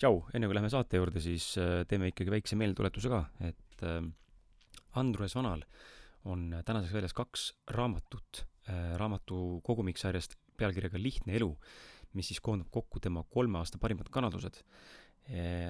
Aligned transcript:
tšau, 0.00 0.22
enne 0.32 0.48
kui 0.48 0.56
läheme 0.56 0.70
saate 0.72 0.96
juurde, 0.96 1.20
siis 1.20 1.52
äh, 1.60 1.82
teeme 1.88 2.08
ikkagi 2.10 2.32
väikse 2.32 2.56
meeldetuletuse 2.56 3.10
ka, 3.12 3.20
et 3.44 3.84
äh, 3.84 4.00
Andrus 5.00 5.36
Vanal 5.36 5.66
on 6.30 6.48
tänaseks 6.66 6.94
väljas 6.96 7.16
kaks 7.16 7.50
raamatut 7.76 8.44
äh, 8.70 8.96
raamatu 9.00 9.60
kogumiksarjast 9.66 10.38
pealkirjaga 10.60 11.00
Lihtne 11.00 11.36
elu, 11.36 11.50
mis 12.16 12.32
siis 12.32 12.40
koondab 12.44 12.72
kokku 12.72 13.00
tema 13.00 13.26
kolme 13.28 13.60
aasta 13.60 13.78
parimad 13.80 14.08
kannatused. 14.12 14.64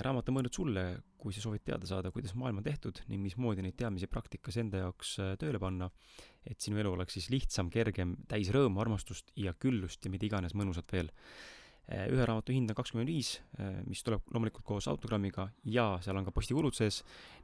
raamat 0.01 0.29
on 0.31 0.35
mõeldud 0.35 0.57
sulle, 0.57 0.83
kui 1.21 1.35
sa 1.37 1.43
soovid 1.43 1.61
teada 1.67 1.87
saada, 1.87 2.11
kuidas 2.15 2.33
maailm 2.39 2.63
on 2.63 2.65
tehtud 2.65 3.03
ning 3.11 3.21
mismoodi 3.21 3.61
neid 3.61 3.77
teadmisi 3.77 4.09
praktikas 4.09 4.57
enda 4.57 4.81
jaoks 4.81 5.17
tööle 5.43 5.59
panna, 5.61 5.91
et 6.47 6.59
sinu 6.65 6.81
elu 6.81 6.95
oleks 6.95 7.19
siis 7.19 7.29
lihtsam, 7.35 7.69
kergem, 7.71 8.15
täis 8.31 8.49
rõõmu, 8.55 8.81
armastust 8.81 9.35
ja 9.37 9.53
küllust 9.53 10.07
ja 10.07 10.11
mida 10.15 10.27
iganes 10.31 10.57
mõnusat 10.57 10.95
veel 10.97 11.13
ühe 11.89 12.27
raamatu 12.27 12.55
hind 12.55 12.71
on 12.71 12.77
kakskümmend 12.79 13.11
viis, 13.11 13.33
eh, 13.59 13.81
mis 13.89 14.03
tuleb 14.07 14.29
loomulikult 14.31 14.67
koos 14.67 14.87
autogrammiga 14.91 15.49
ja 15.65 15.87
seal 16.05 16.19
on 16.21 16.27
ka 16.27 16.35
postikulud 16.35 16.77
sees 16.77 17.01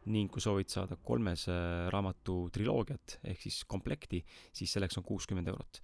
ning 0.06 0.30
kui 0.30 0.42
soovid 0.42 0.70
saada 0.70 0.98
kolmes 1.02 1.48
eh, 1.50 1.86
raamatu 1.92 2.36
triloogiat 2.54 3.18
ehk 3.32 3.42
siis 3.42 3.64
komplekti, 3.66 4.22
siis 4.54 4.76
selleks 4.76 4.98
on 5.00 5.06
kuuskümmend 5.06 5.48
eurot. 5.48 5.82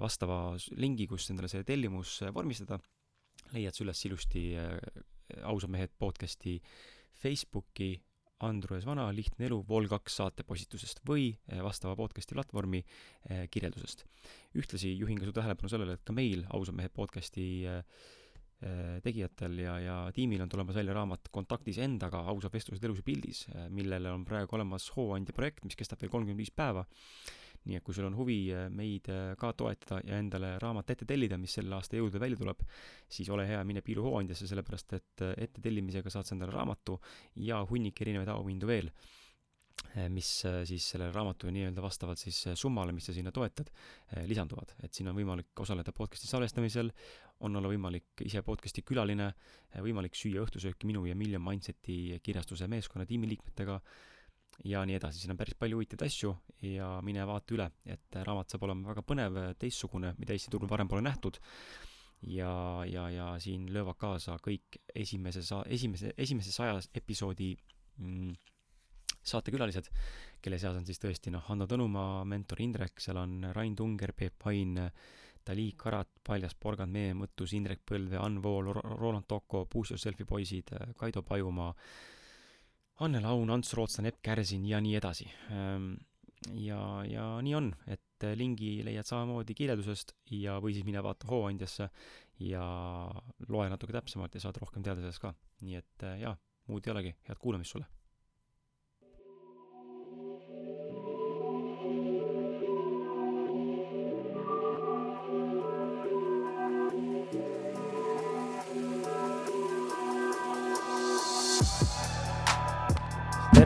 vastava 0.00 0.58
lingi, 0.76 1.06
kus 1.08 1.30
endale 1.32 1.48
see 1.48 1.64
tellimus 1.64 2.18
vormistada, 2.36 2.76
leiad 3.54 3.72
sa 3.72 3.84
üles 3.86 4.02
ilusti 4.04 4.42
ausad 5.48 5.72
mehed 5.72 5.94
podcasti 5.96 6.58
Facebooki 7.22 7.94
Andrus 8.46 8.86
Vana, 8.88 9.08
lihtne 9.12 9.48
elu, 9.50 9.58
Vol2 9.68 9.98
saatepostitusest 10.14 11.02
või 11.08 11.28
eh, 11.50 11.60
vastava 11.64 11.96
podcasti 11.98 12.36
platvormi 12.36 12.80
eh, 12.80 13.44
kirjeldusest. 13.52 14.06
ühtlasi 14.56 14.94
juhin 14.96 15.20
ka 15.20 15.28
su 15.28 15.34
tähelepanu 15.36 15.72
sellele, 15.72 15.98
et 15.98 16.04
ka 16.06 16.16
meil, 16.16 16.46
ausad 16.56 16.76
mehed 16.78 16.94
podcasti 16.96 17.46
eh, 17.68 17.82
tegijatel 19.04 19.54
ja, 19.62 19.74
ja 19.80 19.96
tiimil 20.12 20.42
on 20.44 20.50
tulemas 20.52 20.76
välja 20.76 20.92
raamat 20.92 21.30
Kontaktis 21.32 21.78
endaga, 21.80 22.20
ausad 22.28 22.52
vestlused 22.52 22.84
elus 22.84 23.00
ja 23.00 23.06
pildis, 23.06 23.38
millele 23.72 24.12
on 24.12 24.26
praegu 24.28 24.58
olemas 24.58 24.90
hooandja 24.96 25.32
projekt, 25.32 25.64
mis 25.64 25.78
kestab 25.80 26.02
veel 26.02 26.12
kolmkümmend 26.12 26.42
viis 26.42 26.52
päeva. 26.52 26.84
Nii 27.68 27.76
et 27.76 27.84
kui 27.84 27.92
sul 27.96 28.06
on 28.08 28.16
huvi 28.16 28.38
äh, 28.56 28.68
meid 28.72 29.10
äh, 29.12 29.34
ka 29.40 29.52
toetada 29.52 30.00
ja 30.06 30.16
endale 30.22 30.54
raamat 30.62 30.94
ette 30.94 31.08
tellida, 31.08 31.36
mis 31.40 31.58
selle 31.58 31.76
aasta 31.76 31.98
jõulude 31.98 32.22
välja 32.22 32.40
tuleb, 32.40 32.62
siis 33.12 33.28
ole 33.32 33.44
hea, 33.48 33.60
mine 33.68 33.82
piilu 33.84 34.06
hooandjasse, 34.06 34.48
sellepärast 34.48 34.96
et 34.96 35.24
äh, 35.26 35.34
ette 35.44 35.60
tellimisega 35.64 36.12
saad 36.12 36.28
sa 36.28 36.36
endale 36.36 36.54
raamatu 36.56 36.96
ja 37.44 37.60
hunnik 37.68 38.00
erinevaid 38.00 38.32
auhindu 38.32 38.70
veel 38.70 38.88
mis 40.14 40.28
siis 40.68 40.84
sellele 40.92 41.10
raamatule 41.10 41.50
nii-öelda 41.54 41.82
vastavalt 41.82 42.20
siis 42.20 42.38
summale, 42.54 42.92
mis 42.94 43.08
sa 43.08 43.14
sinna 43.16 43.32
toetad, 43.34 43.72
lisanduvad. 44.28 44.76
et 44.84 44.94
siin 44.94 45.08
on 45.10 45.16
võimalik 45.16 45.64
osaleda 45.64 45.92
podcast'i 45.92 46.30
salvestamisel, 46.30 46.92
on 47.40 47.56
olla 47.56 47.72
võimalik 47.72 48.22
ise 48.24 48.42
podcast'i 48.46 48.84
külaline, 48.86 49.32
võimalik 49.82 50.14
süüa 50.14 50.44
õhtusööki 50.44 50.86
minu 50.86 51.02
ja 51.08 51.16
Million 51.18 51.42
Mindseti 51.42 52.20
kirjastuse 52.22 52.68
meeskonna 52.70 53.06
tiimiliikmetega, 53.08 53.80
ja 54.64 54.82
nii 54.86 54.96
edasi, 54.98 55.22
siin 55.22 55.34
on 55.34 55.38
päris 55.40 55.56
palju 55.58 55.78
huvitavaid 55.78 56.06
asju 56.06 56.32
ja 56.70 56.90
mine 57.04 57.24
vaata 57.28 57.54
üle, 57.56 57.68
et 57.88 58.18
raamat 58.26 58.52
saab 58.52 58.66
olema 58.68 58.92
väga 58.92 59.04
põnev, 59.06 59.38
teistsugune, 59.60 60.12
mida 60.20 60.34
Eesti 60.36 60.52
turul 60.52 60.70
varem 60.70 60.88
pole 60.90 61.04
nähtud. 61.04 61.40
ja, 62.28 62.84
ja, 62.84 63.08
ja 63.10 63.26
siin 63.40 63.70
löövad 63.72 63.96
kaasa 63.96 64.36
kõik 64.44 64.76
esimese 64.94 65.42
sa-, 65.42 65.64
esimese, 65.66 66.12
esimese 66.18 66.52
saja 66.52 66.76
episoodi 66.94 67.54
mm, 67.96 68.34
saatekülalised, 69.22 69.90
kelle 70.42 70.58
seas 70.58 70.76
on 70.76 70.86
siis 70.88 71.00
tõesti 71.00 71.32
noh, 71.32 71.44
Hanno 71.48 71.66
Tõnumaa, 71.68 72.24
mentor 72.28 72.62
Indrek, 72.64 73.00
seal 73.02 73.20
on 73.20 73.50
Rain 73.54 73.76
Tunger, 73.76 74.12
Peep 74.16 74.38
Pain, 74.40 74.78
Dali 75.46 75.72
Karat, 75.76 76.08
Paljas 76.26 76.54
Porgand, 76.54 76.92
Mee 76.92 77.14
Mõttus, 77.16 77.54
Indrek 77.56 77.82
Põldvee, 77.86 78.20
Ann 78.20 78.40
Vool, 78.44 78.72
Roland 78.74 79.28
Toko, 79.28 79.64
Push 79.70 79.94
Yourselfi 79.94 80.26
poisid, 80.28 80.72
Kaido 80.98 81.22
Pajumaa, 81.26 81.72
Anne 83.00 83.20
Laun, 83.24 83.50
Ants 83.50 83.72
Rootslane, 83.76 84.12
Epp 84.12 84.20
Kärsin 84.24 84.66
ja 84.68 84.80
nii 84.84 84.96
edasi. 84.98 85.28
Ehm, 85.56 85.92
ja, 86.60 86.80
ja 87.08 87.26
nii 87.44 87.54
on, 87.56 87.70
et 87.88 88.28
lingi 88.36 88.80
leiad 88.84 89.08
samamoodi 89.08 89.56
kirjeldusest 89.56 90.12
ja, 90.36 90.58
või 90.60 90.74
siis 90.76 90.84
mine 90.84 91.00
vaata 91.04 91.28
Hooandjasse 91.30 91.88
ja 92.44 92.66
loe 93.48 93.70
natuke 93.72 93.96
täpsemalt 93.96 94.36
ja 94.36 94.44
saad 94.44 94.60
rohkem 94.60 94.84
teada 94.84 95.00
sellest 95.00 95.24
ka. 95.24 95.32
nii 95.64 95.80
et 95.80 96.06
jaa, 96.20 96.36
muud 96.68 96.86
ei 96.86 96.94
olegi, 96.94 97.16
head 97.28 97.40
kuulamist 97.40 97.76
sulle! 97.76 97.88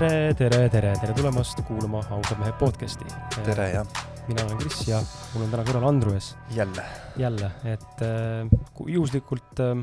Tere, 0.04 0.34
tere, 0.36 0.68
tere, 0.68 0.90
tere 1.00 1.14
tulemast 1.16 1.60
kuulama 1.64 2.02
Ausad 2.12 2.40
mehed 2.40 2.56
podcasti. 2.60 3.06
tere, 3.46 3.68
jah. 3.72 3.86
mina 4.28 4.44
olen 4.44 4.58
Kris 4.60 4.82
ja 4.88 4.98
mul 5.32 5.46
on 5.46 5.52
täna 5.52 5.64
kõrval 5.64 5.86
Andrus. 5.88 6.34
jälle. 6.52 6.84
jälle, 7.16 7.50
et 7.64 8.02
äh, 8.04 8.44
juhuslikult 8.86 9.60
äh, 9.64 9.80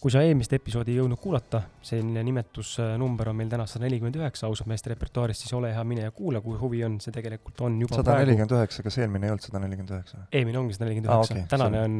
kui 0.00 0.12
sa 0.12 0.22
eelmist 0.24 0.52
episoodi 0.56 0.94
ei 0.94 1.00
jõudnud 1.00 1.20
kuulata, 1.20 1.60
selline 1.84 2.22
nimetusnumber 2.24 3.30
on 3.32 3.36
meil 3.36 3.50
täna 3.52 3.66
sada 3.68 3.84
nelikümmend 3.84 4.16
üheksa 4.16 4.48
ausalt 4.48 4.70
meeste 4.70 4.92
repertuaaris, 4.94 5.42
siis 5.42 5.52
ole 5.56 5.74
hea, 5.74 5.82
mine 5.84 6.06
ja 6.06 6.12
kuula, 6.16 6.40
kui 6.44 6.56
huvi 6.60 6.80
on, 6.86 6.96
see 7.04 7.12
tegelikult 7.12 7.60
on 7.66 7.76
juba 7.84 7.98
sada 8.00 8.16
nelikümmend 8.22 8.54
üheksa, 8.56 8.84
kas 8.86 8.96
eelmine 9.02 9.28
ei 9.28 9.34
olnud 9.34 9.44
sada 9.44 9.60
nelikümmend 9.60 9.92
üheksa? 9.98 10.22
eelmine 10.32 10.60
ongi 10.62 10.76
sada 10.76 10.88
nelikümmend 10.88 11.12
üheksa, 11.12 11.42
tänane 11.52 11.82
on, 11.84 11.98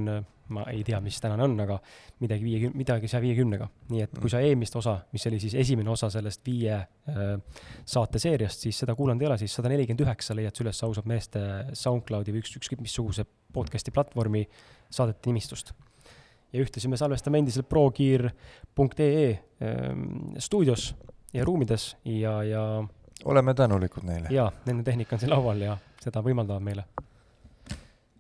ma 0.57 0.65
ei 0.73 0.81
tea, 0.87 1.01
mis 1.05 1.19
tänane 1.21 1.45
on, 1.45 1.59
aga 1.67 1.77
midagi 2.25 2.49
viie, 2.49 2.73
midagi 2.73 3.11
saja 3.13 3.21
viiekümnega. 3.27 3.69
nii 3.93 4.07
et 4.07 4.17
kui 4.23 4.33
sa 4.33 4.41
eelmist 4.47 4.81
osa, 4.81 4.97
mis 5.13 5.29
oli 5.29 5.43
siis 5.45 5.59
esimene 5.61 5.93
osa 5.93 6.09
sellest 6.17 6.43
viie 6.49 6.79
äh, 6.81 7.61
saate 7.85 8.23
seeriast, 8.23 8.65
siis 8.65 8.81
seda 8.81 8.97
kuulanud 8.97 9.21
ei 9.21 9.29
ole, 9.29 9.39
siis 9.45 9.61
sada 9.61 9.69
nelikümmend 9.73 10.07
üheksa 10.07 10.39
leiad 10.39 10.57
sa 10.57 10.65
üles 10.65 10.83
ausalt 10.89 11.11
meeste 11.11 11.45
SoundCloudi 11.85 12.33
või 12.33 12.47
üks, 12.47 12.57
ükskõik 12.63 12.81
missuguse 12.89 13.29
podcast'i 13.53 13.93
platvormi 13.93 14.47
saadete 14.89 15.29
nimistust 15.29 15.75
ja 16.53 16.63
ühtlasi 16.63 16.89
me 16.89 16.99
salvestame 17.01 17.39
endiselt 17.39 17.69
progear.ee 17.69 19.29
ähm, 19.63 20.05
stuudios 20.39 20.95
ja 21.33 21.45
ruumides 21.45 21.97
ja, 22.05 22.43
ja 22.43 22.65
oleme 23.25 23.55
tänulikud 23.55 24.03
neile. 24.03 24.29
jaa, 24.31 24.51
nende 24.67 24.83
tehnika 24.83 25.17
on 25.17 25.21
siin 25.21 25.33
laual 25.33 25.61
ja 25.61 25.77
seda 26.03 26.23
võimaldavad 26.25 26.65
meile. 26.65 26.85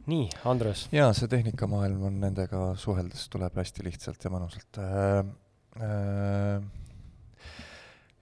nii, 0.06 0.28
Andres. 0.44 0.88
jaa, 0.92 1.12
see 1.16 1.28
tehnikamaailm 1.30 2.02
on 2.10 2.18
nendega 2.22 2.70
suheldes 2.80 3.28
tuleb 3.32 3.56
hästi 3.62 3.86
lihtsalt 3.90 4.24
ja 4.24 4.32
mõnusalt 4.32 4.82
äh,. 4.82 5.24
Äh, 5.80 6.62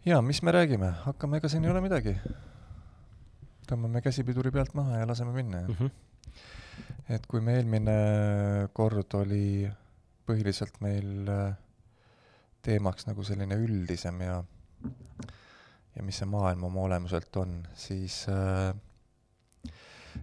jaa, 0.05 0.21
mis 0.23 0.43
me 0.45 0.53
räägime, 0.53 0.93
hakkame, 1.07 1.41
ega 1.41 1.49
siin 1.49 1.65
ei 1.65 1.71
ole 1.73 1.81
midagi. 1.81 2.13
tõmbame 3.69 4.01
käsipiduri 4.05 4.53
pealt 4.53 4.73
maha 4.77 5.03
ja 5.03 5.07
laseme 5.09 5.33
minna 5.33 5.61
mm. 5.67 5.75
-hmm. 5.75 5.91
et 7.17 7.27
kui 7.27 7.41
me 7.41 7.57
eelmine 7.57 7.97
kord 8.73 9.15
oli 9.15 9.69
põhiliselt 10.29 10.81
meil 10.85 11.29
äh, 11.33 11.57
teemaks 12.65 13.09
nagu 13.09 13.25
selline 13.25 13.57
üldisem 13.57 14.21
ja, 14.27 14.43
ja 15.95 16.05
mis 16.05 16.21
see 16.21 16.29
maailm 16.29 16.67
oma 16.69 16.85
olemuselt 16.89 17.37
on, 17.41 17.63
siis 17.79 18.21
äh, 18.33 18.75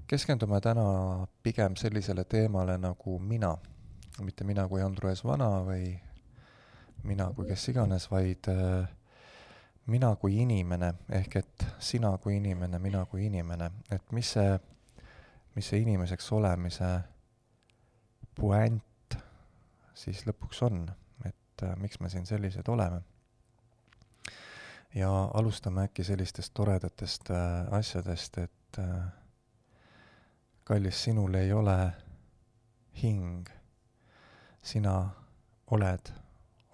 keskendume 0.07 0.61
täna 0.61 0.85
pigem 1.43 1.77
sellisele 1.79 2.25
teemale 2.29 2.77
nagu 2.77 3.19
mina. 3.19 3.55
mitte 4.21 4.43
mina 4.43 4.67
kui 4.67 4.81
Andrus 4.81 5.23
Vana 5.25 5.49
või 5.65 5.89
mina 7.03 7.31
kui 7.35 7.47
kes 7.49 7.67
iganes, 7.69 8.07
vaid 8.11 8.47
äh, 8.47 8.87
mina 9.91 10.15
kui 10.15 10.37
inimene, 10.41 10.93
ehk 11.09 11.35
et 11.41 11.65
sina 11.79 12.17
kui 12.17 12.37
inimene, 12.37 12.79
mina 12.79 13.05
kui 13.05 13.25
inimene, 13.25 13.71
et 13.91 14.11
mis 14.11 14.31
see, 14.37 14.55
mis 15.55 15.69
see 15.69 15.81
inimeseks 15.81 16.31
olemise 16.31 16.91
puänt 18.35 18.94
siis 19.95 20.25
lõpuks 20.27 20.61
on, 20.67 20.85
et 21.25 21.63
äh, 21.63 21.75
miks 21.79 21.99
me 21.99 22.09
siin 22.09 22.25
sellised 22.25 22.67
oleme. 22.67 23.01
ja 24.95 25.09
alustame 25.33 25.83
äkki 25.83 26.03
sellistest 26.03 26.53
toredatest 26.53 27.29
äh, 27.31 27.73
asjadest, 27.73 28.37
et 28.37 28.79
äh, 28.79 29.07
kallis, 30.63 31.03
sinul 31.03 31.33
ei 31.33 31.53
ole 31.53 31.91
hing, 33.01 33.49
sina 34.63 35.09
oled 35.71 36.11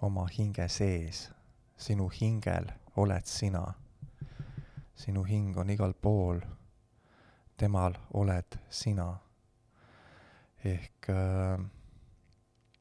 oma 0.02 0.26
hinge 0.38 0.68
sees, 0.68 1.30
sinu 1.76 2.08
hingel 2.20 2.70
oled 2.96 3.26
sina. 3.26 3.74
sinu 4.94 5.24
hing 5.24 5.56
on 5.58 5.70
igal 5.70 5.94
pool, 5.94 6.40
temal 7.56 7.94
oled 8.14 8.58
sina. 8.70 9.18
ehk 10.64 11.08
äh, 11.08 11.58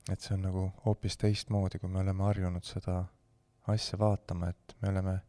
et 0.10 0.20
see 0.20 0.34
on 0.36 0.46
nagu 0.48 0.66
hoopis 0.86 1.18
teistmoodi, 1.22 1.80
kui 1.80 1.90
me 1.90 2.02
oleme 2.02 2.24
harjunud 2.24 2.66
seda 2.66 3.04
asja 3.70 4.00
vaatama, 4.00 4.50
et 4.50 4.76
me 4.82 4.90
oleme 4.90 5.20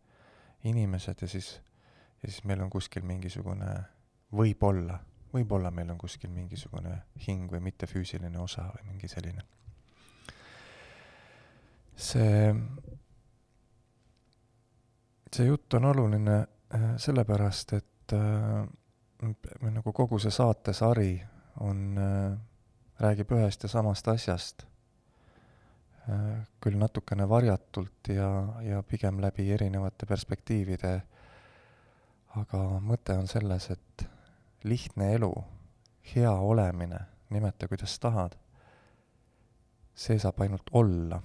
inimesed 0.64 1.22
ja 1.22 1.28
siis, 1.28 1.60
ja 2.22 2.28
siis 2.30 2.44
meil 2.44 2.62
on 2.64 2.70
kuskil 2.70 3.04
mingisugune, 3.04 3.69
võib-olla, 4.32 4.98
võib-olla 5.34 5.70
meil 5.70 5.90
on 5.92 5.98
kuskil 6.00 6.30
mingisugune 6.32 6.94
hing 7.26 7.50
või 7.52 7.60
mittefüüsiline 7.69 8.38
osa 8.40 8.69
või 8.76 8.92
mingi 8.92 9.08
selline. 9.08 9.44
see, 11.96 12.54
see 15.32 15.46
jutt 15.46 15.74
on 15.74 15.84
oluline 15.84 16.38
äh, 16.38 16.86
sellepärast, 16.96 17.72
et 17.72 18.16
äh, 18.16 18.64
nagu 19.70 19.92
kogu 19.92 20.19
see 20.19 20.32
saatesari 20.32 21.12
on 21.60 21.98
äh,, 21.98 22.32
räägib 23.02 23.32
ühest 23.34 23.64
ja 23.66 23.70
samast 23.70 24.08
asjast. 24.08 24.66
Küll 26.62 26.78
natukene 26.78 27.28
varjatult 27.31 28.10
ja, 28.10 28.28
ja 28.66 28.82
pigem 28.82 29.20
läbi 29.22 29.46
erinevate 29.54 30.06
perspektiivide, 30.10 30.94
aga 32.40 32.62
mõte 32.82 33.14
on 33.19 33.28
selles, 33.31 33.69
et 33.70 34.06
lihtne 34.66 35.12
elu, 35.14 35.31
hea 36.14 36.32
olemine, 36.32 36.99
nimeta 37.31 37.69
kuidas 37.70 37.94
tahad, 38.02 38.34
see 39.94 40.19
saab 40.19 40.40
ainult 40.43 40.72
olla. 40.72 41.20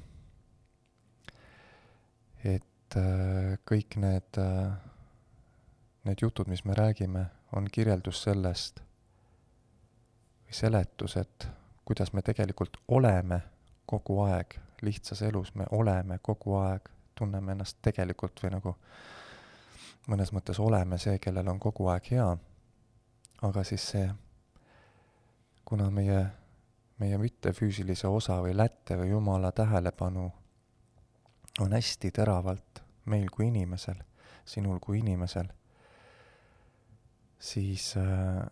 Et 2.46 2.98
äh, 2.98 3.58
kõik 3.66 3.98
need, 4.02 4.38
äh, 4.38 4.76
need 6.06 6.22
jutud, 6.22 6.50
mis 6.52 6.64
me 6.66 6.78
räägime, 6.78 7.26
on 7.58 7.66
kirjeldus 7.72 8.22
sellest 8.28 8.84
või 10.48 10.56
seletused, 10.56 11.48
kuidas 11.88 12.12
me 12.14 12.22
tegelikult 12.22 12.78
oleme 12.88 13.40
kogu 13.86 14.20
aeg 14.26 14.58
lihtsas 14.82 15.22
elus, 15.22 15.54
me 15.56 15.66
oleme 15.72 16.20
kogu 16.22 16.58
aeg, 16.60 16.90
tunneme 17.16 17.56
ennast 17.56 17.78
tegelikult 17.82 18.44
või 18.44 18.52
nagu 18.58 18.74
mõnes 20.12 20.34
mõttes 20.36 20.60
oleme 20.60 21.00
see, 21.00 21.16
kellel 21.24 21.48
on 21.48 21.60
kogu 21.64 21.88
aeg 21.92 22.10
hea, 22.12 22.28
aga 23.48 23.64
siis 23.64 23.86
see, 23.94 24.10
kuna 25.66 25.88
meie, 25.92 26.20
meie 27.00 27.18
mittefüüsilise 27.22 28.12
osa 28.12 28.42
või 28.44 28.58
lätte 28.58 29.00
või 29.00 29.14
jumala 29.14 29.52
tähelepanu 29.56 30.28
on 31.64 31.74
hästi 31.74 32.12
teravalt 32.12 32.84
meil 33.06 33.32
kui 33.32 33.48
inimesel, 33.48 34.04
sinul 34.46 34.84
kui 34.84 35.00
inimesel, 35.00 35.48
siis 37.40 37.94
äh,, 37.98 38.44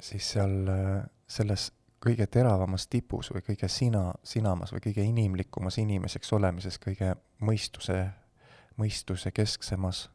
siis 0.00 0.30
seal 0.32 0.68
äh, 0.68 1.02
selles 1.28 1.72
kõige 2.04 2.26
teravamas 2.30 2.86
tipus 2.86 3.32
või 3.34 3.42
kõige 3.46 3.68
sina, 3.68 4.12
sinamas 4.22 4.72
või 4.72 4.82
kõige 4.86 5.02
inimlikumas 5.02 5.78
inimeseks 5.82 6.32
olemises, 6.32 6.78
kõige 6.78 7.14
mõistuse, 7.42 8.04
mõistuse 8.78 9.32
kesksemas 9.34 10.06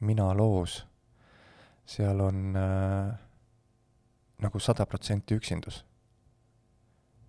minaloos, 0.00 0.84
seal 1.86 2.20
on 2.20 2.56
äh, 2.56 3.12
nagu 4.42 4.60
sada 4.60 4.86
protsenti 4.86 5.36
üksindus. 5.36 5.84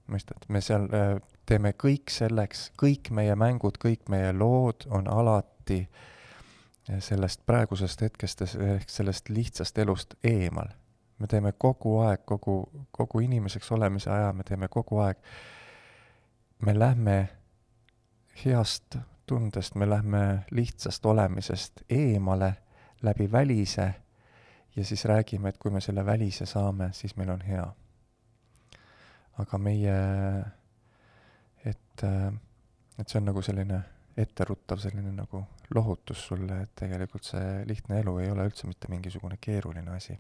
mõistad, 0.08 0.44
me 0.48 0.62
seal 0.62 0.88
äh, 0.94 1.18
teeme 1.46 1.74
kõik 1.74 2.12
selleks, 2.14 2.70
kõik 2.78 3.10
meie 3.12 3.36
mängud, 3.36 3.78
kõik 3.82 4.10
meie 4.10 4.34
lood 4.34 4.86
on 4.90 5.08
alati 5.08 5.88
sellest 7.02 7.42
praegusest 7.46 8.02
hetkest 8.02 8.42
ehk 8.46 8.90
sellest 8.90 9.30
lihtsast 9.30 9.78
elust 9.78 10.14
eemal. 10.24 10.70
Me 11.20 11.28
teeme 11.28 11.52
kogu 11.52 12.00
aeg, 12.04 12.26
kogu, 12.26 12.86
kogu 12.92 13.20
inimeseks 13.20 13.72
olemise 13.72 14.12
aja, 14.12 14.34
me 14.34 14.44
teeme 14.44 14.68
kogu 14.68 15.00
aeg, 15.00 15.18
me 16.60 16.80
lähme 16.80 17.18
heast 18.44 18.98
tundest, 19.26 19.76
me 19.76 19.90
lähme 19.90 20.46
lihtsast 20.52 21.06
olemisest 21.06 21.82
eemale 21.90 22.54
läbi 23.02 23.32
välise 23.32 23.94
ja 24.76 24.86
siis 24.86 25.06
räägime, 25.06 25.50
et 25.50 25.58
kui 25.58 25.72
me 25.72 25.82
selle 25.82 26.06
välise 26.06 26.46
saame, 26.46 26.90
siis 26.94 27.16
meil 27.16 27.30
on 27.30 27.42
hea. 27.42 27.66
aga 29.38 29.58
meie 29.58 29.96
et, 31.66 32.04
et 33.00 33.10
see 33.10 33.20
on 33.20 33.26
nagu 33.28 33.42
selline 33.44 33.82
etteruttav 34.18 34.80
selline 34.80 35.12
nagu 35.12 35.42
lohutus 35.76 36.28
sulle, 36.28 36.62
et 36.64 36.72
tegelikult 36.76 37.28
see 37.28 37.66
lihtne 37.68 38.00
elu 38.00 38.18
ei 38.22 38.32
ole 38.32 38.46
üldse 38.48 38.68
mitte 38.68 38.88
mingisugune 38.92 39.38
keeruline 39.42 39.92
asi. 39.92 40.16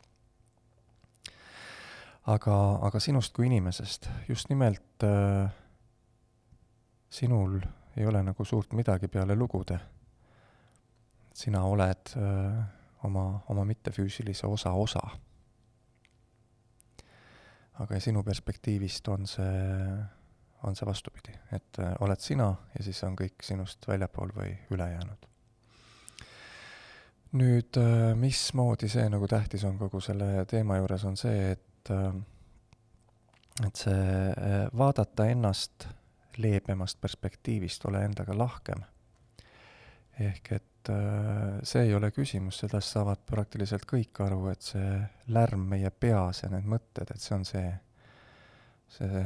Aga, 2.25 2.55
aga 2.87 2.99
sinust 2.99 3.33
kui 3.33 3.47
inimesest, 3.49 4.09
just 4.29 4.49
nimelt 4.49 5.03
äh, 5.03 5.49
sinul 7.09 7.59
ei 7.97 8.05
ole 8.05 8.23
nagu 8.23 8.45
suurt 8.45 8.73
midagi 8.73 9.07
peale 9.07 9.35
lugude. 9.35 9.79
sina 11.33 11.63
oled 11.63 12.15
äh, 12.15 12.63
oma, 13.03 13.43
oma 13.49 13.65
mittefüüsilise 13.65 14.47
osa 14.47 14.71
osa. 14.71 15.01
aga 17.79 17.99
sinu 17.99 18.23
perspektiivist 18.23 19.07
on 19.07 19.27
see 19.27 20.05
on 20.65 20.75
see 20.75 20.85
vastupidi, 20.85 21.33
et 21.51 21.79
äh, 21.79 21.93
oled 21.99 22.19
sina 22.19 22.49
ja 22.77 22.83
siis 22.83 23.03
on 23.03 23.15
kõik 23.19 23.43
sinust 23.43 23.87
väljapool 23.87 24.33
või 24.35 24.55
ülejäänud. 24.71 25.27
nüüd 27.35 27.77
äh, 27.77 28.15
mismoodi 28.15 28.89
see 28.89 29.09
nagu 29.09 29.27
tähtis 29.27 29.63
on 29.67 29.77
kogu 29.77 29.99
selle 30.01 30.45
teema 30.49 30.77
juures, 30.77 31.03
on 31.05 31.17
see, 31.19 31.51
et 31.51 31.74
äh, 31.93 32.15
et 33.65 33.75
see 33.79 34.33
vaadata 34.75 35.29
ennast 35.31 35.87
leebemast 36.37 36.99
perspektiivist, 37.01 37.85
ole 37.87 38.03
endaga 38.03 38.35
lahkem. 38.37 38.81
ehk 40.19 40.51
et 40.51 40.89
see 41.63 41.81
ei 41.87 41.93
ole 41.95 42.11
küsimus, 42.11 42.59
sellest 42.59 42.91
saavad 42.93 43.23
praktiliselt 43.25 43.87
kõik 43.89 44.19
aru, 44.23 44.49
et 44.51 44.61
see 44.61 44.99
lärm 45.31 45.63
meie 45.71 45.89
peas 45.89 46.43
ja 46.43 46.49
need 46.51 46.67
mõtted, 46.67 47.09
et 47.09 47.21
see 47.23 47.35
on 47.35 47.45
see, 47.47 47.71
see 48.97 49.23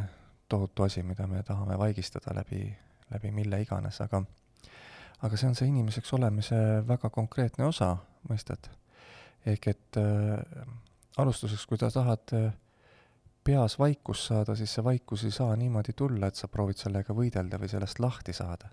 tohutu 0.50 0.86
asi, 0.86 1.04
mida 1.04 1.28
me 1.28 1.44
tahame 1.44 1.78
vaigistada 1.78 2.34
läbi, 2.38 2.64
läbi 3.12 3.32
mille 3.34 3.62
iganes, 3.62 4.02
aga 4.06 4.24
aga 5.22 5.38
see 5.38 5.50
on 5.50 5.58
see 5.58 5.70
inimeseks 5.70 6.14
olemise 6.16 6.60
väga 6.88 7.10
konkreetne 7.14 7.68
osa, 7.68 7.96
mõistad? 8.30 8.70
ehk 9.48 9.70
et 9.72 9.98
äh, 10.00 10.64
alustuseks, 11.22 11.66
kui 11.70 11.80
sa 11.82 11.92
tahad 11.94 12.34
äh, 12.38 12.50
peas 13.44 13.78
vaikust 13.80 14.30
saada, 14.32 14.56
siis 14.56 14.74
see 14.76 14.84
vaikus 14.84 15.24
ei 15.28 15.36
saa 15.36 15.56
niimoodi 15.56 15.96
tulla, 15.98 16.28
et 16.28 16.40
sa 16.40 16.48
proovid 16.52 16.82
sellega 16.82 17.16
võidelda 17.16 17.60
või 17.62 17.72
sellest 17.72 18.00
lahti 18.00 18.34
saada. 18.34 18.70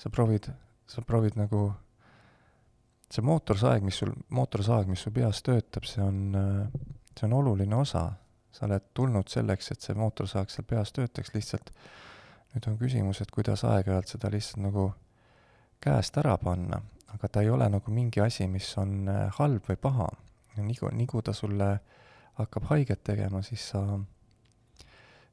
sa 0.00 0.08
proovid, 0.10 0.46
sa 0.88 1.02
proovid 1.04 1.36
nagu, 1.36 1.74
see 3.12 3.22
mootorsaeg, 3.22 3.84
mis 3.84 3.98
sul, 4.00 4.14
mootorsaag, 4.28 4.88
mis 4.88 5.02
su 5.04 5.12
peas 5.12 5.42
töötab, 5.42 5.84
see 5.84 6.02
on, 6.02 6.34
äh, 6.34 6.80
see 7.18 7.28
on 7.28 7.38
oluline 7.42 7.76
osa 7.76 8.08
sa 8.52 8.66
oled 8.66 8.90
tulnud 8.94 9.30
selleks, 9.30 9.70
et 9.72 9.84
see 9.84 9.96
mootorsaag 9.98 10.50
seal 10.50 10.66
peas 10.68 10.92
töötaks, 10.94 11.34
lihtsalt 11.34 11.70
nüüd 12.54 12.66
on 12.66 12.78
küsimus, 12.80 13.20
et 13.22 13.30
kuidas 13.34 13.62
aeg-ajalt 13.66 14.10
seda 14.10 14.30
lihtsalt 14.32 14.64
nagu 14.64 14.88
käest 15.82 16.18
ära 16.20 16.36
panna, 16.40 16.80
aga 17.14 17.28
ta 17.28 17.44
ei 17.44 17.50
ole 17.50 17.68
nagu 17.70 17.94
mingi 17.94 18.22
asi, 18.24 18.48
mis 18.50 18.72
on 18.78 19.08
äh, 19.08 19.28
halb 19.38 19.70
või 19.70 19.78
paha. 19.80 20.08
Nii 20.58 21.06
kui 21.10 21.22
ta 21.22 21.34
sulle 21.36 21.70
hakkab 22.40 22.70
haiget 22.70 23.04
tegema, 23.04 23.42
siis 23.42 23.68
sa 23.72 23.82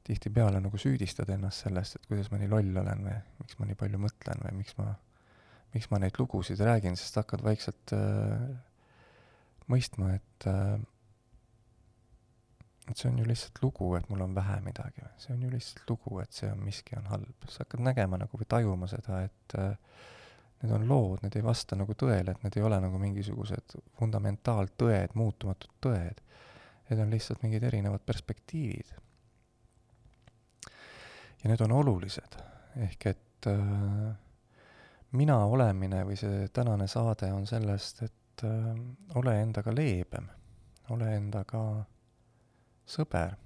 tihtipeale 0.08 0.60
nagu 0.64 0.80
süüdistad 0.80 1.28
ennast 1.34 1.66
sellest, 1.66 1.98
et 1.98 2.06
kuidas 2.08 2.30
ma 2.32 2.40
nii 2.40 2.48
loll 2.48 2.80
olen 2.82 3.04
või 3.04 3.16
miks 3.42 3.58
ma 3.58 3.68
nii 3.68 3.78
palju 3.82 4.00
mõtlen 4.00 4.44
või 4.44 4.54
miks 4.62 4.76
ma, 4.78 4.92
miks 5.74 5.90
ma 5.92 6.00
neid 6.00 6.20
lugusid 6.20 6.62
räägin, 6.64 6.96
sest 6.96 7.18
hakkad 7.20 7.44
vaikselt 7.44 7.92
äh, 7.96 8.46
mõistma, 9.68 10.14
et 10.16 10.48
äh, 10.48 10.78
et 12.88 12.96
see 12.96 13.10
on 13.10 13.18
ju 13.20 13.26
lihtsalt 13.28 13.60
lugu, 13.60 13.90
et 13.98 14.06
mul 14.08 14.24
on 14.24 14.34
vähe 14.36 14.60
midagi 14.64 15.04
või 15.04 15.20
see 15.20 15.34
on 15.34 15.42
ju 15.44 15.50
lihtsalt 15.52 15.90
lugu, 15.92 16.20
et 16.22 16.32
see 16.32 16.48
on, 16.48 16.62
miski 16.64 16.96
on 16.96 17.10
halb. 17.12 17.48
sa 17.52 17.66
hakkad 17.66 17.84
nägema 17.84 18.20
nagu 18.20 18.40
või 18.40 18.48
tajuma 18.48 18.88
seda, 18.88 19.20
et 19.28 19.58
äh, 19.60 19.74
need 20.62 20.72
on 20.74 20.88
lood, 20.88 21.22
need 21.22 21.36
ei 21.38 21.44
vasta 21.44 21.76
nagu 21.78 21.94
tõele, 21.94 22.34
et 22.34 22.42
need 22.42 22.56
ei 22.58 22.64
ole 22.66 22.80
nagu 22.82 22.98
mingisugused 22.98 23.76
fundamentaaltõed, 24.00 25.14
muutumatud 25.14 25.74
tõed. 25.84 26.22
Need 26.88 27.02
on 27.04 27.12
lihtsalt 27.12 27.44
mingid 27.44 27.62
erinevad 27.68 28.02
perspektiivid. 28.06 28.94
ja 31.42 31.50
need 31.50 31.60
on 31.62 31.72
olulised, 31.72 32.34
ehk 32.82 33.06
et 33.06 33.46
äh, 33.46 34.14
mina 35.12 35.36
olemine 35.46 36.02
või 36.06 36.16
see 36.18 36.48
tänane 36.52 36.88
saade 36.90 37.30
on 37.32 37.46
sellest, 37.46 38.02
et 38.02 38.42
äh, 38.44 38.72
ole 39.14 39.36
endaga 39.42 39.74
leebem, 39.74 40.26
ole 40.90 41.14
endaga 41.14 41.62
sõber. 42.86 43.36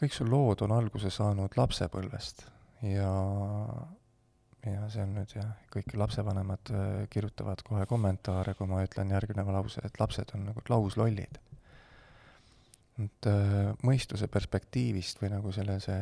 kõik 0.00 0.14
su 0.14 0.26
lood 0.26 0.62
on 0.62 0.72
alguse 0.72 1.10
saanud 1.10 1.56
lapsepõlvest 1.56 2.44
ja, 2.82 3.12
ja 4.66 4.86
see 4.90 5.02
on 5.04 5.12
nüüd 5.16 5.32
jah, 5.36 5.50
kõik 5.72 5.94
lapsevanemad 5.98 6.72
äh, 6.74 6.86
kirjutavad 7.12 7.62
kohe 7.66 7.86
kommentaare, 7.90 8.54
kui 8.58 8.66
ma 8.70 8.82
ütlen 8.84 9.12
järgneva 9.14 9.54
lause, 9.58 9.82
et 9.86 10.00
lapsed 10.00 10.34
on 10.34 10.48
nagu 10.50 10.64
lauslollid. 10.68 11.38
et 12.98 13.28
äh, 13.30 13.70
mõistuse 13.86 14.26
perspektiivist 14.26 15.22
või 15.22 15.30
nagu 15.36 15.52
sellise 15.54 15.98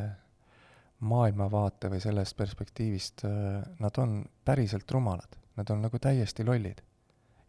maailmavaate 0.99 1.91
või 1.93 2.01
sellest 2.01 2.37
perspektiivist 2.37 3.25
äh, 3.25 3.61
nad 3.79 3.97
on 4.01 4.23
päriselt 4.45 4.91
rumalad, 4.91 5.37
nad 5.55 5.69
on 5.69 5.85
nagu 5.85 5.99
täiesti 5.99 6.45
lollid 6.45 6.81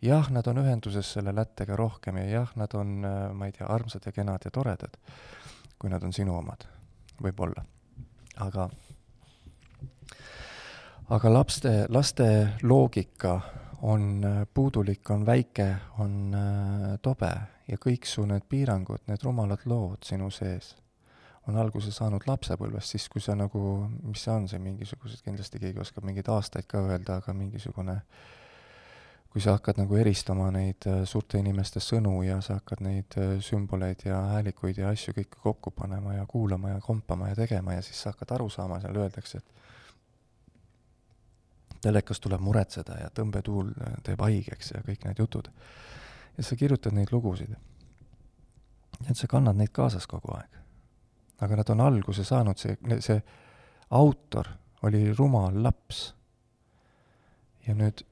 jah, 0.04 0.28
nad 0.30 0.46
on 0.46 0.60
ühenduses 0.60 1.14
selle 1.16 1.32
lättega 1.34 1.76
rohkem 1.76 2.20
ja 2.20 2.26
jah, 2.28 2.52
nad 2.56 2.74
on, 2.74 3.00
ma 3.34 3.48
ei 3.48 3.56
tea, 3.56 3.66
armsad 3.66 4.04
ja 4.06 4.12
kenad 4.12 4.44
ja 4.44 4.52
toredad, 4.54 4.94
kui 5.78 5.90
nad 5.90 6.04
on 6.04 6.12
sinu 6.12 6.36
omad, 6.38 6.68
võib-olla. 7.22 7.64
aga, 8.44 8.68
aga 11.08 11.30
lapste, 11.32 11.86
laste 11.88 12.24
loogika 12.62 13.40
on 13.82 14.24
äh, 14.24 14.42
puudulik, 14.54 15.10
on 15.10 15.26
väike, 15.26 15.68
on 15.98 16.34
äh, 16.34 16.98
tobe 17.02 17.30
ja 17.68 17.78
kõik 17.80 18.04
su 18.08 18.26
need 18.28 18.44
piirangud, 18.48 19.06
need 19.08 19.24
rumalad 19.24 19.64
lood 19.70 20.04
sinu 20.04 20.30
sees 20.34 20.74
on 21.48 21.56
alguse 21.56 21.88
saanud 21.94 22.26
lapsepõlvest, 22.28 22.92
siis 22.92 23.06
kui 23.08 23.22
sa 23.24 23.32
nagu, 23.38 23.60
mis 24.04 24.20
see 24.20 24.34
on, 24.34 24.48
see 24.50 24.60
mingisugused, 24.60 25.22
kindlasti 25.24 25.60
keegi 25.62 25.80
oskab 25.80 26.04
mingeid 26.04 26.28
aastaid 26.28 26.68
ka 26.68 26.82
öelda, 26.84 27.22
aga 27.22 27.32
mingisugune 27.32 28.02
kui 29.32 29.40
sa 29.44 29.54
hakkad 29.56 29.80
nagu 29.80 29.96
eristama 29.96 30.50
neid 30.52 30.84
äh, 30.90 31.06
suurte 31.08 31.40
inimeste 31.40 31.80
sõnu 31.80 32.18
ja 32.26 32.42
sa 32.44 32.58
hakkad 32.58 32.84
neid 32.84 33.16
sümboleid 33.44 34.04
ja 34.04 34.20
häälikuid 34.34 34.82
ja 34.82 34.92
asju 34.92 35.16
kõike 35.16 35.40
kokku 35.40 35.72
panema 35.72 36.18
ja 36.18 36.28
kuulama 36.28 36.74
ja 36.74 36.82
kompama 36.84 37.30
ja 37.32 37.38
tegema 37.38 37.78
ja 37.78 37.86
siis 37.86 38.02
sa 38.02 38.12
hakkad 38.12 38.36
aru 38.36 38.50
saama, 38.52 38.82
seal 38.84 39.00
öeldakse, 39.00 39.40
et 39.40 39.58
telekas 41.80 42.20
tuleb 42.20 42.40
muretseda 42.40 42.98
ja 43.02 43.10
tõmbetuul 43.14 43.72
teeb 44.06 44.20
haigeks 44.22 44.72
ja 44.74 44.82
kõik 44.86 45.04
need 45.06 45.18
jutud. 45.18 45.50
ja 46.36 46.44
sa 46.44 46.56
kirjutad 46.56 46.92
neid 46.92 47.12
lugusid. 47.12 47.56
et 49.10 49.16
sa 49.16 49.26
kannad 49.26 49.56
neid 49.56 49.72
kaasas 49.72 50.06
kogu 50.06 50.34
aeg. 50.34 50.58
aga 51.40 51.56
nad 51.56 51.70
on 51.70 51.80
alguse 51.80 52.24
saanud, 52.24 52.58
see, 52.58 52.76
see 53.00 53.22
autor 53.90 54.48
oli 54.82 55.12
rumal 55.14 55.62
laps. 55.62 56.14
ja 57.66 57.74
nüüd 57.74 58.04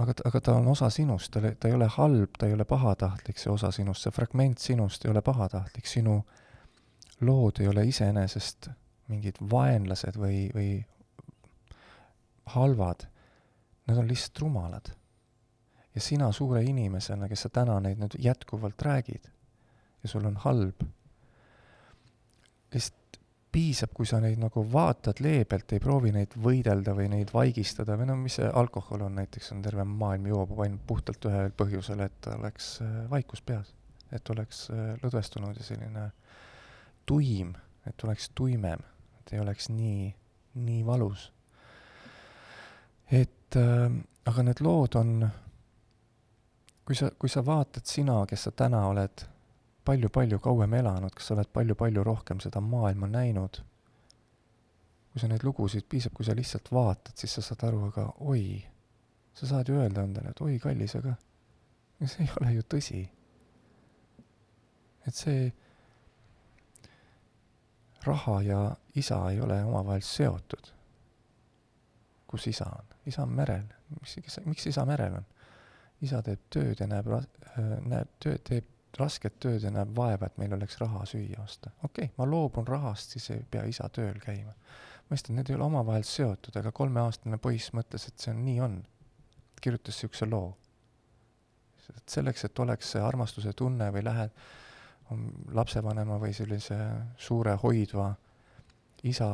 aga, 0.00 0.14
aga 0.24 0.40
ta 0.40 0.54
on 0.54 0.68
osa 0.68 0.90
sinust, 0.90 1.32
ta, 1.32 1.40
ta 1.58 1.68
ei 1.68 1.74
ole 1.74 1.88
halb, 1.96 2.36
ta 2.38 2.48
ei 2.48 2.54
ole 2.56 2.64
pahatahtlik, 2.64 3.38
see 3.38 3.52
osa 3.52 3.70
sinust, 3.74 4.04
see 4.04 4.14
fragment 4.14 4.58
sinust 4.58 5.04
ei 5.04 5.10
ole 5.10 5.22
pahatahtlik, 5.22 5.86
sinu 5.86 6.20
lood 7.20 7.60
ei 7.60 7.68
ole 7.68 7.84
iseenesest 7.88 8.70
mingid 9.10 9.40
vaenlased 9.50 10.16
või, 10.20 10.46
või 10.54 10.70
halvad, 12.46 13.06
nad 13.86 13.98
on 13.98 14.08
lihtsalt 14.08 14.38
rumalad. 14.38 14.90
ja 15.94 16.00
sina 16.00 16.32
suure 16.32 16.62
inimesena, 16.62 17.28
kes 17.28 17.40
sa 17.46 17.48
täna 17.50 17.80
neid 17.80 17.98
nüüd 17.98 18.14
jätkuvalt 18.22 18.82
räägid 18.82 19.26
ja 20.02 20.08
sul 20.08 20.24
on 20.24 20.36
halb, 20.44 20.84
lihtsalt 22.74 23.18
piisab, 23.50 23.90
kui 23.94 24.06
sa 24.06 24.20
neid 24.22 24.38
nagu 24.38 24.62
vaatad 24.72 25.18
leebelt, 25.24 25.72
ei 25.74 25.82
proovi 25.82 26.12
neid 26.14 26.36
võidelda 26.38 26.94
või 26.94 27.08
neid 27.10 27.32
vaigistada 27.34 27.96
või 27.98 28.06
no 28.06 28.16
mis 28.20 28.38
see 28.38 28.46
alkohol 28.46 29.02
on 29.08 29.18
näiteks, 29.18 29.50
on 29.56 29.64
terve 29.64 29.84
maailm 29.84 30.28
joob 30.30 30.54
ainult 30.62 30.86
puhtalt 30.86 31.26
ühel 31.26 31.50
põhjusel, 31.58 32.04
et 32.06 32.30
oleks 32.36 32.76
äh, 32.84 32.94
vaikus 33.10 33.42
peas. 33.42 33.74
et 34.12 34.30
oleks 34.30 34.68
äh, 34.70 34.94
lõdvestunud 35.02 35.58
ja 35.58 35.64
selline 35.66 36.06
tuim, 37.06 37.54
et 37.86 38.04
oleks 38.04 38.30
tuimem, 38.34 38.80
et 39.18 39.32
ei 39.34 39.42
oleks 39.42 39.68
nii, 39.70 40.14
nii 40.54 40.86
valus 40.86 41.32
et 43.10 43.56
äh, 43.56 43.90
aga 44.24 44.42
need 44.46 44.62
lood 44.62 44.96
on, 45.00 45.28
kui 46.86 46.96
sa, 46.98 47.10
kui 47.18 47.28
sa 47.32 47.42
vaatad 47.46 47.86
sina, 47.86 48.22
kes 48.28 48.46
sa 48.46 48.54
täna 48.56 48.84
oled 48.90 49.24
palju-palju 49.86 50.38
kauem 50.42 50.74
elanud, 50.78 51.14
kas 51.16 51.30
sa 51.30 51.36
oled 51.36 51.50
palju-palju 51.52 52.04
rohkem 52.06 52.42
seda 52.42 52.62
maailma 52.62 53.08
näinud, 53.10 53.62
kui 55.10 55.22
sa 55.22 55.30
neid 55.30 55.44
lugusid, 55.46 55.88
piisab, 55.90 56.14
kui 56.14 56.26
sa 56.26 56.36
lihtsalt 56.36 56.70
vaatad, 56.72 57.16
siis 57.18 57.34
sa 57.38 57.44
saad 57.44 57.64
aru, 57.70 57.86
aga 57.88 58.06
oi, 58.30 58.44
sa 59.34 59.48
saad 59.50 59.72
ju 59.72 59.80
öelda 59.80 60.04
endale, 60.06 60.34
et 60.34 60.44
oi, 60.44 60.58
kallis, 60.62 60.94
aga 61.00 61.16
see 62.06 62.24
ei 62.24 62.30
ole 62.40 62.52
ju 62.54 62.68
tõsi. 62.76 63.00
et 65.08 65.16
see 65.16 65.48
raha 68.04 68.42
ja 68.42 68.60
isa 68.94 69.18
ei 69.30 69.40
ole 69.40 69.64
omavahel 69.64 70.04
seotud. 70.04 70.72
kus 72.26 72.46
isa 72.46 72.64
on? 72.64 72.89
Isa 73.10 73.26
on 73.26 73.34
merel, 73.36 73.66
mis, 73.98 74.40
miks 74.46 74.66
isa 74.70 74.86
merel 74.88 75.20
on? 75.20 75.28
isa 76.04 76.22
teeb 76.24 76.46
tööd 76.52 76.80
ja 76.80 76.86
näeb 76.88 77.08
äh, 77.12 77.26
näeb 77.84 78.12
tööd, 78.22 78.40
teeb 78.46 78.68
rasket 78.98 79.38
tööd 79.42 79.62
ja 79.62 79.72
näeb 79.74 79.92
vaeva, 79.96 80.26
et 80.26 80.38
meil 80.40 80.54
oleks 80.56 80.78
raha 80.80 81.04
süüa 81.06 81.42
osta. 81.44 81.70
okei 81.82 82.08
okay,, 82.08 82.14
ma 82.18 82.26
loobun 82.26 82.66
rahast, 82.66 83.14
siis 83.14 83.30
ei 83.34 83.44
pea 83.50 83.64
isa 83.68 83.88
tööl 83.88 84.18
käima. 84.22 84.54
mõistad, 85.10 85.34
need 85.36 85.50
ei 85.50 85.58
ole 85.58 85.66
omavahel 85.66 86.06
seotud, 86.06 86.56
aga 86.56 86.72
kolmeaastane 86.72 87.38
poiss 87.38 87.74
mõtles, 87.76 88.08
et 88.08 88.18
see 88.18 88.32
on, 88.34 88.42
nii 88.46 88.60
on. 88.66 88.80
kirjutas 89.60 89.94
niisuguse 89.94 90.26
loo. 90.30 90.56
et 91.90 92.08
selleks, 92.08 92.44
et 92.44 92.58
oleks 92.58 92.92
see 92.94 93.02
armastuse 93.02 93.52
tunne 93.52 93.90
või 93.92 94.04
lähed 94.04 94.30
lapsevanema 95.52 96.20
või 96.22 96.32
sellise 96.32 96.76
suure 97.18 97.56
hoidva 97.62 98.12
isa 99.02 99.30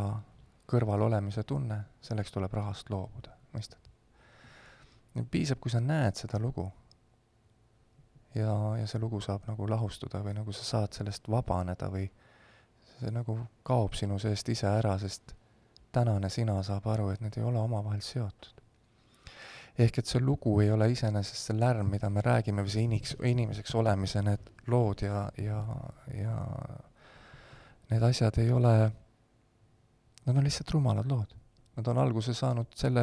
kõrval 0.66 1.04
olemise 1.10 1.44
tunne, 1.44 1.82
selleks 2.00 2.32
tuleb 2.32 2.52
rahast 2.56 2.90
loobuda 2.90 3.35
mõistad? 3.56 3.80
piisab, 5.30 5.60
kui 5.60 5.72
sa 5.72 5.80
näed 5.80 6.18
seda 6.20 6.38
lugu 6.40 6.66
ja, 8.34 8.52
ja 8.80 8.86
see 8.86 9.00
lugu 9.00 9.20
saab 9.24 9.46
nagu 9.48 9.68
lahustuda 9.70 10.20
või 10.24 10.34
nagu 10.36 10.52
sa 10.52 10.64
saad 10.66 10.96
sellest 10.96 11.28
vabaneda 11.30 11.88
või 11.92 12.06
see 12.96 13.12
nagu 13.14 13.38
kaob 13.66 13.96
sinu 13.96 14.18
seest 14.20 14.48
ise 14.52 14.68
ära, 14.68 14.96
sest 15.00 15.34
tänane 15.92 16.30
sina 16.32 16.58
saab 16.66 16.86
aru, 16.92 17.10
et 17.12 17.22
need 17.24 17.38
ei 17.38 17.44
ole 17.44 17.60
omavahel 17.60 18.02
seotud. 18.04 18.52
ehk 19.78 19.98
et 19.98 20.08
see 20.08 20.20
lugu 20.20 20.54
ei 20.60 20.70
ole 20.72 20.90
iseenesest 20.92 21.50
see 21.50 21.56
lärm, 21.56 21.90
mida 21.92 22.10
me 22.10 22.20
räägime, 22.24 22.62
või 22.64 22.72
see 22.72 22.84
iniks, 22.88 23.16
inimeseks 23.20 23.74
olemise 23.74 24.22
need 24.24 24.52
lood 24.72 25.02
ja, 25.04 25.26
ja, 25.38 25.62
ja 26.14 26.36
need 27.90 28.02
asjad 28.02 28.38
ei 28.40 28.52
ole, 28.52 28.76
nad 30.26 30.36
on 30.36 30.44
lihtsalt 30.44 30.72
rumalad 30.72 31.08
lood 31.12 31.35
Nad 31.76 31.86
on 31.86 31.98
alguse 31.98 32.34
saanud 32.34 32.72
selle 32.74 33.02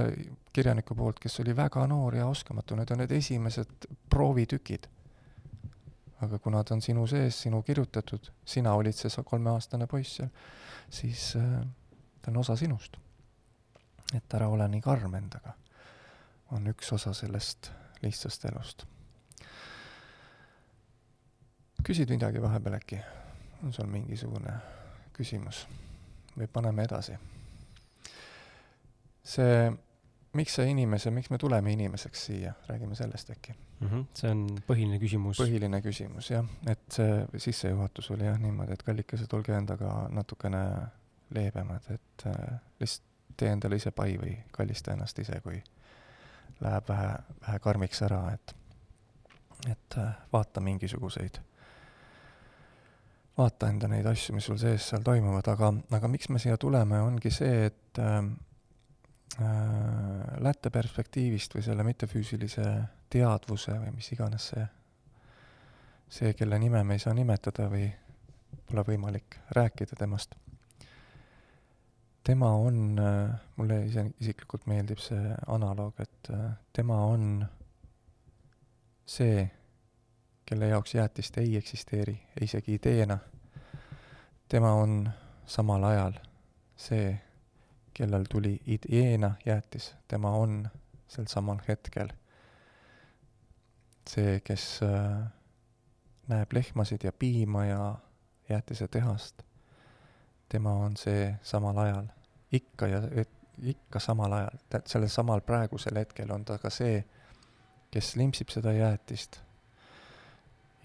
kirjaniku 0.53 0.95
poolt, 0.95 1.19
kes 1.21 1.39
oli 1.43 1.53
väga 1.55 1.85
noor 1.87 2.15
ja 2.17 2.25
oskamatu, 2.27 2.75
need 2.75 2.91
on 2.91 3.03
need 3.03 3.11
esimesed 3.11 3.87
proovitükid. 4.09 4.87
aga 6.23 6.39
kuna 6.39 6.63
ta 6.63 6.73
on 6.73 6.81
sinu 6.81 7.07
sees, 7.07 7.41
sinu 7.41 7.61
kirjutatud, 7.61 8.29
sina 8.45 8.73
olid 8.73 8.95
see 8.95 9.23
kolmeaastane 9.25 9.87
poiss 9.91 10.15
seal, 10.15 10.29
siis 10.89 11.35
äh, 11.35 11.65
ta 12.21 12.31
on 12.31 12.37
osa 12.37 12.55
sinust. 12.55 12.97
et 14.15 14.33
ära 14.33 14.47
ole 14.47 14.67
nii 14.67 14.81
karm 14.81 15.15
endaga, 15.15 15.53
on 16.51 16.67
üks 16.67 16.93
osa 16.93 17.13
sellest 17.13 17.71
lihtsast 18.01 18.45
elust. 18.45 18.85
küsid 21.83 22.09
midagi 22.09 22.41
vahepeal 22.41 22.79
äkki? 22.79 23.01
on 23.63 23.73
sul 23.73 23.85
mingisugune 23.85 24.57
küsimus? 25.13 25.67
või 26.37 26.47
paneme 26.47 26.83
edasi 26.83 27.19
see, 29.23 29.71
miks 30.33 30.55
see 30.59 30.71
inimese, 30.71 31.11
miks 31.11 31.29
me 31.31 31.37
tuleme 31.37 31.73
inimeseks 31.73 32.25
siia, 32.25 32.53
räägime 32.67 32.95
sellest 32.95 33.29
äkki 33.29 33.53
mm? 33.53 33.87
-hmm. 33.87 34.05
see 34.13 34.31
on 34.31 34.43
põhiline 34.67 34.99
küsimus. 34.99 35.39
põhiline 35.39 35.81
küsimus 35.81 36.29
jah, 36.31 36.45
et 36.67 36.83
see 36.91 37.25
sissejuhatus 37.37 38.11
oli 38.11 38.25
jah 38.25 38.39
niimoodi, 38.39 38.73
et 38.73 38.83
kallikesed, 38.83 39.33
olge 39.33 39.55
endaga 39.57 40.07
natukene 40.11 40.63
leebemad, 41.33 41.89
et 41.89 42.27
äh, 42.27 42.59
lihtsalt 42.79 43.09
tee 43.37 43.49
endale 43.49 43.75
ise 43.75 43.91
pai 43.91 44.17
või 44.21 44.35
kallista 44.51 44.93
ennast 44.93 45.19
ise, 45.19 45.39
kui 45.41 45.57
läheb 46.61 46.89
vähe, 46.89 47.15
vähe 47.47 47.59
karmiks 47.59 48.01
ära, 48.05 48.21
et, 48.33 48.55
et 49.71 49.97
äh, 49.97 50.13
vaata 50.33 50.61
mingisuguseid, 50.61 51.39
vaata 53.37 53.69
enda 53.73 53.89
neid 53.89 54.05
asju, 54.05 54.35
mis 54.35 54.45
sul 54.45 54.59
sees 54.61 54.89
seal 54.89 55.05
toimuvad, 55.05 55.47
aga, 55.55 55.73
aga 55.97 56.07
miks 56.07 56.29
me 56.29 56.39
siia 56.39 56.57
tuleme, 56.57 57.01
ongi 57.01 57.31
see, 57.33 57.65
et 57.71 58.01
äh, 58.01 58.21
lätte 59.41 60.69
perspektiivist 60.69 61.55
või 61.55 61.63
selle 61.65 61.83
mittefüüsilise 61.83 62.65
teadvuse 63.09 63.73
või 63.79 63.95
mis 63.95 64.11
iganes 64.13 64.47
see, 64.51 64.65
see, 66.09 66.33
kelle 66.37 66.59
nime 66.61 66.83
me 66.83 66.97
ei 66.97 67.01
saa 67.01 67.15
nimetada 67.17 67.65
või 67.71 67.87
pole 68.69 68.83
võimalik 68.87 69.39
rääkida 69.57 69.95
temast. 69.95 70.35
tema 72.23 72.51
on, 72.55 72.99
äh, 72.99 73.39
mulle 73.55 73.85
ise, 73.85 74.05
isiklikult 74.19 74.65
meeldib 74.65 75.01
see 75.03 75.35
analoog, 75.47 75.99
et 75.99 76.29
äh, 76.29 76.53
tema 76.73 77.01
on 77.05 77.45
see, 79.05 79.51
kelle 80.45 80.67
jaoks 80.67 80.95
jäätist 80.95 81.37
ei 81.37 81.57
eksisteeri, 81.57 82.19
isegi 82.41 82.73
ideena. 82.73 83.17
tema 84.47 84.73
on 84.73 85.09
samal 85.45 85.83
ajal 85.83 86.13
see, 86.75 87.21
kellel 87.93 88.25
tuli 88.29 88.61
ideena 88.65 89.35
jäätis, 89.45 89.93
tema 90.07 90.31
on 90.31 90.67
sel 91.07 91.25
samal 91.27 91.59
hetkel 91.67 92.09
see, 94.09 94.39
kes 94.43 94.79
äh, 94.83 95.23
näeb 96.27 96.53
lehmasid 96.53 97.03
ja 97.03 97.11
piima 97.11 97.65
ja 97.65 97.95
jäätisetehast, 98.49 99.43
tema 100.49 100.73
on 100.73 100.97
see 100.97 101.35
samal 101.43 101.77
ajal, 101.77 102.09
ikka 102.51 102.87
ja 102.87 103.01
ikka 103.61 103.99
samal 103.99 104.33
ajal, 104.33 104.59
sellel 104.85 105.09
samal 105.09 105.41
praegusel 105.41 105.97
hetkel 106.01 106.31
on 106.31 106.45
ta 106.45 106.57
ka 106.57 106.69
see, 106.73 107.03
kes 107.91 108.15
limpsib 108.15 108.49
seda 108.49 108.73
jäätist. 108.73 109.39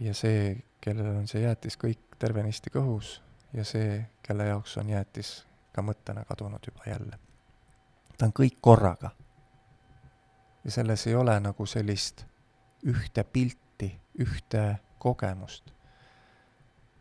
Ja 0.01 0.13
see, 0.15 0.59
kellel 0.81 1.17
on 1.17 1.27
see 1.27 1.43
jäätis 1.43 1.79
kõik 1.81 2.19
tervenisti 2.19 2.71
kõhus 2.71 3.17
ja 3.57 3.65
see, 3.67 4.05
kelle 4.23 4.47
jaoks 4.47 4.77
on 4.79 4.93
jäätis 4.93 5.48
ka 5.79 5.87
mõttena 5.87 6.27
kadunud 6.27 6.67
juba 6.67 6.91
jälle. 6.91 7.19
ta 8.19 8.27
on 8.27 8.35
kõik 8.35 8.59
korraga. 8.61 9.11
ja 10.65 10.71
selles 10.71 11.07
ei 11.07 11.15
ole 11.15 11.41
nagu 11.41 11.67
sellist 11.67 12.27
ühte 12.87 13.25
pilti, 13.25 13.93
ühte 14.19 14.79
kogemust. 14.99 15.73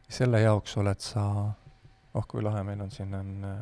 selle 0.09 0.41
jaoks 0.41 0.77
oled 0.77 1.01
sa, 1.03 1.23
oh 2.13 2.27
kui 2.27 2.43
lahe 2.43 2.63
meil 2.63 2.81
on 2.81 2.91
siin 2.91 3.15
on 3.17 3.31
äh, 3.43 3.57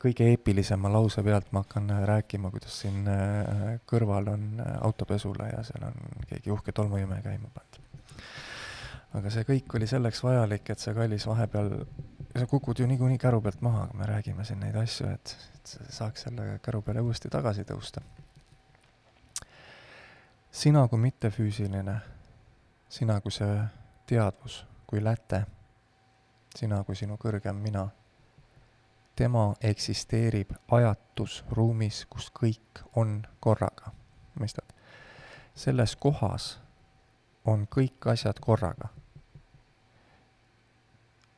kõige 0.00 0.28
eepilisema 0.32 0.88
lause 0.92 1.22
pealt 1.22 1.50
ma 1.52 1.60
hakkan 1.64 1.90
äh, 1.92 2.04
rääkima, 2.08 2.50
kuidas 2.50 2.78
siin 2.80 3.04
äh, 3.10 3.74
kõrval 3.90 4.30
on 4.32 4.46
autopesule 4.80 5.50
ja 5.52 5.60
seal 5.66 5.84
on 5.90 5.98
keegi 6.30 6.54
uhke 6.54 6.72
tolmuimeja 6.72 7.22
käima 7.26 7.50
pandud. 7.52 7.82
aga 9.18 9.30
see 9.34 9.44
kõik 9.50 9.76
oli 9.76 9.90
selleks 9.90 10.22
vajalik, 10.24 10.70
et 10.70 10.80
see 10.80 10.94
kallis 10.94 11.26
vahepeal, 11.28 11.72
sa 12.38 12.46
kukud 12.46 12.78
ju 12.78 12.86
niikuinii 12.86 13.18
käru 13.18 13.40
pealt 13.40 13.60
maha, 13.60 13.82
aga 13.86 13.94
me 13.94 14.06
räägime 14.06 14.44
siin 14.44 14.60
neid 14.60 14.76
asju, 14.76 15.08
et, 15.08 15.36
et 15.54 15.78
saaks 15.88 16.26
selle 16.26 16.58
käru 16.62 16.82
peale 16.82 17.00
uuesti 17.00 17.28
tagasi 17.28 17.64
tõusta. 17.64 18.00
sina 20.50 20.88
kui 20.88 20.98
mittefüüsiline 20.98 22.00
sina 22.88 23.20
kui 23.20 23.32
see 23.32 23.60
teadvus, 24.06 24.64
kui 24.86 25.02
läte, 25.04 25.42
sina 26.56 26.82
kui 26.84 26.96
sinu 26.96 27.18
kõrgem 27.20 27.58
mina, 27.62 27.86
tema 29.16 29.48
eksisteerib 29.60 30.52
ajatus 30.72 31.42
ruumis, 31.50 32.04
kus 32.10 32.30
kõik 32.30 32.84
on 32.96 33.22
korraga, 33.40 33.92
mõistad? 34.40 34.72
selles 35.56 35.94
kohas 35.96 36.58
on 37.48 37.62
kõik 37.72 38.04
asjad 38.12 38.40
korraga, 38.44 38.90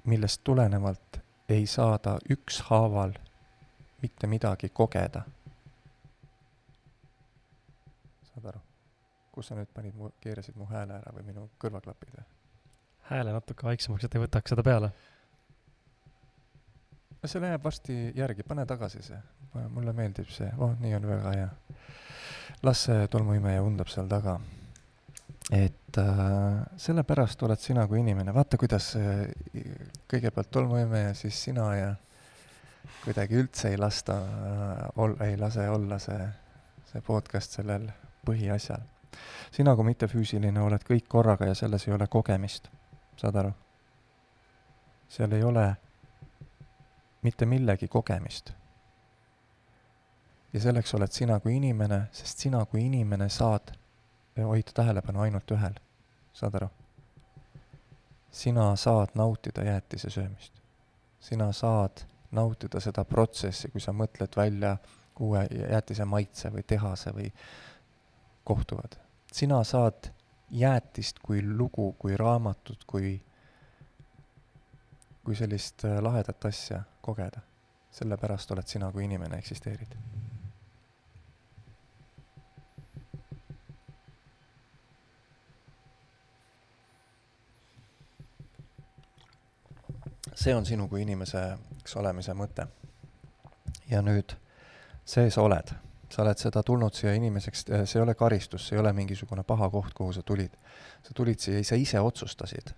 millest 0.09 0.41
tulenevalt 0.45 1.21
ei 1.49 1.67
saa 1.67 1.99
ta 1.99 2.19
ükshaaval 2.31 3.13
mitte 4.03 4.27
midagi 4.27 4.69
kogeda. 4.69 5.23
saad 8.23 8.45
aru? 8.45 8.61
kus 9.33 9.49
sa 9.49 9.55
nüüd 9.55 9.71
panid 9.75 9.95
mu, 9.95 10.11
keerasid 10.21 10.57
mu 10.59 10.67
hääle 10.67 10.99
ära 10.99 11.15
või 11.15 11.25
minu 11.31 11.49
kõrvaklapid 11.63 12.13
või? 12.17 12.27
hääle 13.11 13.33
natuke 13.33 13.67
vaiksemaks, 13.67 14.05
et 14.05 14.15
ei 14.15 14.23
võtaks 14.23 14.53
seda 14.53 14.63
peale. 14.63 14.93
no 17.23 17.31
see 17.33 17.43
läheb 17.43 17.65
varsti 17.65 17.99
järgi, 18.17 18.43
pane 18.43 18.67
tagasi 18.67 19.03
see. 19.03 19.21
mulle 19.75 19.93
meeldib 19.93 20.31
see, 20.35 20.51
oh, 20.59 20.77
nii 20.81 20.95
on 20.95 21.09
väga 21.09 21.35
hea. 21.37 21.49
las 22.63 22.85
see 22.89 23.09
tolmuimeja 23.09 23.63
undab 23.63 23.89
seal 23.93 24.09
taga. 24.09 24.39
Et 25.53 25.99
äh, 25.99 26.59
sellepärast 26.77 27.43
oled 27.43 27.61
sina 27.61 27.87
kui 27.89 28.03
inimene, 28.03 28.35
vaata, 28.35 28.59
kuidas 28.61 28.91
äh, 29.01 29.25
kõigepealt 30.11 30.51
tolmuimeja, 30.53 31.15
siis 31.17 31.39
sina 31.49 31.71
ja 31.77 31.95
kuidagi 33.05 33.41
üldse 33.41 33.73
ei 33.73 33.81
lasta 33.81 34.19
äh, 34.19 34.85
ol-, 35.01 35.17
ei 35.25 35.39
lase 35.41 35.69
olla 35.73 35.99
see, 36.03 36.29
see 36.93 37.03
podcast 37.07 37.57
sellel 37.61 37.89
põhiasjal 38.29 38.85
sina 39.51 39.75
kui 39.77 39.89
mittefüüsiline 39.89 40.61
oled 40.61 40.85
kõik 40.85 41.09
korraga 41.09 41.49
ja 41.49 41.57
selles 41.57 41.87
ei 41.89 41.95
ole 41.97 42.07
kogemist, 42.11 42.69
saad 43.17 43.37
aru? 43.41 43.53
seal 45.09 45.33
ei 45.33 45.43
ole 45.43 45.65
mitte 47.25 47.47
millegi 47.47 47.89
kogemist. 47.89 48.53
ja 50.53 50.61
selleks 50.61 50.95
oled 50.95 51.13
sina 51.13 51.41
kui 51.41 51.57
inimene, 51.57 52.07
sest 52.13 52.45
sina 52.45 52.65
kui 52.67 52.85
inimene 52.85 53.29
saad 53.29 53.73
hoida 54.45 54.73
tähelepanu 54.75 55.21
ainult 55.21 55.51
ühel, 55.51 55.81
saad 56.33 56.55
aru? 56.55 56.69
sina 58.31 58.77
saad 58.77 59.15
nautida 59.15 59.65
jäätise 59.65 60.11
söömist. 60.11 60.53
sina 61.21 61.53
saad 61.53 62.05
nautida 62.31 62.81
seda 62.81 63.05
protsessi, 63.05 63.69
kui 63.69 63.81
sa 63.81 63.93
mõtled 63.93 64.37
välja 64.37 64.77
uue 65.21 65.47
jäätise 65.71 66.05
maitse 66.05 66.53
või 66.53 66.63
tehase 66.63 67.11
või 67.15 67.33
kohtuvad. 68.45 68.99
sina 69.33 69.65
saad 69.65 70.11
jäätist 70.51 71.19
kui 71.23 71.43
lugu, 71.43 71.93
kui 71.99 72.17
raamatut, 72.17 72.85
kui, 72.87 73.21
kui 75.25 75.37
sellist 75.37 75.85
äh, 75.85 75.99
lahedat 76.03 76.45
asja 76.45 76.83
kogeda. 77.01 77.41
sellepärast 77.91 78.51
oled 78.51 78.67
sina 78.67 78.93
kui 78.93 79.05
inimene, 79.05 79.39
eksisteerid. 79.39 79.95
See 90.39 90.55
on 90.55 90.67
sinu 90.67 90.87
kui 90.89 91.03
inimeseks 91.03 91.97
olemise 91.97 92.35
mõte. 92.35 92.67
ja 93.91 94.03
nüüd, 94.03 94.37
see 95.05 95.31
sa 95.31 95.43
oled 95.43 95.75
sa 96.09 96.23
oled 96.23 96.41
seda 96.41 96.63
tulnud 96.65 96.95
siia 96.97 97.13
inimeseks, 97.19 97.67
see 97.69 97.99
ei 97.99 98.03
ole 98.03 98.15
karistus, 98.17 98.69
see 98.69 98.77
ei 98.77 98.81
ole 98.81 98.93
mingisugune 98.97 99.45
paha 99.45 99.69
koht, 99.71 99.93
kuhu 99.95 100.13
sa 100.13 100.23
tulid. 100.23 100.55
sa 101.03 101.15
tulid 101.15 101.39
siia, 101.39 101.65
sa 101.65 101.77
ise 101.77 102.01
otsustasid. 102.01 102.73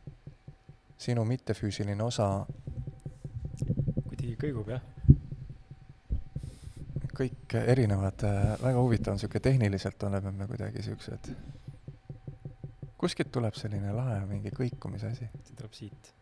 sinu 0.99 1.25
mittefüüsiline 1.25 2.03
osa 2.03 2.47
kuidagi 4.09 4.35
kõigub, 4.41 4.69
jah? 4.75 4.83
kõik 7.21 7.55
erinevad, 7.67 8.23
väga 8.63 8.81
huvitav 8.81 9.13
on, 9.13 9.19
niisugune 9.19 9.43
tehniliselt 9.45 10.03
oleme 10.09 10.33
me 10.33 10.47
kuidagi 10.49 10.81
niisugused, 10.81 11.33
kuskilt 12.99 13.31
tuleb 13.33 13.55
selline 13.55 13.93
lahe 13.93 14.25
mingi 14.27 14.53
kõikumise 14.57 15.13
asi. 15.13 15.29
see 15.45 15.57
tuleb 15.57 15.77
siit. 15.77 16.15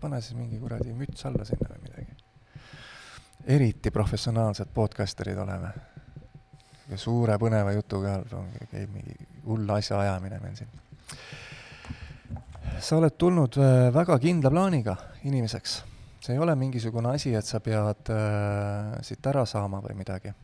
Pane 0.00 0.20
siis 0.20 0.38
mingi 0.38 0.60
kuradi 0.60 0.92
müts 0.94 1.26
alla 1.28 1.44
sinna 1.44 1.72
või 1.72 1.82
midagi 1.88 2.16
eriti 3.46 3.90
professionaalsed 3.90 4.66
podcasterid 4.74 5.38
oleme. 5.38 5.70
suure 6.94 7.34
põneva 7.38 7.72
jutuga 7.74 8.20
käib 8.70 8.92
mingi 8.94 9.14
hull 9.46 9.70
asjaajamine 9.74 10.38
meil 10.42 10.54
siin. 10.56 10.68
sa 12.78 12.96
oled 12.96 13.16
tulnud 13.18 13.58
äh, 13.58 13.94
väga 13.94 14.18
kindla 14.18 14.50
plaaniga 14.50 14.96
inimeseks. 15.24 15.82
see 16.20 16.34
ei 16.34 16.38
ole 16.38 16.54
mingisugune 16.54 17.14
asi, 17.14 17.34
et 17.34 17.44
sa 17.44 17.60
pead 17.60 18.10
äh, 18.10 19.02
siit 19.02 19.26
ära 19.26 19.46
saama 19.46 19.80
või 19.80 19.94
midagi. 19.94 20.34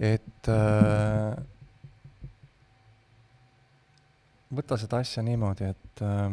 et 0.00 0.48
äh, 0.48 1.51
võta 4.52 4.76
seda 4.80 5.00
asja 5.02 5.24
niimoodi, 5.24 5.70
et 5.72 6.02
äh, 6.04 6.28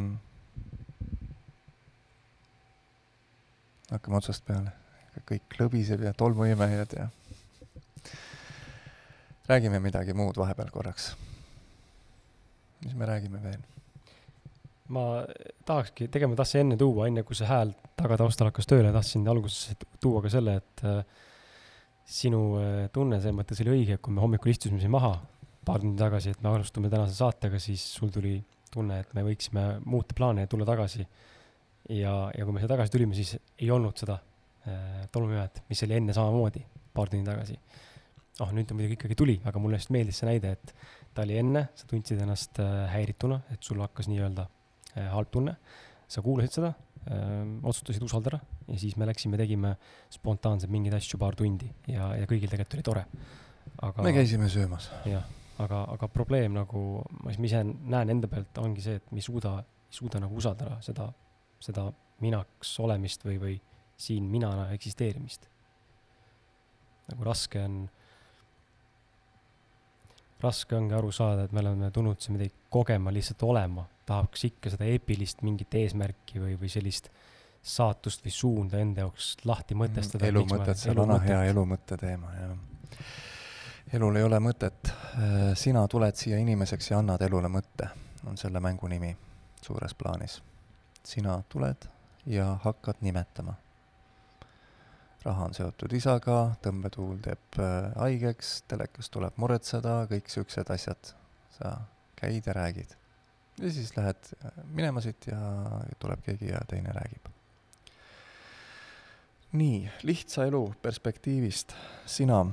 hakkame 3.93 4.19
otsast 4.19 4.45
peale, 4.47 4.73
kõik 5.29 5.57
lõbiseb 5.59 6.03
ja 6.05 6.13
tolmuimejad 6.17 6.95
ja 6.97 7.09
räägime 9.49 9.81
midagi 9.81 10.13
muud 10.13 10.37
vahepeal 10.37 10.69
korraks. 10.71 11.15
mis 12.85 12.95
me 12.95 13.05
räägime 13.05 13.43
veel? 13.43 13.61
ma 14.89 15.25
tahakski, 15.65 16.07
tegelikult 16.07 16.35
ma 16.35 16.43
tahtsin 16.43 16.61
enne 16.65 16.77
tuua, 16.77 17.07
enne 17.07 17.23
kui 17.23 17.37
see 17.37 17.49
hääl 17.49 17.73
tagataustal 17.99 18.49
hakkas 18.49 18.69
tööle, 18.69 18.93
tahtsin 18.93 19.27
alguses 19.29 19.75
tuua 20.01 20.21
ka 20.25 20.31
selle, 20.33 20.55
et 20.61 20.85
äh, 20.87 21.03
sinu 22.09 22.41
äh, 22.57 22.87
tunne 22.93 23.19
selles 23.21 23.37
mõttes 23.37 23.61
oli 23.61 23.75
õige, 23.75 23.99
kui 24.01 24.15
me 24.15 24.23
hommikul 24.23 24.53
istusime 24.53 24.81
siin 24.81 24.93
maha 24.93 25.17
paar 25.65 25.81
tundi 25.83 25.99
tagasi, 25.99 26.33
et 26.33 26.41
me 26.43 26.53
alustame 26.53 26.89
tänase 26.91 27.15
saatega, 27.17 27.59
siis 27.61 27.83
sul 27.95 28.11
tuli 28.13 28.37
tunne, 28.71 29.01
et 29.03 29.13
me 29.17 29.25
võiksime 29.25 29.65
muuta 29.85 30.15
plaane 30.17 30.45
ja 30.45 30.49
tulla 30.49 30.67
tagasi 30.67 31.03
ja, 31.89 32.13
ja 32.35 32.45
kui 32.45 32.53
me 32.53 32.61
siia 32.61 32.71
tagasi 32.71 32.93
tulime, 32.93 33.17
siis 33.17 33.35
ei 33.57 33.69
olnud 33.73 33.97
seda 33.99 34.19
äh, 34.19 35.05
tolmuimet, 35.13 35.63
mis 35.69 35.83
oli 35.85 35.97
enne 35.97 36.15
samamoodi, 36.15 36.63
paar 36.95 37.11
tundi 37.11 37.27
tagasi. 37.27 37.57
oh, 38.39 38.51
nüüd 38.55 38.69
ta 38.69 38.75
muidugi 38.77 38.95
ikkagi 38.95 39.17
tuli, 39.19 39.39
aga 39.49 39.59
mulle 39.59 39.79
just 39.79 39.91
meeldis 39.91 40.21
see 40.21 40.29
näide, 40.29 40.53
et 40.55 40.75
ta 41.15 41.25
oli 41.25 41.39
enne, 41.41 41.65
sa 41.75 41.89
tundsid 41.89 42.21
ennast 42.23 42.61
äh, 42.63 42.85
häirituna, 42.93 43.41
et 43.53 43.65
sul 43.65 43.81
hakkas 43.83 44.07
nii-öelda 44.11 44.45
äh, 44.45 45.09
halb 45.11 45.33
tunne, 45.33 45.57
sa 46.09 46.23
kuulasid 46.25 46.55
seda 46.55 46.71
äh,, 46.71 47.43
otsustasid 47.63 48.05
usaldada 48.05 48.39
ja 48.65 48.77
siis 48.81 48.95
me 48.97 49.05
läksime, 49.09 49.37
tegime 49.37 49.75
spontaanselt 50.13 50.71
mingeid 50.73 50.95
asju 50.97 51.19
paar 51.21 51.37
tundi 51.37 51.69
ja, 51.89 52.13
ja 52.17 52.29
kõigil 52.29 52.49
tegelikult 52.49 52.79
oli 52.79 52.87
tore. 52.87 53.03
aga 53.85 54.05
me 54.05 54.15
käisime 54.15 54.49
söömas. 54.49 54.89
jah, 55.05 55.27
aga, 55.59 55.85
aga 55.95 56.07
probleem 56.11 56.55
nagu, 56.55 56.83
ma 57.23 57.33
ise 57.35 57.63
näen 57.63 58.15
enda 58.15 58.29
pealt, 58.31 58.57
ongi 58.63 58.83
see, 58.83 58.99
et 58.99 59.11
me 59.11 59.19
ei 59.19 59.25
suuda, 59.25 59.57
ei 59.89 59.99
suuda 59.99 60.21
nagu 60.23 60.37
usaldada 60.39 60.77
seda 60.85 61.09
seda 61.63 61.89
minaks 62.23 62.73
olemist 62.83 63.23
või, 63.27 63.37
või 63.39 63.55
siin 63.99 64.27
minana 64.31 64.69
eksisteerimist. 64.75 65.47
nagu 67.09 67.25
raske 67.25 67.61
on, 67.65 67.79
raske 70.43 70.75
ongi 70.77 70.93
aru 70.95 71.11
saada, 71.15 71.47
et 71.47 71.55
me 71.55 71.63
oleme 71.63 71.89
tulnud 71.91 72.21
siin 72.21 72.37
midagi 72.37 72.53
kogema, 72.69 73.13
lihtsalt 73.13 73.43
olema, 73.47 73.87
tahaks 74.05 74.45
ikka 74.51 74.75
seda 74.75 74.87
eepilist 74.89 75.41
mingit 75.45 75.73
eesmärki 75.75 76.41
või, 76.43 76.55
või 76.59 76.69
sellist 76.71 77.09
saatust 77.59 78.23
või 78.23 78.31
suunda 78.33 78.79
enda 78.79 79.03
jaoks 79.03 79.33
lahti 79.49 79.75
mõtestada. 79.75 80.29
elu 80.29 80.45
mõtet, 80.47 80.79
see 80.79 80.93
on 80.93 81.01
vana 81.03 81.19
hea 81.25 81.41
elu 81.49 81.65
mõtte 81.67 81.97
teema, 81.99 82.31
jah. 82.37 82.53
Elul 83.93 84.15
ei 84.15 84.23
ole 84.23 84.39
mõtet, 84.39 84.91
sina 85.57 85.87
tuled 85.87 86.15
siia 86.15 86.37
inimeseks 86.37 86.91
ja 86.91 86.99
annad 86.99 87.21
elule 87.25 87.49
mõtte, 87.49 87.89
on 88.29 88.37
selle 88.37 88.59
mängu 88.59 88.87
nimi 88.87 89.15
suures 89.61 89.93
plaanis. 89.93 90.41
sina 91.03 91.43
tuled 91.49 91.87
ja 92.25 92.57
hakkad 92.63 92.95
nimetama. 93.01 93.53
raha 95.23 95.45
on 95.45 95.53
seotud 95.53 95.93
isaga, 95.93 96.55
tõmbetuul 96.63 97.17
teeb 97.23 97.57
äh, 97.59 97.89
haigeks, 97.99 98.61
telekas 98.71 99.09
tuleb 99.09 99.35
muretseda, 99.35 100.05
kõik 100.11 100.29
siuksed 100.31 100.69
asjad. 100.69 101.13
sa 101.57 101.81
käid 102.15 102.45
ja 102.45 102.53
räägid. 102.53 102.95
ja 103.59 103.71
siis 103.71 103.97
lähed 103.97 104.31
äh, 104.45 104.51
minema 104.65 105.01
siit 105.01 105.27
ja 105.27 105.39
tuleb 105.99 106.23
keegi 106.23 106.53
ja 106.53 106.61
teine 106.67 106.93
räägib. 106.95 107.27
nii, 109.51 109.91
lihtsa 110.03 110.45
elu 110.45 110.73
perspektiivist, 110.81 111.75
sina, 112.05 112.45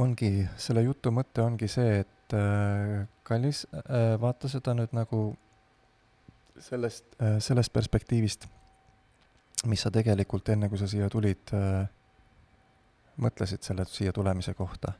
ongi, 0.00 0.48
selle 0.56 0.82
jutu 0.86 1.12
mõte 1.12 1.42
ongi 1.44 1.68
see, 1.68 2.00
et 2.02 2.36
äh, 2.36 3.02
kallis 3.26 3.66
äh,, 3.76 4.14
vaata 4.20 4.48
seda 4.48 4.74
nüüd 4.76 4.94
nagu 4.96 5.22
sellest 6.60 7.16
äh,, 7.20 7.38
sellest 7.44 7.72
perspektiivist, 7.72 8.46
mis 9.68 9.84
sa 9.84 9.92
tegelikult 9.92 10.48
enne, 10.54 10.70
kui 10.72 10.80
sa 10.80 10.88
siia 10.90 11.10
tulid 11.12 11.52
äh,, 11.56 11.84
mõtlesid 13.22 13.64
selle 13.66 13.84
siia 13.88 14.12
tulemise 14.12 14.54
kohta. 14.54 14.92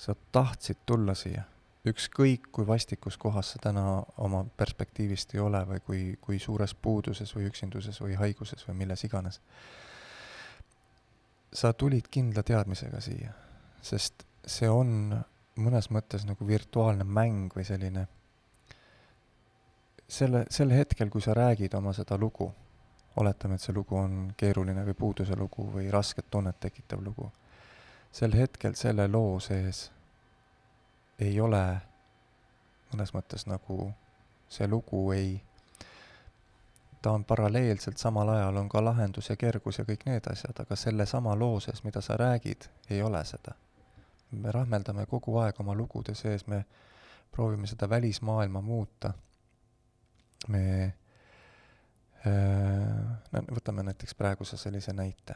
sa 0.00 0.14
tahtsid 0.32 0.78
tulla 0.88 1.12
siia, 1.14 1.42
ükskõik 1.84 2.46
kui 2.52 2.64
vastikus 2.66 3.18
kohas 3.20 3.50
sa 3.52 3.58
täna 3.60 3.82
oma 4.16 4.46
perspektiivist 4.56 5.34
ei 5.34 5.40
ole 5.40 5.60
või 5.68 5.80
kui, 5.84 6.00
kui 6.20 6.38
suures 6.38 6.72
puuduses 6.74 7.34
või 7.36 7.50
üksinduses 7.50 8.00
või 8.00 8.16
haiguses 8.16 8.64
või 8.68 8.78
milles 8.78 9.04
iganes. 9.04 9.40
sa 11.52 11.72
tulid 11.72 12.08
kindla 12.10 12.42
teadmisega 12.42 13.00
siia, 13.00 13.32
sest 13.82 14.24
see 14.46 14.68
on 14.68 15.12
mõnes 15.60 15.90
mõttes 15.90 16.24
nagu 16.26 16.46
virtuaalne 16.46 17.04
mäng 17.04 17.52
või 17.56 17.64
selline 17.68 18.06
selle, 20.08 20.44
sel 20.50 20.72
hetkel, 20.74 21.10
kui 21.10 21.22
sa 21.22 21.34
räägid 21.34 21.74
oma 21.74 21.92
seda 21.92 22.18
lugu, 22.18 22.50
oletame, 23.16 23.54
et 23.54 23.64
see 23.64 23.74
lugu 23.74 23.96
on 23.96 24.32
keeruline 24.36 24.84
või 24.86 24.96
puuduse 24.98 25.36
lugu 25.36 25.68
või 25.74 25.90
rasket 25.90 26.30
tunnet 26.30 26.60
tekitav 26.60 27.02
lugu, 27.04 27.30
sel 28.12 28.34
hetkel 28.34 28.74
selle 28.74 29.06
loo 29.08 29.38
sees 29.40 29.90
ei 31.20 31.40
ole 31.40 31.62
mõnes 32.90 33.14
mõttes 33.14 33.46
nagu 33.46 33.92
see 34.50 34.66
lugu 34.66 35.04
ei, 35.14 35.34
ta 37.02 37.12
on 37.14 37.24
paralleelselt, 37.24 37.98
samal 37.98 38.28
ajal 38.34 38.56
on 38.56 38.68
ka 38.68 38.82
lahendus 38.84 39.30
ja 39.30 39.36
kergus 39.38 39.78
ja 39.78 39.86
kõik 39.86 40.06
need 40.08 40.26
asjad, 40.30 40.58
aga 40.58 40.76
sellesama 40.76 41.36
loo 41.38 41.60
sees, 41.62 41.84
mida 41.84 42.02
sa 42.02 42.18
räägid, 42.18 42.66
ei 42.90 43.02
ole 43.02 43.22
seda. 43.24 43.54
Me 44.32 44.52
rahmeldame 44.52 45.06
kogu 45.06 45.38
aeg 45.42 45.60
oma 45.60 45.74
lugude 45.74 46.14
sees, 46.14 46.46
me 46.46 46.64
proovime 47.30 47.66
seda 47.66 47.88
välismaailma 47.90 48.60
muuta 48.60 49.12
me 50.48 50.94
äh, 52.26 53.44
võtame 53.50 53.84
näiteks 53.84 54.14
praeguse 54.14 54.56
sellise 54.56 54.92
näite. 54.92 55.34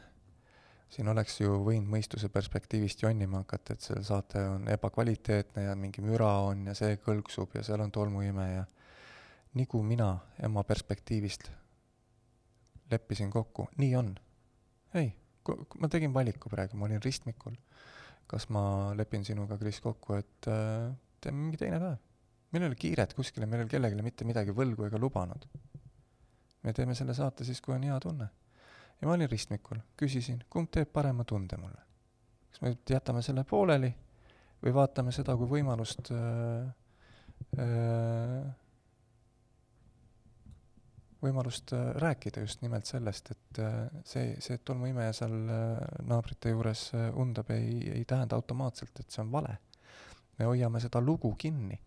siin 0.89 1.07
oleks 1.11 1.39
ju 1.41 1.57
võinud 1.65 1.89
mõistuse 1.91 2.29
perspektiivist 2.29 3.01
jonnima 3.01 3.41
hakata, 3.41 3.73
et 3.73 3.81
see 3.81 4.03
saate 4.05 4.39
on 4.47 4.67
ebakvaliteetne 4.71 5.63
ja 5.65 5.75
mingi 5.75 6.01
müra 6.01 6.29
on 6.45 6.67
ja 6.69 6.75
see 6.77 6.97
kõlksub 7.01 7.57
ja 7.57 7.63
seal 7.63 7.81
on 7.81 7.91
tolmuime 7.91 8.45
ja 8.53 8.65
nii 9.55 9.65
kui 9.65 9.83
mina 9.83 10.11
ema 10.43 10.63
perspektiivist 10.63 11.49
leppisin 12.91 13.31
kokku, 13.31 13.67
nii 13.77 13.95
on. 13.95 14.15
ei, 14.93 15.09
ma 15.79 15.89
tegin 15.89 16.13
valiku 16.13 16.49
praegu, 16.49 16.77
ma 16.77 16.85
olin 16.85 17.01
ristmikul. 17.03 17.55
Kas 18.27 18.49
ma 18.49 18.93
lepin 18.97 19.25
sinuga, 19.25 19.57
Kris, 19.61 19.79
kokku, 19.83 20.17
et 20.17 20.49
äh, 20.49 20.91
teeme 21.21 21.43
mingi 21.43 21.61
teine 21.61 21.79
päev 21.79 22.01
meil 22.55 22.63
ei 22.63 22.71
ole 22.71 22.79
kiiret 22.79 23.13
kuskile, 23.13 23.45
meil 23.45 23.61
ei 23.61 23.65
ole 23.65 23.73
kellelegi 23.73 24.05
mitte 24.05 24.27
midagi 24.27 24.53
võlgu 24.55 24.87
ega 24.87 24.99
lubanud. 25.01 25.45
me 26.63 26.73
teeme 26.73 26.95
selle 26.95 27.13
saate 27.13 27.45
siis, 27.45 27.61
kui 27.61 27.75
on 27.75 27.83
hea 27.83 27.97
tunne. 27.99 28.29
ja 29.01 29.07
ma 29.07 29.13
olin 29.13 29.29
ristmikul, 29.29 29.81
küsisin, 29.99 30.43
kumb 30.49 30.71
teeb 30.71 30.91
parema 30.93 31.23
tunde 31.23 31.57
mulle. 31.57 31.81
kas 32.49 32.61
me 32.61 32.75
jätame 32.89 33.21
selle 33.21 33.43
pooleli 33.43 33.91
või 34.63 34.73
vaatame 34.73 35.11
seda 35.11 35.35
kui 35.35 35.49
võimalust 35.57 36.11
äh, 36.15 36.69
äh, 37.59 38.53
võimalust 41.25 41.73
äh, 41.75 41.91
rääkida 42.01 42.45
just 42.45 42.61
nimelt 42.61 42.85
sellest, 42.89 43.31
et 43.31 43.61
äh, 43.61 43.79
see, 44.05 44.35
see, 44.39 44.59
et 44.59 44.65
tolmuimeja 44.65 45.13
seal 45.17 45.35
äh, 45.49 45.79
naabrite 46.07 46.53
juures 46.53 46.91
undab, 47.13 47.49
ei, 47.55 47.79
ei 47.99 48.05
tähenda 48.05 48.37
automaatselt, 48.37 48.99
et 48.99 49.09
see 49.11 49.23
on 49.25 49.31
vale. 49.33 49.57
me 50.39 50.45
hoiame 50.45 50.79
seda 50.83 50.99
lugu 51.01 51.29
kinni 51.39 51.77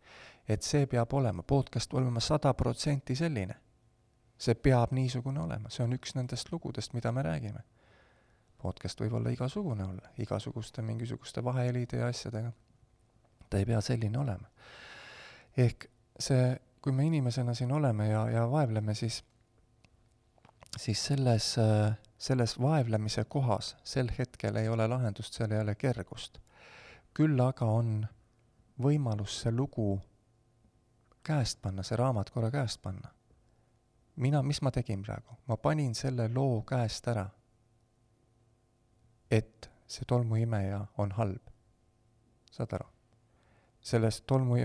et 0.49 0.65
see 0.65 0.87
peab 0.89 1.13
olema, 1.13 1.43
podcast 1.43 1.95
olema 1.95 2.21
sada 2.21 2.55
protsenti 2.55 3.17
selline. 3.17 3.55
see 4.39 4.55
peab 4.55 4.93
niisugune 4.95 5.41
olema, 5.43 5.71
see 5.71 5.83
on 5.83 5.97
üks 5.97 6.13
nendest 6.15 6.53
lugudest, 6.53 6.93
mida 6.95 7.13
me 7.13 7.23
räägime. 7.23 7.65
podcast 8.63 9.01
võib 9.01 9.13
olla 9.19 9.31
igasugune 9.31 9.85
olla, 9.85 10.13
igasuguste 10.19 10.83
mingisuguste 10.83 11.45
vahehelide 11.45 11.99
ja 11.99 12.07
asjadega. 12.07 12.53
ta 13.51 13.59
ei 13.59 13.67
pea 13.67 13.81
selline 13.81 14.19
olema. 14.19 14.49
ehk 15.57 15.91
see, 16.19 16.57
kui 16.89 16.95
me 16.97 17.05
inimesena 17.05 17.53
siin 17.55 17.73
oleme 17.73 18.09
ja, 18.09 18.31
ja 18.31 18.51
vaevleme, 18.51 18.95
siis, 18.95 19.25
siis 20.77 21.07
selles, 21.07 21.57
selles 22.19 22.55
vaevlemise 22.61 23.25
kohas 23.25 23.77
sel 23.85 24.09
hetkel 24.19 24.57
ei 24.57 24.69
ole 24.73 24.87
lahendust, 24.89 25.35
seal 25.37 25.53
ei 25.53 25.61
ole 25.61 25.75
kergust. 25.75 26.39
küll 27.15 27.41
aga 27.45 27.69
on 27.69 28.07
võimalus 28.81 29.37
see 29.43 29.53
lugu 29.53 30.01
käest 31.23 31.61
panna, 31.61 31.85
see 31.85 32.01
raamat 32.01 32.31
korra 32.31 32.51
käest 32.51 32.81
panna. 32.83 33.13
mina, 34.17 34.43
mis 34.43 34.63
ma 34.63 34.71
tegin 34.71 35.03
praegu? 35.03 35.37
ma 35.47 35.57
panin 35.57 35.95
selle 35.95 36.31
loo 36.35 36.63
käest 36.63 37.09
ära. 37.09 37.29
et 39.31 39.71
see 39.87 40.09
tolmuimeja 40.09 40.87
on 40.97 41.13
halb. 41.13 41.53
saad 42.51 42.73
aru? 42.73 42.98
Selles 43.89 44.21
tolmu, 44.29 44.59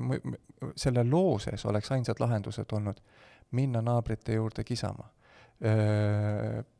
selle 0.75 1.03
loo 1.07 1.37
sees 1.39 1.65
oleks 1.69 1.91
ainsad 1.95 2.19
lahendused 2.19 2.75
olnud 2.75 3.01
minna 3.51 3.81
naabrite 3.81 4.33
juurde 4.35 4.63
kisama, 4.63 5.05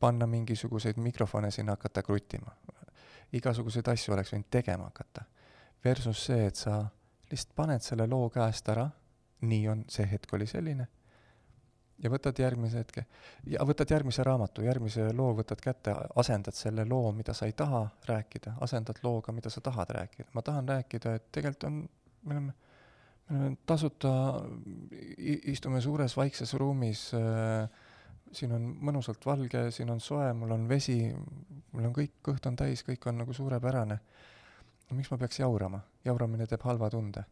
panna 0.00 0.26
mingisuguseid 0.26 0.98
mikrofone 1.00 1.50
sinna 1.50 1.76
hakata 1.78 2.02
kruttima, 2.02 2.52
igasuguseid 3.32 3.88
asju 3.88 4.14
oleks 4.14 4.34
võinud 4.34 4.50
tegema 4.50 4.90
hakata. 4.90 5.24
Versus 5.84 6.26
see, 6.26 6.46
et 6.48 6.56
sa 6.56 6.82
lihtsalt 7.30 7.54
paned 7.56 7.82
selle 7.84 8.06
loo 8.10 8.28
käest 8.32 8.68
ära 8.72 8.88
nii 9.44 9.68
on, 9.68 9.84
see 9.88 10.06
hetk 10.10 10.32
oli 10.36 10.46
selline, 10.48 10.86
ja 12.02 12.10
võtad 12.10 12.38
järgmise 12.40 12.80
hetke 12.82 13.04
ja 13.50 13.64
võtad 13.66 13.90
järgmise 13.90 14.24
raamatu, 14.26 14.64
järgmise 14.66 15.08
loo 15.16 15.32
võtad 15.38 15.60
kätte, 15.62 15.94
asendad 16.20 16.56
selle 16.56 16.86
loo, 16.88 17.12
mida 17.16 17.34
sa 17.36 17.46
ei 17.46 17.54
taha 17.56 17.84
rääkida, 18.08 18.56
asendad 18.66 19.00
looga, 19.02 19.32
mida 19.32 19.50
sa 19.50 19.60
tahad 19.60 19.90
rääkida. 19.94 20.28
ma 20.32 20.42
tahan 20.42 20.68
rääkida, 20.68 21.14
et 21.14 21.30
tegelikult 21.32 21.68
on, 21.70 21.78
me 22.24 22.36
oleme, 22.36 22.54
me 23.28 23.40
oleme 23.40 23.56
tasuta, 23.66 24.12
istume 25.52 25.80
suures 25.80 26.16
vaikses 26.16 26.54
ruumis 26.60 27.06
äh,, 27.18 27.68
siin 28.34 28.52
on 28.56 28.66
mõnusalt 28.88 29.26
valge, 29.26 29.68
siin 29.70 29.90
on 29.94 30.00
soe, 30.02 30.32
mul 30.34 30.56
on 30.56 30.68
vesi, 30.68 30.98
mul 31.72 31.86
on 31.86 31.94
kõik, 31.94 32.18
kõht 32.24 32.48
on 32.50 32.56
täis, 32.58 32.82
kõik 32.86 33.06
on 33.06 33.22
nagu 33.22 33.32
suurepärane. 33.36 33.98
miks 34.94 35.10
ma 35.10 35.18
peaks 35.18 35.38
jaurama? 35.40 35.80
jauramine 36.04 36.46
teeb 36.46 36.62
halva 36.62 36.90
tunde 36.90 37.24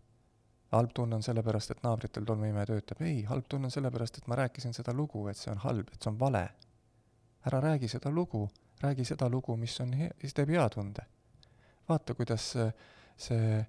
halb 0.72 0.92
tunne 0.94 1.16
on 1.16 1.22
sellepärast, 1.22 1.74
et 1.74 1.82
naabritel 1.84 2.24
tolmuimeja 2.24 2.66
töötab, 2.70 3.02
ei, 3.04 3.22
halb 3.28 3.48
tunne 3.48 3.68
on 3.68 3.74
sellepärast, 3.74 4.18
et 4.18 4.28
ma 4.30 4.38
rääkisin 4.40 4.74
seda 4.76 4.94
lugu, 4.96 5.26
et 5.28 5.36
see 5.36 5.52
on 5.52 5.60
halb, 5.66 5.90
et 5.92 6.00
see 6.00 6.10
on 6.12 6.18
vale. 6.20 6.46
ära 7.42 7.60
räägi 7.60 7.88
seda 7.90 8.10
lugu, 8.10 8.48
räägi 8.80 9.04
seda 9.04 9.28
lugu, 9.28 9.56
mis 9.56 9.80
on 9.80 9.92
hea, 9.98 10.10
mis 10.22 10.34
teeb 10.34 10.48
hea 10.54 10.68
tunde. 10.70 11.04
vaata, 11.88 12.14
kuidas 12.14 12.50
see, 12.52 12.68
see, 13.16 13.66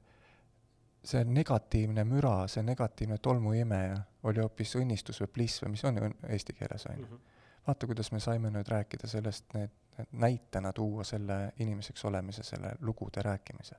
see 1.03 1.23
negatiivne 1.27 2.05
müra, 2.07 2.47
see 2.47 2.63
negatiivne 2.63 3.17
tolmuimeja 3.17 3.97
oli 4.29 4.39
hoopis 4.39 4.75
õnnistus 4.79 5.19
või 5.23 5.31
pliss 5.37 5.63
või 5.63 5.73
mis 5.73 5.83
on 5.85 5.99
ju 5.99 6.11
eesti 6.29 6.55
keeles, 6.55 6.85
on 6.89 6.99
ju. 6.99 7.05
Mhm. 7.05 7.39
vaata, 7.67 7.87
kuidas 7.87 8.11
me 8.11 8.19
saime 8.19 8.51
nüüd 8.51 8.67
rääkida 8.67 9.07
sellest, 9.07 9.45
need, 9.53 9.71
need 9.97 10.15
näitena 10.25 10.73
tuua 10.73 11.03
selle 11.03 11.53
inimeseks 11.59 12.05
olemise, 12.05 12.43
selle 12.43 12.75
lugude 12.81 13.21
rääkimise. 13.21 13.75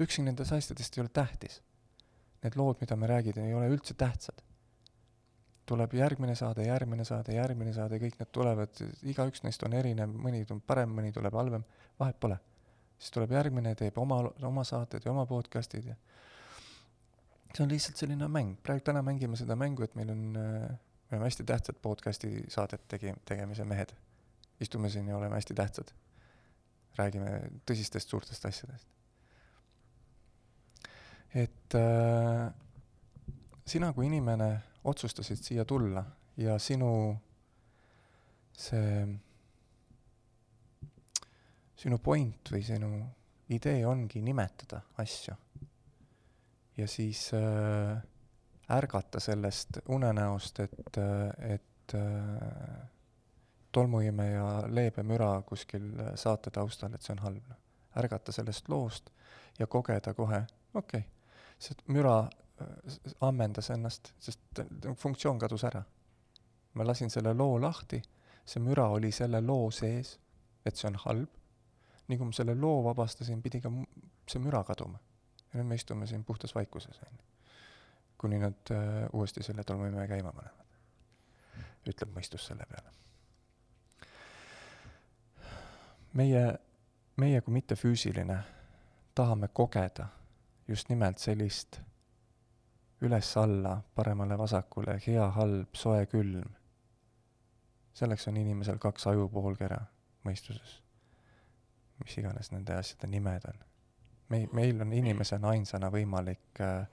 ükski 0.00 0.22
nendest 0.22 0.52
asjadest 0.52 0.98
ei 0.98 1.00
ole 1.00 1.08
tähtis 1.08 1.62
need 2.42 2.56
lood, 2.58 2.80
mida 2.80 2.96
me 2.96 3.06
räägime, 3.06 3.46
ei 3.46 3.54
ole 3.54 3.70
üldse 3.70 3.94
tähtsad. 3.94 4.42
tuleb 5.66 5.92
järgmine 5.94 6.34
saade, 6.34 6.64
järgmine 6.66 7.04
saade, 7.06 7.36
järgmine 7.36 7.72
saade, 7.72 7.96
kõik 8.02 8.16
need 8.18 8.30
tulevad, 8.34 8.80
igaüks 9.08 9.44
neist 9.44 9.62
on 9.62 9.76
erinev, 9.78 10.10
mõni 10.10 10.42
tuleb 10.44 10.64
parem, 10.66 10.90
mõni 10.90 11.12
tuleb 11.14 11.36
halvem, 11.38 11.62
vahet 12.00 12.18
pole. 12.20 12.38
siis 12.98 13.14
tuleb 13.14 13.30
järgmine, 13.32 13.74
teeb 13.78 13.98
oma, 13.98 14.18
oma 14.42 14.64
saated 14.64 15.06
ja 15.06 15.12
oma 15.14 15.24
podcast'id 15.26 15.86
ja 15.86 15.94
see 17.54 17.64
on 17.64 17.72
lihtsalt 17.72 18.00
selline 18.00 18.28
mäng, 18.32 18.54
praegu 18.64 18.84
täna 18.86 19.02
mängime 19.04 19.36
seda 19.36 19.56
mängu, 19.58 19.84
et 19.84 19.94
meil 19.98 20.10
on, 20.14 20.22
me 20.32 21.12
oleme 21.12 21.28
hästi 21.28 21.44
tähtsad 21.44 21.76
podcast'i 21.84 22.46
saadet 22.48 22.86
tegi-, 22.88 23.18
tegemise 23.28 23.64
mehed. 23.68 23.92
istume 24.60 24.90
siin 24.90 25.08
ja 25.08 25.16
oleme 25.16 25.34
hästi 25.34 25.54
tähtsad. 25.54 25.92
räägime 26.96 27.38
tõsistest 27.66 28.08
suurtest 28.08 28.44
asjadest 28.44 28.88
et 31.34 31.74
äh, 31.74 32.52
sina 33.66 33.92
kui 33.92 34.06
inimene 34.06 34.50
otsustasid 34.84 35.40
siia 35.40 35.64
tulla 35.64 36.02
ja 36.36 36.58
sinu 36.60 36.90
see, 38.58 39.06
sinu 41.76 41.98
point 42.04 42.52
või 42.52 42.64
sinu 42.66 42.92
idee 43.52 43.86
ongi 43.86 44.22
nimetada 44.24 44.82
asju. 45.00 45.36
Ja 46.76 46.88
siis 46.88 47.30
äh, 47.34 48.02
ärgata 48.70 49.20
sellest 49.20 49.78
unenäost, 49.88 50.60
et, 50.60 50.98
et 51.38 51.94
äh, 51.94 52.88
tolmuimeja 53.72 54.64
leebe 54.68 55.02
müra 55.02 55.42
kuskil 55.46 55.92
saate 56.14 56.50
taustal, 56.50 56.94
et 56.94 57.02
see 57.02 57.16
on 57.16 57.24
halb. 57.26 57.52
ärgata 57.96 58.32
sellest 58.32 58.68
loost 58.68 59.10
ja 59.58 59.66
kogeda 59.66 60.14
kohe, 60.14 60.44
okei 60.74 61.00
okay,, 61.00 61.10
see 61.58 61.76
müra 61.92 62.18
äh, 62.22 62.96
ammendas 63.20 63.70
ennast, 63.70 64.14
sest 64.18 64.40
funktsioon 64.96 65.38
kadus 65.38 65.64
ära. 65.64 65.82
ma 66.74 66.86
lasin 66.86 67.10
selle 67.10 67.34
loo 67.34 67.60
lahti, 67.60 68.02
see 68.44 68.60
müra 68.60 68.88
oli 68.88 69.12
selle 69.12 69.40
loo 69.40 69.70
sees, 69.70 70.18
et 70.64 70.76
see 70.76 70.88
on 70.88 70.96
halb. 71.04 71.28
nii 72.08 72.18
kui 72.18 72.26
ma 72.26 72.32
selle 72.32 72.54
loo 72.54 72.84
vabastasin, 72.84 73.42
pidi 73.42 73.60
ka 73.60 73.70
see 74.28 74.40
müra 74.40 74.64
kaduma. 74.64 74.98
Ja 75.52 75.60
nüüd 75.60 75.68
me 75.68 75.74
istume 75.74 76.06
siin 76.06 76.24
puhtas 76.24 76.54
vaikuses, 76.54 76.98
on 77.02 77.18
ju. 77.18 77.24
kuni 78.18 78.38
nad 78.38 78.70
äh, 78.70 79.08
uuesti 79.12 79.42
selle 79.42 79.64
tolmuimeja 79.64 80.06
käima 80.08 80.32
panevad. 80.32 80.66
ütleb 81.88 82.16
mõistus 82.16 82.46
selle 82.46 82.66
peale. 82.70 82.90
meie, 86.12 86.58
meie 87.16 87.40
kui 87.40 87.54
mittefüüsiline 87.54 88.42
tahame 89.14 89.48
kogeda 89.48 90.08
just 90.68 90.88
nimelt 90.88 91.18
sellist 91.18 91.80
üles-alla, 93.02 93.80
paremale-vasakule, 93.94 94.96
hea, 95.06 95.24
halb, 95.36 95.74
soe, 95.74 96.06
külm. 96.06 96.54
selleks 97.92 98.28
on 98.28 98.36
inimesel 98.40 98.78
kaks 98.80 99.06
ajupoolkera 99.06 99.80
mõistuses. 100.24 100.78
mis 101.98 102.18
iganes 102.18 102.50
nende 102.52 102.74
asjade 102.74 103.06
nimed 103.10 103.44
on. 103.48 103.58
Mei-, 104.28 104.48
meil 104.52 104.80
on 104.80 104.92
inimesena 104.92 105.48
ainsana 105.48 105.90
võimalik 105.90 106.60
äh, 106.60 106.86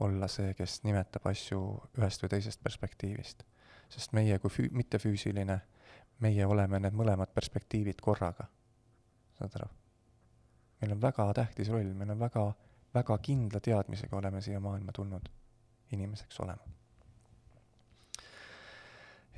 olla 0.00 0.28
see, 0.28 0.54
kes 0.58 0.80
nimetab 0.86 1.26
asju 1.30 1.60
ühest 1.98 2.24
või 2.24 2.32
teisest 2.34 2.62
perspektiivist. 2.62 3.44
sest 3.92 4.12
meie 4.12 4.38
kui 4.38 4.50
füü-, 4.50 4.72
mittefüüsiline, 4.72 5.60
meie 6.20 6.46
oleme 6.46 6.80
need 6.80 6.96
mõlemad 6.96 7.32
perspektiivid 7.34 8.00
korraga. 8.00 8.48
saad 9.38 9.56
aru? 9.60 9.68
meil 10.80 10.92
on 10.92 11.02
väga 11.02 11.32
tähtis 11.34 11.68
roll, 11.70 11.92
meil 11.94 12.10
on 12.10 12.18
väga, 12.18 12.46
väga 12.94 13.18
kindla 13.18 13.60
teadmisega 13.60 14.16
oleme 14.16 14.40
siia 14.42 14.60
maailma 14.60 14.92
tulnud 14.92 15.28
inimeseks 15.92 16.40
olema. 16.40 16.64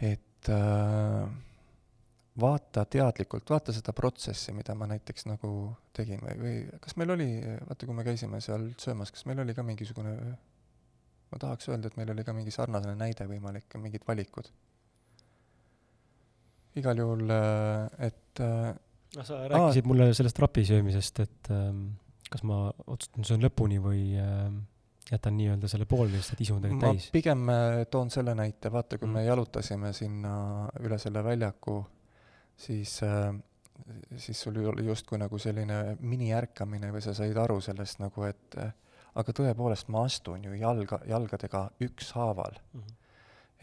et 0.03 0.48
äh, 0.48 1.29
vaata 2.40 2.85
teadlikult, 2.90 3.51
vaata 3.51 3.73
seda 3.75 3.92
protsessi, 3.94 4.53
mida 4.57 4.75
ma 4.75 4.88
näiteks 4.90 5.29
nagu 5.31 5.51
tegin 5.94 6.23
või, 6.25 6.35
või 6.40 6.55
kas 6.83 6.97
meil 6.99 7.14
oli, 7.14 7.29
vaata 7.68 7.87
kui 7.87 7.94
me 7.94 8.05
käisime 8.07 8.40
seal 8.42 8.73
söömas, 8.81 9.12
kas 9.14 9.27
meil 9.31 9.42
oli 9.44 9.55
ka 9.55 9.62
mingisugune, 9.66 10.14
ma 11.31 11.40
tahaks 11.40 11.70
öelda, 11.70 11.92
et 11.92 11.99
meil 12.01 12.11
oli 12.14 12.27
ka 12.27 12.35
mingi 12.37 12.55
sarnane 12.55 12.97
näide 12.99 13.29
võimalik, 13.31 13.79
mingid 13.79 14.07
valikud. 14.09 14.51
igal 16.75 16.99
juhul, 16.99 17.29
äh, 17.31 18.09
et 18.11 18.42
äh, 18.42 18.73
no 19.16 19.25
sa 19.25 19.44
rääkisid 19.47 19.85
Aa. 19.85 19.88
mulle 19.92 20.11
sellest 20.14 20.38
rapi 20.42 20.64
söömisest, 20.66 21.20
et 21.23 21.51
ähm, 21.55 21.87
kas 22.31 22.42
ma 22.42 22.66
otsustan 22.87 23.27
söön 23.29 23.44
lõpuni 23.47 23.79
või 23.83 24.03
äh, 24.18 24.49
jätan 25.11 25.37
nii-öelda 25.38 25.68
selle 25.70 25.87
pooleli, 25.87 26.18
sest 26.18 26.35
et 26.35 26.44
isu 26.47 26.57
on 26.57 26.64
tegelikult 26.64 26.99
täis? 26.99 27.11
pigem 27.14 27.49
äh, 27.53 27.83
toon 27.90 28.11
selle 28.11 28.35
näite, 28.35 28.73
vaata, 28.73 28.99
kui 28.99 29.09
mm. 29.09 29.18
me 29.18 29.25
jalutasime 29.27 29.92
sinna 29.97 30.35
üle 30.83 30.99
selle 30.99 31.23
väljaku, 31.25 31.79
siis 32.57 33.03
äh, 33.03 33.35
siis 34.17 34.40
sul 34.40 34.57
oli 34.67 34.87
justkui 34.87 35.19
nagu 35.19 35.38
selline 35.38 35.97
miniärkamine 36.01 36.93
või 36.95 37.03
sa 37.05 37.14
said 37.14 37.37
aru 37.37 37.61
sellest 37.64 38.01
nagu, 38.01 38.25
et 38.29 38.59
äh, 38.59 38.73
aga 39.14 39.35
tõepoolest, 39.37 39.90
ma 39.93 40.05
astun 40.09 40.45
ju 40.47 40.55
jalga, 40.59 41.01
jalgadega 41.09 41.69
ükshaaval 41.88 42.61
mm. 42.61 42.81
-hmm 42.81 43.01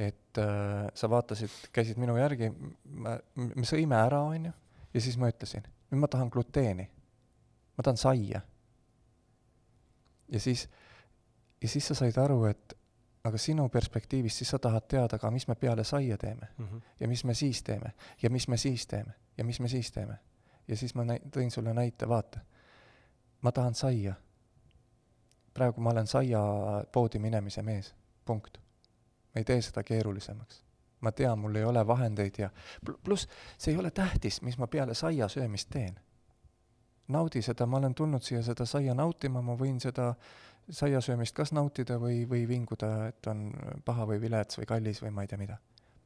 et 0.02 0.38
äh, 0.38 0.88
sa 0.96 1.10
vaatasid, 1.10 1.52
käisid 1.76 2.00
minu 2.02 2.16
järgi, 2.18 2.50
me, 2.86 3.18
me 3.36 3.66
sõime 3.68 3.98
ära, 4.00 4.22
on 4.24 4.48
ju, 4.50 4.54
ja 4.94 5.02
siis 5.04 5.18
ma 5.20 5.30
ütlesin, 5.30 5.66
nüüd 5.92 6.02
ma 6.02 6.10
tahan 6.12 6.32
gluteeni. 6.32 6.88
ma 7.78 7.84
tahan 7.84 7.98
saia. 7.98 8.42
ja 10.32 10.40
siis, 10.40 10.70
ja 11.62 11.70
siis 11.70 11.88
sa 11.88 11.96
said 11.96 12.18
aru, 12.18 12.46
et 12.46 12.74
aga 13.24 13.38
sinu 13.38 13.70
perspektiivist 13.70 14.38
siis 14.38 14.50
sa 14.50 14.60
tahad 14.60 14.88
teada 14.88 15.20
ka, 15.20 15.32
mis 15.32 15.48
me 15.48 15.56
peale 15.56 15.84
saia 15.84 16.18
teeme 16.18 16.48
mm. 16.58 16.66
-hmm. 16.66 16.82
ja 17.00 17.08
mis 17.08 17.24
me 17.24 17.34
siis 17.34 17.64
teeme 17.64 17.94
ja 18.22 18.30
mis 18.30 18.48
me 18.48 18.58
siis 18.58 18.88
teeme 18.88 19.14
ja 19.38 19.44
mis 19.44 19.60
me 19.60 19.68
siis 19.68 19.92
teeme. 19.92 20.20
ja 20.68 20.78
siis 20.78 20.96
ma 20.96 21.04
näi-, 21.04 21.30
tõin 21.38 21.52
sulle 21.52 21.74
näite, 21.74 22.08
vaata. 22.08 22.40
ma 23.42 23.52
tahan 23.52 23.76
saia. 23.76 24.14
praegu 25.54 25.82
ma 25.82 25.90
olen 25.90 26.08
saiapoodi 26.08 27.20
minemise 27.20 27.62
mees, 27.62 27.96
punkt. 28.26 28.58
ma 29.36 29.40
ei 29.40 29.44
tee 29.44 29.62
seda 29.62 29.84
keerulisemaks 29.84 30.64
ma 31.02 31.12
tean, 31.12 31.40
mul 31.40 31.56
ei 31.56 31.64
ole 31.64 31.88
vahendeid 31.88 32.38
ja 32.38 32.50
pluss 33.04 33.28
see 33.58 33.74
ei 33.74 33.80
ole 33.80 33.92
tähtis, 33.92 34.42
mis 34.42 34.58
ma 34.58 34.68
peale 34.68 34.94
saia 34.94 35.28
söömist 35.28 35.70
teen. 35.70 36.00
Naudi 37.12 37.41
seda, 37.45 37.67
ma 37.67 37.78
olen 37.82 37.95
tulnud 37.95 38.24
siia 38.26 38.41
seda 38.45 38.65
saia 38.65 38.95
nautima, 38.97 39.41
ma 39.45 39.56
võin 39.60 39.80
seda 39.84 40.13
saia 40.69 41.02
söömist 41.02 41.36
kas 41.36 41.52
nautida 41.56 41.97
või, 42.00 42.24
või 42.30 42.45
vinguda, 42.47 42.91
et 43.12 43.28
on 43.28 43.50
paha 43.86 44.08
või 44.10 44.21
vilets 44.21 44.60
või 44.60 44.69
kallis 44.69 45.02
või 45.04 45.13
ma 45.15 45.26
ei 45.26 45.32
tea 45.32 45.39
mida. 45.41 45.58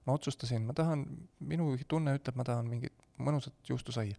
ma 0.05 0.13
otsustasin, 0.13 0.65
ma 0.65 0.73
tahan, 0.73 1.05
minu 1.39 1.71
tunne 1.87 2.13
ütleb, 2.17 2.35
ma 2.37 2.43
tahan 2.43 2.67
mingit 2.69 2.93
mõnusat 3.17 3.69
juustusaia. 3.69 4.15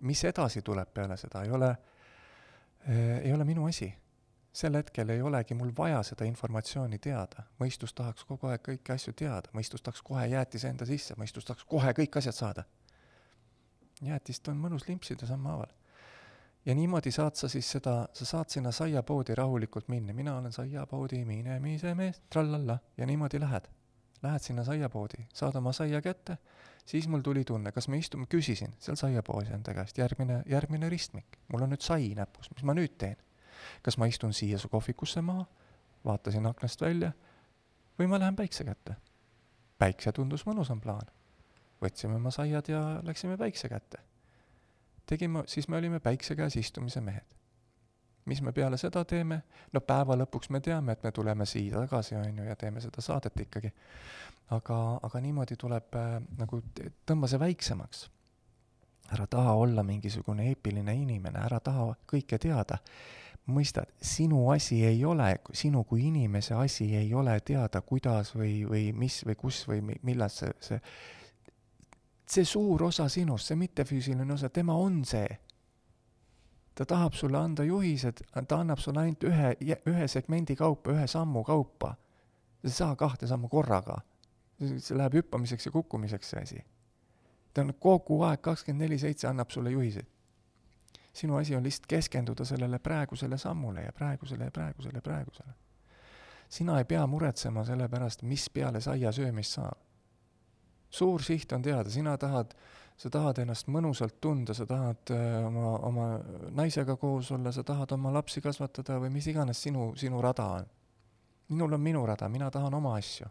mis 0.00 0.24
edasi 0.24 0.62
tuleb 0.62 0.92
peale 0.94 1.16
seda, 1.16 1.42
ei 1.42 1.50
ole 1.50 1.70
äh,, 1.70 3.24
ei 3.24 3.32
ole 3.32 3.44
minu 3.44 3.66
asi 3.66 3.92
sel 4.58 4.74
hetkel 4.74 5.08
ei 5.08 5.22
olegi 5.22 5.54
mul 5.54 5.70
vaja 5.76 6.00
seda 6.06 6.26
informatsiooni 6.28 6.98
teada, 6.98 7.44
mõistus 7.60 7.94
tahaks 7.94 8.24
kogu 8.28 8.48
aeg 8.50 8.64
kõiki 8.64 8.94
asju 8.94 9.14
teada, 9.18 9.52
mõistus 9.54 9.84
tahaks 9.84 10.02
kohe 10.02 10.24
jäätise 10.32 10.70
enda 10.72 10.88
sisse, 10.88 11.14
mõistus 11.20 11.46
tahaks 11.46 11.66
kohe 11.68 11.92
kõik 12.00 12.18
asjad 12.20 12.36
saada. 12.36 12.64
Jäätist 14.02 14.48
on 14.48 14.58
mõnus 14.60 14.88
limpsida 14.88 15.26
sammhaaval. 15.26 15.72
ja 16.66 16.74
niimoodi 16.74 17.10
saad 17.10 17.34
sa 17.34 17.48
siis 17.48 17.70
seda, 17.70 18.08
sa 18.12 18.24
saad 18.24 18.48
sinna 18.48 18.72
saiapoodi 18.72 19.34
rahulikult 19.34 19.88
minna, 19.88 20.12
mina 20.12 20.36
olen 20.36 20.52
saiapoodi 20.52 21.24
minemise 21.24 21.94
mees, 21.94 22.20
trallalla, 22.30 22.78
ja 22.96 23.06
niimoodi 23.06 23.40
lähed. 23.40 23.68
Lähed 24.22 24.42
sinna 24.42 24.64
saiapoodi, 24.64 25.26
saad 25.34 25.56
oma 25.56 25.72
saia 25.72 26.02
kätte, 26.02 26.36
siis 26.86 27.08
mul 27.08 27.20
tuli 27.20 27.44
tunne, 27.44 27.72
kas 27.72 27.88
me 27.88 27.98
istume, 27.98 28.26
küsisin 28.26 28.74
seal 28.78 28.96
saiapoes 28.96 29.50
enda 29.54 29.74
käest, 29.74 29.98
järgmine, 29.98 30.42
järgmine 30.46 30.90
ristmik, 30.90 31.38
mul 31.52 31.62
on 31.62 31.72
nüüd 31.72 31.86
sai 31.86 32.10
näpus, 32.18 32.50
mis 32.54 32.66
ma 32.66 32.74
nüüd 32.74 32.98
teen 32.98 33.16
kas 33.82 33.98
ma 33.98 34.06
istun 34.06 34.32
siia 34.32 34.58
su 34.58 34.68
kohvikusse 34.68 35.22
maha, 35.22 35.44
vaatasin 36.04 36.46
aknast 36.46 36.80
välja 36.80 37.12
või 37.98 38.10
ma 38.10 38.20
lähen 38.20 38.36
päikse 38.36 38.64
kätte. 38.64 38.96
päikse 39.78 40.12
tundus 40.12 40.44
mõnusam 40.46 40.80
plaan. 40.80 41.06
Võtsime 41.82 42.18
oma 42.18 42.30
saiad 42.34 42.68
ja 42.68 42.82
läksime 43.02 43.36
päikse 43.36 43.68
kätte. 43.68 43.98
tegime, 45.06 45.42
siis 45.46 45.68
me 45.68 45.76
olime 45.76 46.00
päikse 46.00 46.36
käes 46.36 46.56
istumise 46.56 47.00
mehed. 47.00 47.24
mis 48.24 48.42
me 48.42 48.52
peale 48.52 48.76
seda 48.76 49.04
teeme? 49.04 49.42
no 49.72 49.80
päeva 49.80 50.16
lõpuks 50.16 50.50
me 50.50 50.60
teame, 50.60 50.92
et 50.92 51.02
me 51.02 51.12
tuleme 51.12 51.46
siia 51.46 51.80
tagasi, 51.80 52.14
on 52.14 52.38
ju, 52.38 52.44
ja 52.44 52.56
teeme 52.56 52.80
seda 52.80 53.00
saadet 53.00 53.40
ikkagi. 53.40 53.72
aga, 54.50 55.00
aga 55.02 55.20
niimoodi 55.20 55.56
tuleb 55.56 55.94
äh, 55.94 56.20
nagu 56.38 56.62
tõmba 57.06 57.28
see 57.28 57.40
väiksemaks 57.40 58.08
ära 59.12 59.26
taha 59.26 59.54
olla 59.56 59.82
mingisugune 59.82 60.50
eepiline 60.50 60.94
inimene, 60.94 61.40
ära 61.40 61.60
taha 61.64 61.94
kõike 62.06 62.38
teada 62.38 62.76
mõistad, 63.48 63.88
sinu 64.00 64.42
asi 64.52 64.82
ei 64.84 65.04
ole, 65.04 65.30
sinu 65.56 65.84
kui 65.88 66.06
inimese 66.08 66.54
asi 66.54 66.90
ei 66.96 67.14
ole 67.14 67.38
teada, 67.40 67.80
kuidas 67.80 68.34
või, 68.36 68.62
või 68.68 68.90
mis 68.92 69.22
või 69.26 69.38
kus 69.40 69.62
või 69.68 69.80
millal 70.04 70.30
see, 70.32 70.52
see, 70.60 70.80
see 72.28 72.44
suur 72.44 72.82
osa 72.82 73.08
sinust, 73.08 73.48
see 73.48 73.56
mittefüüsiline 73.56 74.32
osa, 74.32 74.48
tema 74.48 74.74
on 74.76 75.04
see. 75.04 75.28
ta 76.74 76.86
tahab 76.86 77.12
sulle 77.12 77.38
anda 77.38 77.64
juhised, 77.64 78.20
ta 78.48 78.60
annab 78.60 78.78
sulle 78.78 79.00
ainult 79.00 79.24
ühe, 79.24 79.56
ühe 79.86 80.08
segmendi 80.08 80.56
kaupa, 80.56 80.92
ühe 80.92 81.06
sammu 81.06 81.42
kaupa. 81.44 81.94
sa 82.62 82.68
ei 82.68 82.70
saa 82.70 82.96
kahte 82.96 83.26
sammu 83.26 83.48
korraga. 83.48 83.98
see 84.58 84.96
läheb 84.96 85.14
hüppamiseks 85.14 85.66
ja 85.66 85.72
kukkumiseks, 85.72 86.30
see 86.30 86.42
asi. 86.42 86.64
ta 87.54 87.62
on 87.62 87.74
kogu 87.80 88.22
aeg 88.22 88.40
kakskümmend 88.42 88.84
neli 88.84 88.98
seitse 88.98 89.28
annab 89.28 89.50
sulle 89.50 89.70
juhiseid 89.70 90.06
sinu 91.18 91.36
asi 91.36 91.56
on 91.56 91.62
lihtsalt 91.62 91.86
keskenduda 91.86 92.44
sellele 92.44 92.78
praegusele 92.78 93.38
sammule 93.38 93.82
ja 93.82 93.92
praegusele 93.92 94.44
ja 94.44 94.50
praegusele 94.50 94.98
ja 94.98 95.02
praegusele. 95.02 95.52
sina 96.48 96.78
ei 96.78 96.84
pea 96.84 97.06
muretsema 97.06 97.64
selle 97.64 97.88
pärast, 97.88 98.22
mis 98.22 98.50
peale 98.50 98.80
saia 98.80 99.12
söömist 99.12 99.52
saab. 99.52 99.87
Suur 100.90 101.22
siht 101.22 101.52
on 101.52 101.62
teada, 101.62 101.90
sina 101.90 102.16
tahad, 102.18 102.54
sa 102.96 103.10
tahad 103.10 103.42
ennast 103.42 103.68
mõnusalt 103.70 104.18
tunda, 104.20 104.54
sa 104.54 104.66
tahad 104.66 105.12
äh, 105.14 105.46
oma, 105.46 105.74
oma 105.86 106.08
naisega 106.56 106.96
koos 106.96 107.30
olla, 107.32 107.52
sa 107.52 107.64
tahad 107.64 107.92
oma 107.94 108.12
lapsi 108.14 108.42
kasvatada 108.44 108.98
või 109.02 109.12
mis 109.14 109.28
iganes 109.30 109.62
sinu, 109.62 109.92
sinu 109.96 110.22
rada 110.22 110.46
on. 110.58 110.66
minul 111.48 111.72
on 111.72 111.80
minu 111.80 112.06
rada, 112.06 112.28
mina 112.28 112.50
tahan 112.50 112.74
oma 112.74 112.96
asju. 112.96 113.26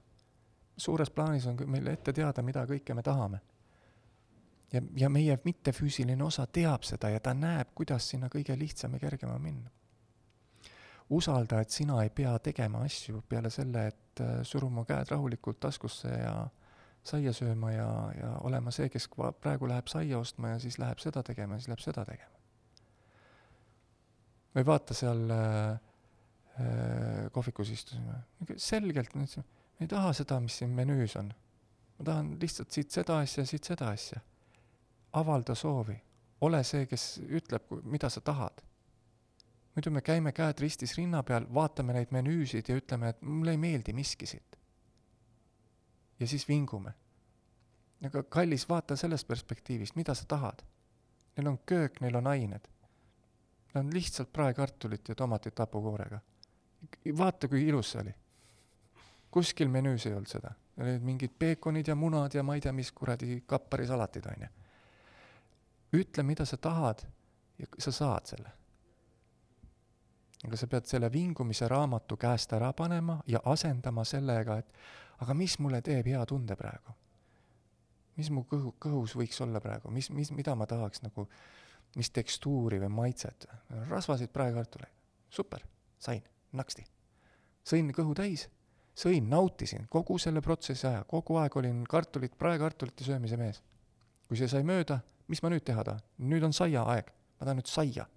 suures 0.77 1.09
plaanis 1.09 1.45
on 1.47 1.57
meil 1.65 1.87
ette 1.87 2.13
teada, 2.13 2.41
mida 2.41 2.65
kõike 2.65 2.93
me 2.93 3.03
tahame. 3.03 3.39
ja, 4.73 4.81
ja 4.95 5.09
meie 5.09 5.39
mittefüüsiline 5.43 6.23
osa 6.23 6.45
teab 6.45 6.83
seda 6.83 7.09
ja 7.09 7.19
ta 7.19 7.33
näeb, 7.33 7.73
kuidas 7.75 8.09
sinna 8.09 8.29
kõige 8.29 8.59
lihtsam 8.59 8.93
ja 8.93 8.99
kergem 8.99 9.29
on 9.29 9.41
minna. 9.41 9.69
usalda, 11.09 11.61
et 11.61 11.69
sina 11.69 12.03
ei 12.03 12.09
pea 12.09 12.39
tegema 12.39 12.83
asju 12.83 13.23
peale 13.29 13.49
selle, 13.49 13.87
et 13.87 14.21
äh, 14.21 14.43
suruma 14.43 14.85
käed 14.85 15.09
rahulikult 15.11 15.59
taskusse 15.59 16.07
ja 16.07 16.47
saia 17.07 17.33
sööma 17.35 17.71
ja, 17.73 17.87
ja 18.17 18.31
olema 18.47 18.71
see, 18.75 18.89
kes 18.93 19.07
praegu 19.41 19.69
läheb 19.69 19.89
saia 19.91 20.19
ostma 20.19 20.53
ja 20.55 20.59
siis 20.61 20.79
läheb 20.81 21.01
seda 21.03 21.23
tegema 21.25 21.55
ja 21.55 21.63
siis 21.63 21.71
läheb 21.71 21.83
seda 21.83 22.05
tegema. 22.07 22.33
või 24.57 24.65
vaata 24.65 24.95
seal 24.97 25.29
äh, 25.31 25.79
äh, 26.59 27.27
kohvikus 27.31 27.69
istusime, 27.69 28.21
selgelt 28.57 29.15
me 29.15 29.27
ütlesime, 29.27 29.45
me 29.77 29.85
ei 29.85 29.91
taha 29.91 30.13
seda, 30.17 30.39
mis 30.41 30.57
siin 30.57 30.73
menüüs 30.73 31.15
on. 31.19 31.33
ma 31.99 32.05
tahan 32.11 32.35
lihtsalt 32.41 32.71
siit 32.71 32.91
seda 32.91 33.19
asja, 33.23 33.45
siit 33.45 33.63
seda 33.63 33.91
asja. 33.93 34.21
avalda 35.13 35.55
soovi, 35.55 35.97
ole 36.41 36.63
see, 36.63 36.85
kes 36.85 37.19
ütleb, 37.23 37.69
mida 37.83 38.09
sa 38.09 38.21
tahad. 38.21 38.61
muidu 39.75 39.91
me 39.91 40.01
käime 40.01 40.33
käed 40.33 40.59
ristis 40.59 40.97
rinna 40.97 41.23
peal, 41.23 41.45
vaatame 41.53 41.93
neid 41.93 42.11
menüüsid 42.11 42.69
ja 42.69 42.77
ütleme, 42.77 43.13
et 43.13 43.21
mulle 43.21 43.53
ei 43.53 43.61
meeldi 43.61 43.93
miski 43.93 44.25
siit. 44.25 44.57
Ja 46.19 46.27
siis 46.27 46.47
vingume. 46.47 46.93
aga 48.05 48.23
kallis, 48.23 48.69
vaata 48.69 48.95
sellest 48.95 49.27
perspektiivist, 49.27 49.95
mida 49.95 50.13
sa 50.13 50.25
tahad. 50.27 50.63
Neil 51.37 51.47
on 51.47 51.57
köök, 51.65 52.01
neil 52.01 52.15
on 52.15 52.27
ained. 52.27 52.67
Neil 53.73 53.85
on 53.85 53.93
lihtsalt 53.93 54.33
praekartulit 54.33 55.09
ja 55.09 55.15
tomatit 55.15 55.59
hapukoorega. 55.59 56.19
vaata, 57.17 57.47
kui 57.47 57.67
ilus 57.67 57.91
see 57.91 58.01
oli 58.01 58.13
kuskil 59.31 59.69
menüüs 59.71 60.07
ei 60.07 60.15
olnud 60.15 60.29
seda, 60.31 60.51
olid 60.81 61.03
mingid 61.05 61.33
peekonid 61.39 61.87
ja 61.87 61.95
munad 61.95 62.33
ja 62.35 62.43
ma 62.43 62.55
ei 62.57 62.63
tea, 62.63 62.73
mis 62.73 62.91
kuradi 62.95 63.41
kapparisalatid, 63.45 64.29
on 64.31 64.45
ju. 64.45 64.53
ütle, 66.01 66.23
mida 66.23 66.45
sa 66.45 66.57
tahad 66.57 67.03
ja 67.59 67.67
sa 67.79 67.91
saad 67.91 68.31
selle. 68.33 68.53
Aga 70.47 70.57
sa 70.59 70.69
pead 70.71 70.87
selle 70.87 71.09
vingumise 71.11 71.67
raamatu 71.67 72.17
käest 72.17 72.53
ära 72.55 72.71
panema 72.73 73.19
ja 73.27 73.41
asendama 73.45 74.05
sellega, 74.07 74.57
et 74.57 75.21
aga 75.23 75.35
mis 75.35 75.57
mulle 75.59 75.81
teeb 75.81 76.07
hea 76.07 76.25
tunde 76.25 76.55
praegu? 76.55 76.95
mis 78.17 78.31
mu 78.33 78.47
kõhu, 78.49 78.71
kõhus 78.81 79.13
võiks 79.13 79.37
olla 79.45 79.59
praegu, 79.61 79.91
mis, 79.93 80.09
mis, 80.09 80.31
mida 80.33 80.55
ma 80.57 80.65
tahaks 80.65 81.03
nagu, 81.03 81.27
mis 81.95 82.09
tekstuuri 82.09 82.79
või 82.81 82.89
maitset, 82.89 83.45
rasvasid 83.91 84.31
praekartuleid, 84.33 84.93
super, 85.29 85.61
sain, 86.01 86.23
naksti. 86.57 86.87
sõin 87.61 87.93
kõhu 87.93 88.15
täis 88.17 88.47
sõin, 88.97 89.29
nautisin 89.29 89.85
kogu 89.89 90.17
selle 90.21 90.41
protsessi 90.41 90.87
aja, 90.89 91.03
kogu 91.09 91.37
aeg 91.41 91.55
olin 91.59 91.83
kartulit, 91.89 92.33
praekartulite 92.37 93.05
söömise 93.05 93.37
mees. 93.37 93.61
kui 94.27 94.35
see 94.35 94.49
sai 94.51 94.63
mööda, 94.67 94.99
mis 95.31 95.39
ma 95.43 95.51
nüüd 95.53 95.63
teha 95.63 95.83
tahan? 95.87 96.01
nüüd 96.17 96.43
on 96.43 96.53
saia 96.53 96.83
aeg, 96.93 97.11
ma 97.39 97.45
tahan 97.45 97.61
nüüd 97.61 97.69
saia. 97.71 98.07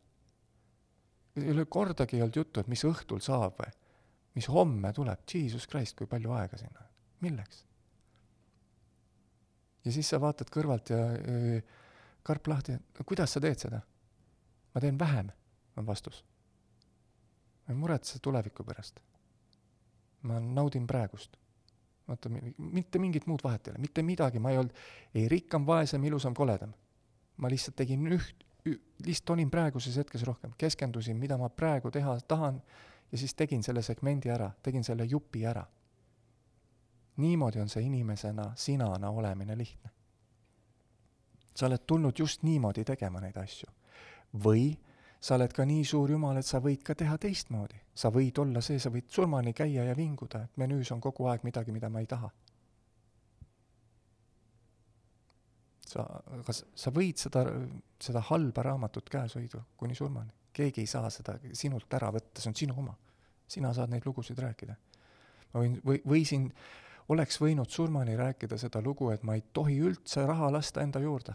Ole 1.36 1.64
kordagi 1.64 2.16
ei 2.16 2.22
olnud 2.24 2.36
juttu, 2.36 2.60
et 2.60 2.70
mis 2.70 2.84
õhtul 2.84 3.22
saab 3.24 3.60
või 3.60 3.74
mis 4.38 4.48
homme 4.48 4.92
tuleb, 4.94 5.22
jesus 5.34 5.66
christ, 5.68 5.96
kui 5.98 6.06
palju 6.10 6.32
aega 6.36 6.58
sinna, 6.58 6.86
milleks? 7.24 7.64
ja 9.84 9.92
siis 9.92 10.08
sa 10.10 10.20
vaatad 10.20 10.50
kõrvalt 10.52 10.92
ja 10.92 10.98
öö, 11.18 11.60
karp 12.22 12.50
lahti, 12.52 12.76
no 12.76 13.06
kuidas 13.06 13.36
sa 13.36 13.42
teed 13.42 13.62
seda? 13.66 13.80
ma 14.74 14.80
teen 14.80 14.98
vähem, 14.98 15.30
on 15.76 15.86
vastus. 15.86 16.24
ma 17.66 17.74
ei 17.74 17.80
muretse 17.80 18.18
tuleviku 18.22 18.64
pärast 18.64 19.00
ma 20.22 20.40
naudin 20.40 20.86
praegust. 20.86 21.36
vaata, 22.10 22.30
mitte 22.58 22.98
mingit 22.98 23.28
muud 23.30 23.42
vahet 23.44 23.68
ei 23.68 23.72
ole, 23.72 23.80
mitte 23.84 24.02
midagi, 24.02 24.40
ma 24.42 24.50
ei 24.50 24.58
olnud 24.58 24.78
ei 25.14 25.28
rikkam, 25.30 25.66
vaesem, 25.66 26.04
ilusam, 26.04 26.34
koledam. 26.34 26.72
ma 27.36 27.48
lihtsalt 27.48 27.76
tegin 27.78 28.06
üht, 28.12 28.44
lihtsalt 29.06 29.30
olin 29.30 29.50
praeguses 29.50 29.96
hetkes 29.96 30.22
rohkem, 30.22 30.52
keskendusin, 30.58 31.16
mida 31.16 31.38
ma 31.38 31.48
praegu 31.48 31.90
teha 31.90 32.18
tahan 32.28 32.62
ja 33.12 33.18
siis 33.18 33.34
tegin 33.34 33.62
selle 33.62 33.82
segmendi 33.82 34.30
ära, 34.30 34.50
tegin 34.62 34.84
selle 34.84 35.04
jupi 35.04 35.46
ära. 35.46 35.64
niimoodi 37.16 37.60
on 37.60 37.68
see 37.68 37.82
inimesena, 37.82 38.52
sinana 38.56 39.10
olemine 39.10 39.58
lihtne. 39.58 39.90
sa 41.54 41.66
oled 41.66 41.82
tulnud 41.86 42.18
just 42.18 42.42
niimoodi 42.42 42.84
tegema 42.84 43.20
neid 43.20 43.36
asju. 43.36 43.68
või 44.44 44.76
sa 45.20 45.34
oled 45.34 45.52
ka 45.52 45.64
nii 45.64 45.84
suur 45.84 46.10
jumal, 46.10 46.36
et 46.36 46.46
sa 46.46 46.60
võid 46.60 46.82
ka 46.82 46.94
teha 46.94 47.18
teistmoodi. 47.18 47.80
sa 47.94 48.08
võid 48.10 48.38
olla 48.38 48.60
see, 48.60 48.78
sa 48.78 48.90
võid 48.90 49.08
surmani 49.08 49.52
käia 49.52 49.84
ja 49.84 49.96
vinguda, 49.96 50.42
et 50.44 50.56
menüüs 50.56 50.92
on 50.92 51.00
kogu 51.00 51.26
aeg 51.26 51.44
midagi, 51.44 51.72
mida 51.72 51.88
ma 51.88 52.00
ei 52.00 52.06
taha. 52.06 52.30
Sa, 55.90 56.04
aga 56.38 56.54
sa, 56.54 56.92
võid 56.94 57.18
seda, 57.18 57.44
seda 58.00 58.22
halba 58.30 58.64
raamatut 58.66 59.10
käes 59.10 59.34
hoida 59.38 59.62
kuni 59.76 59.96
surmani. 59.98 60.30
keegi 60.52 60.84
ei 60.84 60.90
saa 60.90 61.10
seda 61.10 61.36
sinult 61.52 61.92
ära 61.94 62.10
võtta, 62.14 62.42
see 62.42 62.50
on 62.52 62.58
sinu 62.62 62.78
oma. 62.78 62.94
sina 63.50 63.72
saad 63.74 63.90
neid 63.90 64.06
lugusid 64.06 64.38
rääkida. 64.38 64.76
ma 65.52 65.60
võin, 65.64 65.76
või, 65.84 66.02
võisin, 66.06 66.50
oleks 67.08 67.40
võinud 67.42 67.70
surmani 67.70 68.16
rääkida 68.16 68.58
seda 68.58 68.82
lugu, 68.82 69.10
et 69.10 69.22
ma 69.22 69.34
ei 69.34 69.44
tohi 69.52 69.80
üldse 69.80 70.26
raha 70.26 70.52
lasta 70.52 70.82
enda 70.82 71.00
juurde 71.02 71.34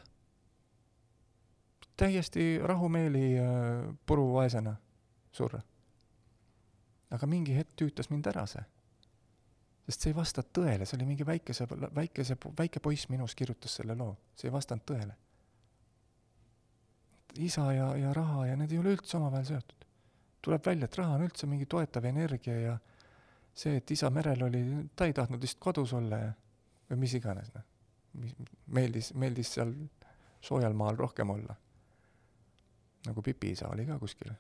täiesti 1.98 2.60
rahumeeli 2.64 3.40
äh, 3.40 3.96
puruvaesena 4.06 4.76
surra. 5.32 5.62
aga 7.12 7.28
mingi 7.28 7.56
hetk 7.56 7.76
tüütas 7.80 8.10
mind 8.10 8.28
ära 8.28 8.46
see. 8.50 8.64
Sest 9.86 10.02
see 10.02 10.12
ei 10.12 10.18
vasta 10.18 10.44
tõele, 10.44 10.86
see 10.86 10.98
oli 10.98 11.08
mingi 11.12 11.26
väikese, 11.28 11.68
väikese, 11.70 12.38
väike 12.58 12.82
poiss 12.82 13.10
minus 13.10 13.36
kirjutas 13.38 13.78
selle 13.80 13.96
loo, 13.98 14.16
see 14.36 14.50
ei 14.50 14.54
vastanud 14.54 14.86
tõele. 14.92 15.16
isa 17.46 17.66
ja, 17.74 17.90
ja 18.00 18.14
raha 18.14 18.46
ja 18.48 18.56
need 18.56 18.72
ei 18.72 18.80
ole 18.80 18.96
üldse 18.96 19.18
omavahel 19.18 19.46
seotud. 19.46 19.86
tuleb 20.42 20.66
välja, 20.66 20.86
et 20.86 20.98
raha 20.98 21.18
on 21.20 21.26
üldse 21.28 21.48
mingi 21.48 21.66
toetav 21.66 22.06
energia 22.06 22.60
ja 22.60 22.78
see, 23.54 23.78
et 23.78 23.92
isa 23.92 24.10
merel 24.10 24.44
oli, 24.44 24.64
ta 24.96 25.06
ei 25.06 25.14
tahtnud 25.14 25.42
lihtsalt 25.42 25.62
kodus 25.62 25.94
olla 25.94 26.18
ja 26.18 26.32
või 26.90 27.02
mis 27.02 27.14
iganes, 27.18 27.52
noh. 27.54 27.64
meeldis, 28.68 29.14
meeldis 29.14 29.54
seal 29.58 29.74
soojal 30.42 30.74
maal 30.74 30.98
rohkem 30.98 31.30
olla 31.30 31.56
nagu 33.06 33.22
Pipi 33.22 33.52
isa 33.52 33.70
oli 33.70 33.86
ka 33.86 33.98
kuskil, 34.00 34.34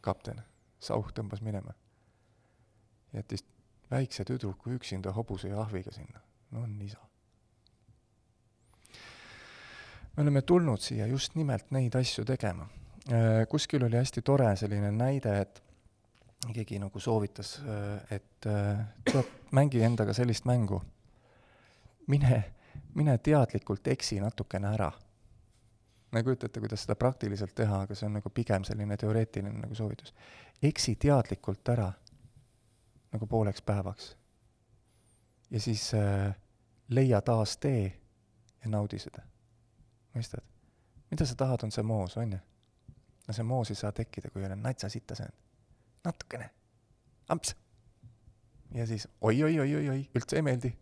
kapten, 0.00 0.42
sauh 0.80 1.10
tõmbas 1.14 1.42
minema. 1.42 1.74
jättis 3.12 3.44
väikse 3.90 4.24
tüdruku 4.24 4.70
üksinda 4.76 5.12
hobuse 5.12 5.48
ja 5.48 5.60
ahviga 5.60 5.92
sinna, 5.92 6.20
no 6.50 6.62
on 6.62 6.80
isa. 6.82 6.98
me 10.16 10.22
oleme 10.22 10.42
tulnud 10.42 10.80
siia 10.80 11.06
just 11.06 11.34
nimelt 11.34 11.70
neid 11.70 11.94
asju 11.94 12.24
tegema. 12.24 12.68
kuskil 13.48 13.84
oli 13.84 13.96
hästi 13.96 14.22
tore 14.22 14.56
selline 14.56 14.90
näide, 14.90 15.40
et 15.40 15.62
keegi 16.54 16.78
nagu 16.78 17.00
soovitas, 17.00 17.60
et 18.10 18.40
tead, 18.40 19.32
mängi 19.50 19.82
endaga 19.82 20.12
sellist 20.12 20.44
mängu. 20.44 20.82
mine, 22.06 22.44
mine 22.94 23.18
teadlikult 23.18 23.86
eksi 23.86 24.20
natukene 24.20 24.68
ära 24.68 24.92
ma 26.12 26.18
ei 26.18 26.24
kujuta 26.24 26.46
ette, 26.46 26.60
kuidas 26.60 26.84
seda 26.86 26.94
praktiliselt 26.96 27.54
teha, 27.54 27.82
aga 27.84 27.94
see 27.94 28.06
on 28.08 28.14
nagu 28.16 28.30
pigem 28.32 28.64
selline 28.64 28.96
teoreetiline 28.96 29.58
nagu 29.60 29.74
soovitus. 29.74 30.14
eksi 30.62 30.94
teadlikult 30.96 31.68
ära 31.68 31.92
nagu 33.12 33.26
pooleks 33.26 33.62
päevaks. 33.62 34.16
ja 35.50 35.60
siis 35.60 35.94
äh, 35.94 36.34
leia 36.88 37.20
taas 37.20 37.56
tee 37.56 38.00
ja 38.62 38.70
naudi 38.70 38.98
seda. 38.98 39.22
mõistad? 40.14 40.44
mida 41.10 41.26
sa 41.26 41.34
tahad, 41.34 41.62
on 41.62 41.72
see 41.72 41.82
moos, 41.82 42.16
on 42.16 42.32
ju? 42.32 42.38
no 43.26 43.34
see 43.34 43.44
moos 43.46 43.70
ei 43.70 43.78
saa 43.78 43.92
tekkida, 43.92 44.30
kui 44.30 44.42
ei 44.42 44.46
ole 44.46 44.56
natsa 44.56 44.88
sitta 44.88 45.14
söönud. 45.14 45.34
natukene, 46.04 46.50
amps. 47.28 47.56
ja 48.74 48.86
siis 48.86 49.08
oi-oi-oi-oi-oi, 49.20 50.08
üldse 50.14 50.36
ei 50.36 50.42
meeldi. 50.42 50.72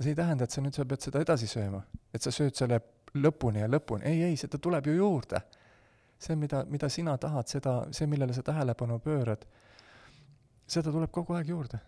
see 0.00 0.12
ei 0.12 0.14
tähenda, 0.14 0.44
et 0.44 0.50
sa 0.50 0.60
nüüd, 0.60 0.76
sa 0.76 0.84
pead 0.84 1.08
seda 1.08 1.20
edasi 1.24 1.48
sööma, 1.50 1.82
et 2.14 2.22
sa 2.22 2.32
sööd 2.32 2.56
selle 2.56 2.80
lõpuni 3.16 3.62
ja 3.62 3.68
lõpuni, 3.70 4.04
ei, 4.04 4.22
ei, 4.30 4.36
seda 4.36 4.58
tuleb 4.58 4.86
ju 4.86 4.96
juurde. 4.96 5.40
see, 6.18 6.36
mida, 6.36 6.64
mida 6.64 6.88
sina 6.88 7.18
tahad, 7.20 7.48
seda, 7.48 7.72
see, 7.92 8.06
millele 8.08 8.32
sa 8.32 8.42
tähelepanu 8.42 8.98
pöörad, 9.04 9.42
seda 10.66 10.92
tuleb 10.92 11.10
kogu 11.10 11.34
aeg 11.34 11.48
juurde. 11.48 11.78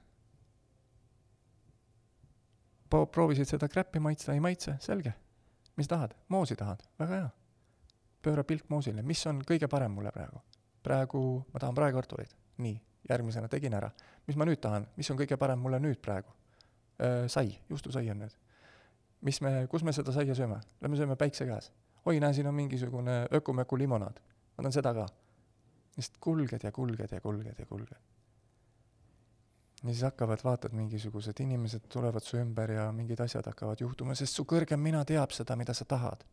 proovisid 2.88 3.44
seda 3.44 3.68
kräppi 3.68 4.00
maitsta, 4.00 4.32
ei 4.32 4.40
maitse, 4.40 4.76
selge. 4.80 5.12
mis 5.76 5.88
tahad, 5.88 6.14
moosi 6.28 6.56
tahad, 6.56 6.82
väga 6.98 7.14
hea. 7.14 7.30
pööra 8.22 8.44
pilk 8.44 8.68
moosile, 8.68 9.02
mis 9.02 9.26
on 9.26 9.42
kõige 9.42 9.68
parem 9.68 9.92
mulle 9.92 10.10
praegu? 10.12 10.42
praegu 10.82 11.44
ma 11.52 11.60
tahan 11.60 11.74
praekartuleid, 11.74 12.34
nii, 12.58 12.80
järgmisena 13.10 13.48
tegin 13.48 13.74
ära. 13.74 13.90
mis 14.26 14.36
ma 14.36 14.44
nüüd 14.44 14.60
tahan, 14.60 14.86
mis 14.96 15.10
on 15.10 15.18
kõige 15.18 15.36
parem 15.36 15.58
mulle 15.58 15.80
nüüd 15.80 16.00
praegu? 16.02 16.34
sai, 17.28 17.58
juustusai 17.68 18.10
on 18.10 18.24
nüüd 18.24 18.38
mis 19.20 19.40
me, 19.40 19.52
kus 19.70 19.84
me 19.86 19.94
seda 19.94 20.14
saia 20.14 20.34
sööme? 20.36 20.58
Lähme 20.82 20.98
sööme 20.98 21.16
päikse 21.18 21.46
käes. 21.48 21.72
oi, 22.06 22.20
näe, 22.20 22.32
siin 22.34 22.46
on 22.46 22.54
mingisugune 22.54 23.26
ökumöku 23.34 23.78
limonaad. 23.78 24.20
ma 24.56 24.62
tahan 24.62 24.72
seda 24.72 24.94
ka. 24.94 25.06
lihtsalt 25.96 26.20
kulged 26.20 26.64
ja 26.64 26.72
kulged 26.72 27.12
ja 27.12 27.20
kulged 27.20 27.58
ja 27.58 27.66
kulged. 27.66 27.98
Ja 29.82 29.92
siis 29.92 30.02
hakkavad, 30.02 30.42
vaatad, 30.44 30.72
mingisugused 30.74 31.40
inimesed 31.40 31.86
tulevad 31.88 32.24
su 32.24 32.36
ümber 32.36 32.70
ja 32.70 32.88
mingid 32.92 33.20
asjad 33.20 33.46
hakkavad 33.46 33.80
juhtuma, 33.80 34.14
sest 34.18 34.34
su 34.34 34.44
kõrgem 34.48 34.82
mina 34.82 35.04
teab 35.04 35.30
seda, 35.30 35.56
mida 35.56 35.74
sa 35.74 35.84
tahad. 35.84 36.24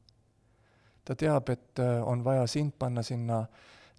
ta 1.06 1.16
teab, 1.16 1.50
et 1.50 1.80
äh, 1.80 2.02
on 2.08 2.24
vaja 2.24 2.48
sind 2.48 2.74
panna 2.80 3.04
sinna 3.04 3.46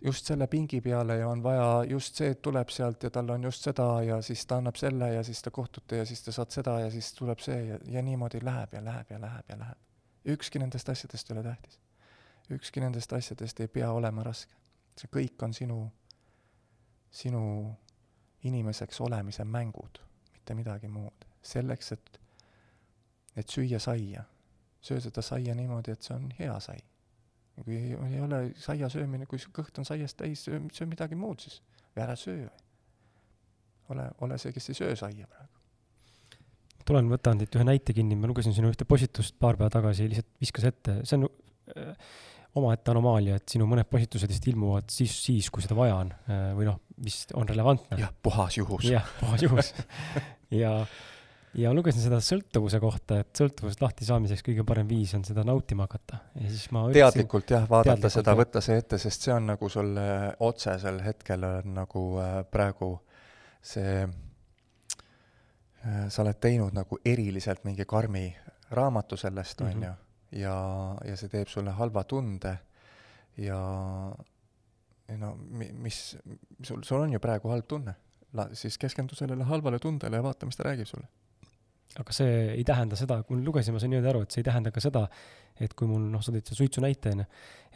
just 0.02 0.26
selle 0.26 0.46
pingi 0.46 0.80
peale 0.80 1.16
ja 1.16 1.28
on 1.28 1.42
vaja 1.42 1.84
just 1.88 2.14
see, 2.14 2.30
et 2.30 2.42
tuleb 2.42 2.68
sealt 2.68 3.02
ja 3.02 3.10
tal 3.10 3.30
on 3.30 3.44
just 3.44 3.62
seda 3.62 3.86
ja 4.02 4.20
siis 4.22 4.46
ta 4.46 4.56
annab 4.56 4.76
selle 4.76 5.12
ja 5.14 5.22
siis 5.24 5.42
te 5.42 5.50
kohtute 5.50 5.96
ja 5.96 6.04
siis 6.06 6.22
te 6.22 6.32
saad 6.32 6.50
seda 6.50 6.80
ja 6.80 6.90
siis 6.90 7.12
tuleb 7.14 7.38
see 7.38 7.62
ja, 7.68 7.78
ja 7.90 8.02
niimoodi 8.02 8.42
läheb 8.44 8.74
ja 8.74 8.84
läheb 8.84 9.10
ja 9.10 9.20
läheb 9.20 9.50
ja 9.50 9.58
läheb. 9.58 9.78
ükski 10.26 10.58
nendest 10.58 10.88
asjadest 10.88 11.30
ei 11.30 11.38
ole 11.38 11.42
tähtis. 11.42 11.80
ükski 12.50 12.80
nendest 12.80 13.12
asjadest 13.12 13.60
ei 13.60 13.68
pea 13.68 13.92
olema 13.92 14.22
raske. 14.22 14.54
see 15.00 15.08
kõik 15.12 15.42
on 15.42 15.54
sinu, 15.54 15.80
sinu 17.10 17.42
inimeseks 18.44 19.00
olemise 19.00 19.44
mängud, 19.44 20.00
mitte 20.32 20.54
midagi 20.54 20.88
muud. 20.88 21.24
selleks, 21.46 21.92
et, 21.92 22.20
et 23.36 23.48
süüa 23.48 23.78
saia, 23.78 24.24
söö 24.82 25.00
seda 25.00 25.22
saia 25.22 25.54
niimoodi, 25.54 25.92
et 25.94 26.02
see 26.02 26.14
on 26.16 26.24
hea 26.38 26.56
sai. 26.60 26.78
kui 27.64 27.76
ei, 27.76 27.92
ei 28.12 28.20
ole 28.20 28.40
saia 28.60 28.88
söömine, 28.92 29.26
kui 29.26 29.38
su 29.38 29.52
kõht 29.54 29.78
on 29.78 29.86
saiast 29.86 30.16
täis, 30.18 30.42
söö, 30.44 30.60
söö 30.72 30.88
midagi 30.90 31.14
muud 31.14 31.40
siis 31.40 31.60
või 31.94 32.02
ära 32.04 32.16
söö. 32.16 32.48
ole, 33.88 34.10
ole 34.20 34.38
see, 34.38 34.52
kes 34.52 34.68
ei 34.70 34.80
söö 34.82 34.96
saia 34.96 35.26
praegu. 35.26 35.52
tulen, 36.84 37.08
võtan 37.10 37.38
teilt 37.38 37.56
ühe 37.56 37.64
näite 37.64 37.94
kinni, 37.94 38.18
ma 38.18 38.28
lugesin 38.30 38.54
sinu 38.54 38.70
ühte 38.70 38.84
postitust 38.84 39.38
paar 39.38 39.56
päeva 39.56 39.70
tagasi, 39.70 40.10
lihtsalt 40.10 40.32
viskas 40.42 40.68
ette, 40.72 41.00
see 41.04 41.20
on 41.20 41.30
äh, 41.76 41.94
omaette 42.56 42.92
anomaalia, 42.92 43.40
et 43.40 43.52
sinu 43.52 43.66
mõned 43.68 43.88
postitused 43.90 44.30
lihtsalt 44.30 44.48
ilmuvad 44.52 44.92
siis, 44.92 45.12
siis, 45.26 45.50
kui 45.52 45.64
seda 45.64 45.76
vaja 45.78 45.98
on 46.02 46.12
äh, 46.12 46.48
või 46.56 46.68
noh, 46.68 46.78
mis 47.04 47.24
on 47.36 47.48
relevantne. 47.48 47.98
jah, 48.00 48.12
puhas 48.22 48.56
juhus. 48.58 48.86
jah, 48.88 49.06
puhas 49.20 49.44
juhus 49.44 49.72
ja, 50.62 50.72
ja 51.56 51.72
lugesin 51.76 52.04
seda 52.04 52.20
sõltuvuse 52.24 52.80
kohta, 52.82 53.20
et 53.24 53.32
sõltuvusest 53.36 53.84
lahti 53.84 54.08
saamiseks 54.08 54.44
kõige 54.46 54.64
parem 54.68 54.88
viis 54.88 55.12
on 55.18 55.26
seda 55.28 55.44
nautima 55.46 55.88
hakata 55.88 56.22
ja 56.34 56.48
siis 56.48 56.70
ma 56.72 56.86
ütlesin, 56.86 57.02
teadlikult 57.02 57.56
jah, 57.56 57.68
vaadata 57.70 58.12
seda, 58.12 58.36
võtta 58.38 58.64
see 58.64 58.78
ette, 58.80 59.00
sest 59.02 59.28
see 59.28 59.34
on 59.36 59.52
nagu 59.52 59.72
sul 59.72 59.92
otsesel 60.48 61.02
hetkel 61.04 61.44
on 61.50 61.76
nagu 61.82 62.06
äh, 62.22 62.40
praegu 62.52 62.94
see 63.66 64.00
äh,, 64.06 66.08
sa 66.08 66.24
oled 66.24 66.40
teinud 66.40 66.72
nagu 66.76 67.00
eriliselt 67.04 67.68
mingi 67.68 67.84
karmi 67.88 68.30
raamatu 68.76 69.20
sellest, 69.20 69.60
on 69.60 69.76
mhm. 69.76 69.84
ju 69.84 69.94
ja, 70.32 70.56
ja 71.04 71.16
see 71.16 71.30
teeb 71.32 71.48
sulle 71.48 71.74
halva 71.76 72.04
tunde 72.04 72.56
ja, 73.36 73.60
ja 75.08 75.18
no 75.20 75.34
mi-, 75.36 75.72
mis, 75.72 76.16
sul, 76.62 76.82
sul 76.82 77.04
on 77.04 77.12
ju 77.12 77.22
praegu 77.22 77.52
halb 77.52 77.68
tunne. 77.68 77.94
La-, 78.36 78.50
siis 78.54 78.78
keskendu 78.78 79.14
sellele 79.14 79.44
halvale 79.44 79.78
tundele 79.78 80.18
ja 80.18 80.24
vaata, 80.24 80.48
mis 80.48 80.58
ta 80.58 80.66
räägib 80.68 80.88
sulle 80.90 81.08
aga 82.00 82.14
see 82.14 82.32
ei 82.54 82.64
tähenda 82.66 82.96
seda, 82.98 83.20
kui 83.26 83.38
me 83.38 83.44
lugesime, 83.46 83.76
ma 83.76 83.82
sain 83.82 83.92
niimoodi 83.92 84.10
aru, 84.10 84.24
et 84.26 84.34
see 84.34 84.42
ei 84.42 84.48
tähenda 84.48 84.72
ka 84.74 84.82
seda, 84.84 85.06
et 85.62 85.72
kui 85.76 85.88
mul, 85.88 86.02
noh, 86.12 86.22
sa 86.24 86.34
tõid 86.34 86.48
selle 86.48 86.58
suitsu 86.58 86.82
näite, 86.84 87.12
on 87.14 87.22
ju, 87.22 87.26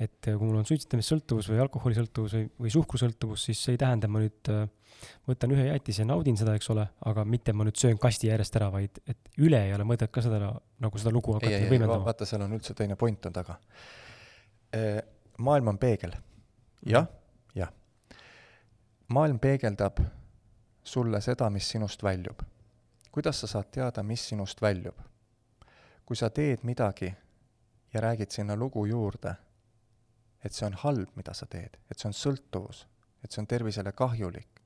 et 0.04 0.28
kui 0.28 0.42
mul 0.42 0.58
on 0.60 0.68
suitsetamissõltuvus 0.68 1.48
või 1.52 1.62
alkoholisõltuvus 1.64 2.36
või, 2.36 2.50
või 2.66 2.74
suhkrusõltuvus, 2.74 3.46
siis 3.48 3.62
see 3.64 3.76
ei 3.76 3.80
tähenda, 3.80 4.10
ma 4.12 4.22
nüüd 4.22 4.52
äh, 4.52 4.66
võtan 5.28 5.54
ühe 5.56 5.66
jäätise 5.70 6.04
ja 6.04 6.10
naudin 6.10 6.36
seda, 6.40 6.54
eks 6.58 6.68
ole, 6.74 6.84
aga 7.08 7.24
mitte 7.28 7.54
ma 7.56 7.64
nüüd 7.68 7.80
söön 7.80 8.00
kasti 8.00 8.28
järjest 8.28 8.60
ära, 8.60 8.68
vaid 8.74 9.00
et 9.08 9.40
üle 9.40 9.62
ei 9.68 9.74
ole 9.76 9.86
mõtet 9.88 10.12
ka 10.12 10.24
seda, 10.24 10.52
nagu 10.84 11.00
seda 11.00 11.14
lugu 11.14 11.38
hakata 11.38 11.62
võimendama. 11.64 12.04
vaata, 12.10 12.28
seal 12.28 12.44
on 12.44 12.56
üldse 12.58 12.76
teine 12.76 12.98
point 13.00 13.30
on 13.30 13.36
taga. 13.40 13.56
Äh, 14.76 15.00
maailm 15.40 15.72
on 15.72 15.80
peegel. 15.80 16.16
jah, 16.86 17.08
jah. 17.56 17.72
maailm 19.08 19.40
peegeldab 19.40 20.04
sulle 20.84 21.20
seda, 21.24 21.48
mis 21.52 21.68
sinust 21.68 22.02
väljub 22.04 22.44
kuidas 23.12 23.40
sa 23.40 23.46
saad 23.46 23.70
teada, 23.70 24.02
mis 24.02 24.28
sinust 24.28 24.62
väljub? 24.62 24.98
kui 26.06 26.16
sa 26.16 26.26
teed 26.30 26.64
midagi 26.66 27.06
ja 27.94 28.00
räägid 28.00 28.30
sinna 28.30 28.56
lugu 28.56 28.82
juurde, 28.86 29.34
et 30.44 30.52
see 30.52 30.66
on 30.66 30.74
halb, 30.82 31.10
mida 31.14 31.34
sa 31.34 31.46
teed, 31.46 31.76
et 31.90 31.98
see 31.98 32.08
on 32.08 32.16
sõltuvus, 32.18 32.80
et 33.22 33.30
see 33.30 33.38
on 33.42 33.46
tervisele 33.46 33.92
kahjulik, 33.94 34.58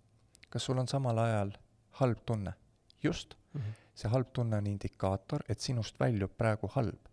kas 0.48 0.64
sul 0.64 0.80
on 0.80 0.88
samal 0.88 1.18
ajal 1.20 1.52
halb 2.00 2.22
tunne? 2.26 2.54
just 3.02 3.34
mm, 3.52 3.60
-hmm. 3.60 3.74
see 3.94 4.10
halb 4.10 4.32
tunne 4.32 4.56
on 4.56 4.66
indikaator, 4.66 5.44
et 5.48 5.60
sinust 5.60 6.00
väljub 6.00 6.32
praegu 6.36 6.70
halb. 6.74 7.08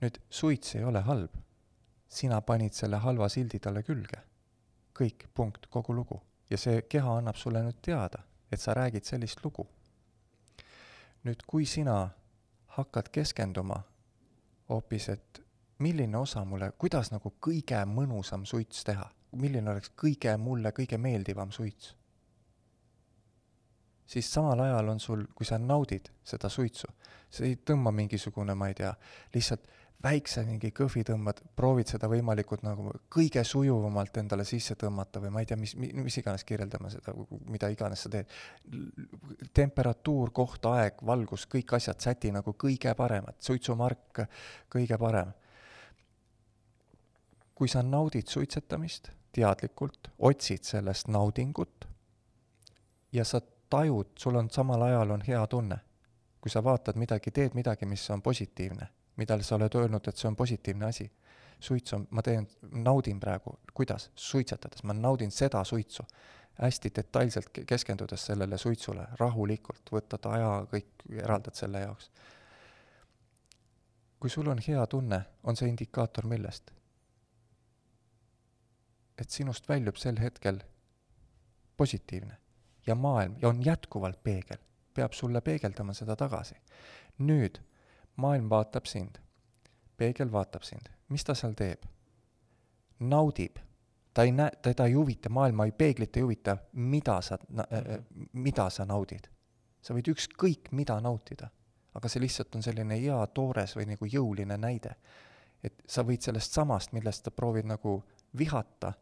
nüüd 0.00 0.20
suits 0.30 0.74
ei 0.74 0.84
ole 0.84 1.00
halb, 1.00 1.32
sina 2.08 2.40
panid 2.40 2.72
selle 2.72 2.96
halva 2.96 3.28
sildi 3.28 3.58
talle 3.58 3.82
külge. 3.82 4.20
kõik, 5.00 5.26
punkt, 5.34 5.66
kogu 5.66 5.94
lugu. 5.94 6.22
ja 6.50 6.58
see 6.58 6.82
keha 6.82 7.16
annab 7.16 7.36
sulle 7.36 7.62
nüüd 7.62 7.80
teada, 7.82 8.22
et 8.52 8.60
sa 8.60 8.74
räägid 8.74 9.04
sellist 9.04 9.44
lugu 9.44 9.68
nüüd, 11.24 11.42
kui 11.46 11.66
sina 11.66 12.08
hakkad 12.78 13.10
keskenduma 13.12 13.82
hoopis, 14.68 15.08
et 15.08 15.42
milline 15.78 16.18
osa 16.18 16.44
mulle, 16.44 16.72
kuidas 16.78 17.12
nagu 17.12 17.32
kõige 17.40 17.80
mõnusam 17.88 18.44
suits 18.46 18.84
teha, 18.86 19.06
milline 19.38 19.70
oleks 19.70 19.92
kõige 19.98 20.36
mulle 20.40 20.72
kõige 20.76 20.98
meeldivam 20.98 21.52
suits, 21.52 21.94
siis 24.08 24.32
samal 24.32 24.60
ajal 24.64 24.88
on 24.94 25.00
sul, 25.00 25.26
kui 25.34 25.46
sa 25.46 25.58
naudid 25.58 26.08
seda 26.24 26.48
suitsu, 26.48 26.88
see 27.30 27.52
ei 27.52 27.58
tõmba 27.70 27.92
mingisugune, 27.92 28.54
ma 28.54 28.70
ei 28.70 28.78
tea, 28.78 28.94
lihtsalt 29.34 29.68
väikse 30.02 30.44
mingi 30.46 30.70
kõhvi 30.74 31.02
tõmbad, 31.06 31.40
proovid 31.58 31.90
seda 31.90 32.06
võimalikult 32.10 32.62
nagu 32.62 32.92
kõige 33.10 33.42
sujuvamalt 33.46 34.20
endale 34.20 34.44
sisse 34.46 34.76
tõmmata 34.78 35.18
või 35.22 35.32
ma 35.34 35.42
ei 35.42 35.48
tea, 35.50 35.58
mis, 35.58 35.74
mis 35.74 36.18
iganes 36.20 36.44
kirjeldama 36.46 36.90
seda, 36.92 37.14
mida 37.50 37.70
iganes 37.72 38.04
sa 38.06 38.12
teed. 38.12 38.30
temperatuur, 39.54 40.30
koht, 40.30 40.68
aeg, 40.70 41.02
valgus, 41.06 41.48
kõik 41.50 41.74
asjad 41.80 41.98
säti 42.00 42.30
nagu 42.34 42.54
kõige 42.54 42.94
paremad, 42.94 43.40
suitsumark, 43.42 44.22
kõige 44.70 44.98
parem. 44.98 45.32
kui 47.54 47.68
sa 47.68 47.82
naudid 47.82 48.28
suitsetamist 48.30 49.10
teadlikult, 49.34 50.12
otsid 50.18 50.62
sellest 50.62 51.08
naudingut 51.08 51.88
ja 53.12 53.24
sa 53.24 53.40
tajud, 53.70 54.14
sul 54.16 54.36
on 54.36 54.50
samal 54.50 54.82
ajal 54.82 55.10
on 55.10 55.26
hea 55.26 55.46
tunne. 55.46 55.80
kui 56.40 56.50
sa 56.50 56.62
vaatad 56.62 56.94
midagi, 56.96 57.30
teed 57.30 57.54
midagi, 57.54 57.86
mis 57.86 58.10
on 58.10 58.22
positiivne 58.22 58.86
mida 59.18 59.36
sa 59.42 59.56
oled 59.58 59.74
öelnud, 59.74 60.08
et 60.08 60.16
see 60.16 60.28
on 60.28 60.36
positiivne 60.36 60.86
asi. 60.86 61.10
suits 61.60 61.92
on, 61.92 62.06
ma 62.10 62.22
teen, 62.22 62.46
naudin 62.70 63.20
praegu, 63.20 63.58
kuidas? 63.74 64.10
suitsetades, 64.14 64.82
ma 64.82 64.92
naudin 64.92 65.30
seda 65.30 65.64
suitsu. 65.64 66.06
hästi 66.62 66.90
detailselt 66.96 67.50
keskendudes 67.66 68.26
sellele 68.26 68.58
suitsule, 68.58 69.06
rahulikult, 69.20 69.90
võtad 69.92 70.26
aja, 70.26 70.66
kõik 70.72 71.06
eraldad 71.22 71.54
selle 71.54 71.80
jaoks. 71.80 72.10
kui 74.20 74.30
sul 74.30 74.48
on 74.48 74.58
hea 74.68 74.86
tunne, 74.86 75.22
on 75.42 75.56
see 75.56 75.68
indikaator 75.68 76.26
millest? 76.26 76.70
et 79.18 79.30
sinust 79.30 79.68
väljub 79.68 79.96
sel 79.96 80.18
hetkel 80.22 80.60
positiivne 81.76 82.36
ja 82.86 82.94
maailm 82.94 83.34
ja 83.42 83.48
on 83.48 83.64
jätkuvalt 83.64 84.22
peegel, 84.22 84.58
peab 84.94 85.12
sulle 85.12 85.40
peegeldama 85.40 85.94
seda 85.94 86.16
tagasi. 86.16 86.54
nüüd 87.18 87.58
maailm 88.18 88.50
vaatab 88.50 88.86
sind, 88.86 89.18
peegel 89.96 90.32
vaatab 90.32 90.62
sind, 90.66 90.90
mis 91.08 91.24
ta 91.24 91.34
seal 91.38 91.54
teeb? 91.58 91.86
naudib, 92.98 93.58
ta 94.14 94.24
ei 94.26 94.32
näe, 94.34 94.50
teda 94.62 94.86
ei 94.86 94.92
huvita, 94.92 95.30
maailma 95.30 95.68
ei, 95.68 95.72
peeglit 95.72 96.16
ei 96.16 96.22
huvita, 96.22 96.56
mida 96.72 97.20
sa 97.22 97.38
äh,, 97.60 98.00
mida 98.32 98.70
sa 98.70 98.84
naudid. 98.84 99.28
sa 99.82 99.94
võid 99.94 100.10
ükskõik 100.10 100.72
mida 100.74 100.96
nautida, 101.00 101.46
aga 101.94 102.08
see 102.10 102.20
lihtsalt 102.20 102.56
on 102.58 102.62
selline 102.66 102.98
hea, 102.98 103.18
toores 103.34 103.76
või 103.76 103.86
nagu 103.92 104.06
jõuline 104.10 104.56
näide. 104.58 104.96
et 105.62 105.82
sa 105.86 106.02
võid 106.02 106.22
sellest 106.22 106.52
samast, 106.52 106.92
millest 106.92 107.24
sa 107.24 107.30
proovid 107.30 107.66
nagu 107.66 108.02
vihata, 108.38 108.92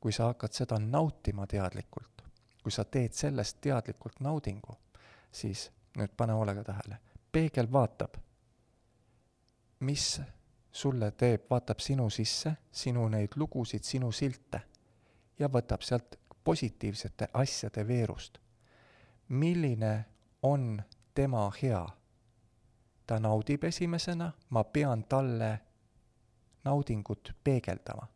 kui 0.00 0.12
sa 0.12 0.30
hakkad 0.30 0.52
seda 0.52 0.78
nautima 0.78 1.46
teadlikult, 1.46 2.22
kui 2.62 2.72
sa 2.72 2.84
teed 2.84 3.12
sellest 3.12 3.60
teadlikult 3.60 4.20
naudingu, 4.20 4.74
siis 5.32 5.70
nüüd 5.96 6.14
pane 6.16 6.32
hoolega 6.32 6.64
tähele, 6.64 6.98
peegel 7.32 7.72
vaatab 7.72 8.16
mis 9.84 10.20
sulle 10.72 11.10
teeb, 11.10 11.44
vaatab 11.50 11.78
sinu 11.78 12.08
sisse, 12.10 12.56
sinu 12.72 13.08
neid 13.08 13.36
lugusid, 13.36 13.84
sinu 13.84 14.12
silte 14.12 14.60
ja 15.38 15.48
võtab 15.48 15.82
sealt 15.82 16.16
positiivsete 16.44 17.28
asjade 17.32 17.86
veerust. 17.88 18.38
milline 19.28 20.04
on 20.42 20.82
tema 21.14 21.52
hea? 21.62 21.86
ta 23.06 23.18
naudib 23.18 23.64
esimesena, 23.64 24.32
ma 24.50 24.64
pean 24.64 25.04
talle 25.04 25.60
naudingut 26.64 27.32
peegeldama. 27.44 28.08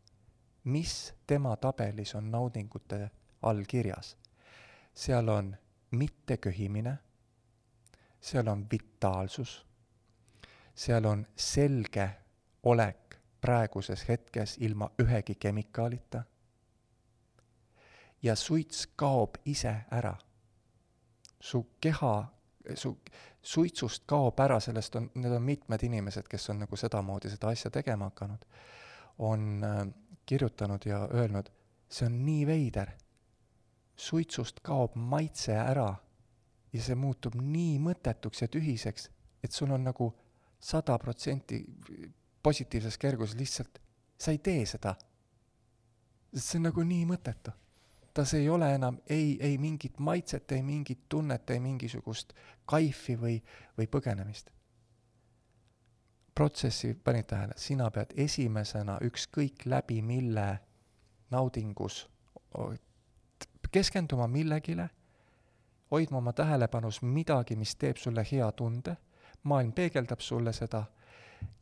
mis 0.63 1.13
tema 1.27 1.55
tabelis 1.57 2.15
on 2.15 2.31
naudingute 2.31 3.09
all 3.41 3.63
kirjas? 3.67 4.17
seal 4.93 5.27
on 5.29 5.57
mitteköhimine, 5.91 6.97
seal 8.21 8.47
on 8.47 8.67
vitaalsus 8.71 9.68
seal 10.79 11.05
on 11.05 11.25
selge 11.35 12.09
olek 12.63 13.17
praeguses 13.41 14.05
hetkes 14.07 14.57
ilma 14.59 14.91
ühegi 15.01 15.35
kemikaalita. 15.35 16.23
ja 18.23 18.35
suits 18.35 18.87
kaob 18.95 19.35
ise 19.45 19.75
ära. 19.91 20.15
su 21.39 21.67
keha, 21.81 22.33
su 22.75 22.97
suitsust 23.41 24.03
kaob 24.05 24.39
ära, 24.39 24.59
sellest 24.59 24.95
on, 24.95 25.09
need 25.15 25.31
on 25.31 25.41
mitmed 25.43 25.83
inimesed, 25.83 26.27
kes 26.27 26.49
on 26.49 26.59
nagu 26.63 26.75
sedamoodi 26.75 27.29
seda 27.29 27.47
asja 27.47 27.71
tegema 27.71 28.09
hakanud, 28.11 28.45
on 29.17 29.63
äh, 29.63 29.87
kirjutanud 30.25 30.85
ja 30.85 31.07
öelnud, 31.13 31.51
see 31.89 32.05
on 32.05 32.25
nii 32.25 32.47
veider. 32.47 32.91
suitsust 33.95 34.59
kaob 34.63 34.95
maitse 34.95 35.53
ära 35.53 35.95
ja 36.73 36.81
see 36.81 36.95
muutub 36.95 37.35
nii 37.35 37.79
mõttetuks 37.83 38.41
ja 38.41 38.47
tühiseks, 38.47 39.09
et 39.43 39.51
sul 39.51 39.71
on 39.71 39.83
nagu 39.83 40.13
sada 40.59 40.97
protsenti 40.97 41.65
positiivses 42.43 42.97
kerguses 42.97 43.35
lihtsalt, 43.35 43.79
sa 44.19 44.31
ei 44.31 44.37
tee 44.37 44.65
seda. 44.65 44.95
sest 46.33 46.45
see 46.45 46.59
on 46.59 46.69
nagu 46.69 46.83
nii 46.83 47.05
mõttetu. 47.05 47.51
tas 48.13 48.33
ei 48.33 48.49
ole 48.49 48.73
enam 48.75 48.97
ei, 49.09 49.37
ei 49.41 49.57
mingit 49.57 49.99
maitset, 49.99 50.51
ei 50.51 50.63
mingit 50.63 50.99
tunnet, 51.09 51.49
ei 51.49 51.59
mingisugust 51.59 52.33
kaifi 52.65 53.15
või, 53.15 53.41
või 53.77 53.87
põgenemist. 53.87 54.51
protsessi, 56.35 56.93
panid 56.93 57.25
tähele, 57.25 57.53
sina 57.57 57.91
pead 57.91 58.13
esimesena 58.15 58.97
ükskõik 59.03 59.65
läbi 59.65 60.01
mille 60.01 60.59
naudingus 61.31 62.09
keskenduma 63.71 64.27
millegile, 64.27 64.89
hoidma 65.91 66.17
oma 66.17 66.33
tähelepanus 66.33 67.01
midagi, 67.01 67.55
mis 67.55 67.75
teeb 67.75 67.97
sulle 67.97 68.25
hea 68.31 68.51
tunde, 68.51 68.95
maailm 69.43 69.71
peegeldab 69.73 70.19
sulle 70.19 70.53
seda 70.53 70.83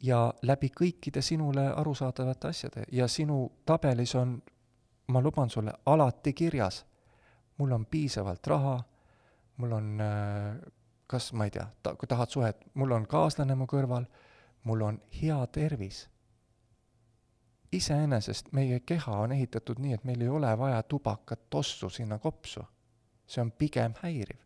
ja 0.02 0.34
läbi 0.42 0.72
kõikide 0.82 1.22
sinule 1.22 1.68
arusaadavate 1.76 2.48
asjade 2.48 2.84
ja 2.92 3.08
sinu 3.08 3.52
tabelis 3.66 4.16
on, 4.16 4.42
ma 5.08 5.22
luban 5.22 5.50
sulle, 5.50 5.74
alati 5.86 6.34
kirjas, 6.34 6.86
mul 7.58 7.72
on 7.72 7.86
piisavalt 7.86 8.48
raha, 8.48 8.78
mul 9.58 9.72
on 9.72 10.02
kas 11.08 11.34
ma 11.34 11.46
ei 11.48 11.52
tea, 11.52 11.68
ta-, 11.84 11.96
kui 11.96 12.08
tahad 12.08 12.30
suhet, 12.30 12.66
mul 12.74 12.92
on 12.92 13.08
kaaslane 13.08 13.56
mu 13.56 13.68
kõrval, 13.70 14.06
mul 14.68 14.82
on 14.82 15.02
hea 15.22 15.40
tervis. 15.48 16.08
iseenesest 17.72 18.52
meie 18.56 18.80
keha 18.80 19.18
on 19.24 19.32
ehitatud 19.32 19.80
nii, 19.84 19.94
et 19.94 20.04
meil 20.08 20.22
ei 20.22 20.30
ole 20.32 20.58
vaja 20.58 20.84
tubakat 20.84 21.50
tossu 21.50 21.90
sinna 21.90 22.20
kopsu. 22.20 22.64
see 23.28 23.42
on 23.42 23.52
pigem 23.52 23.94
häiriv, 24.02 24.40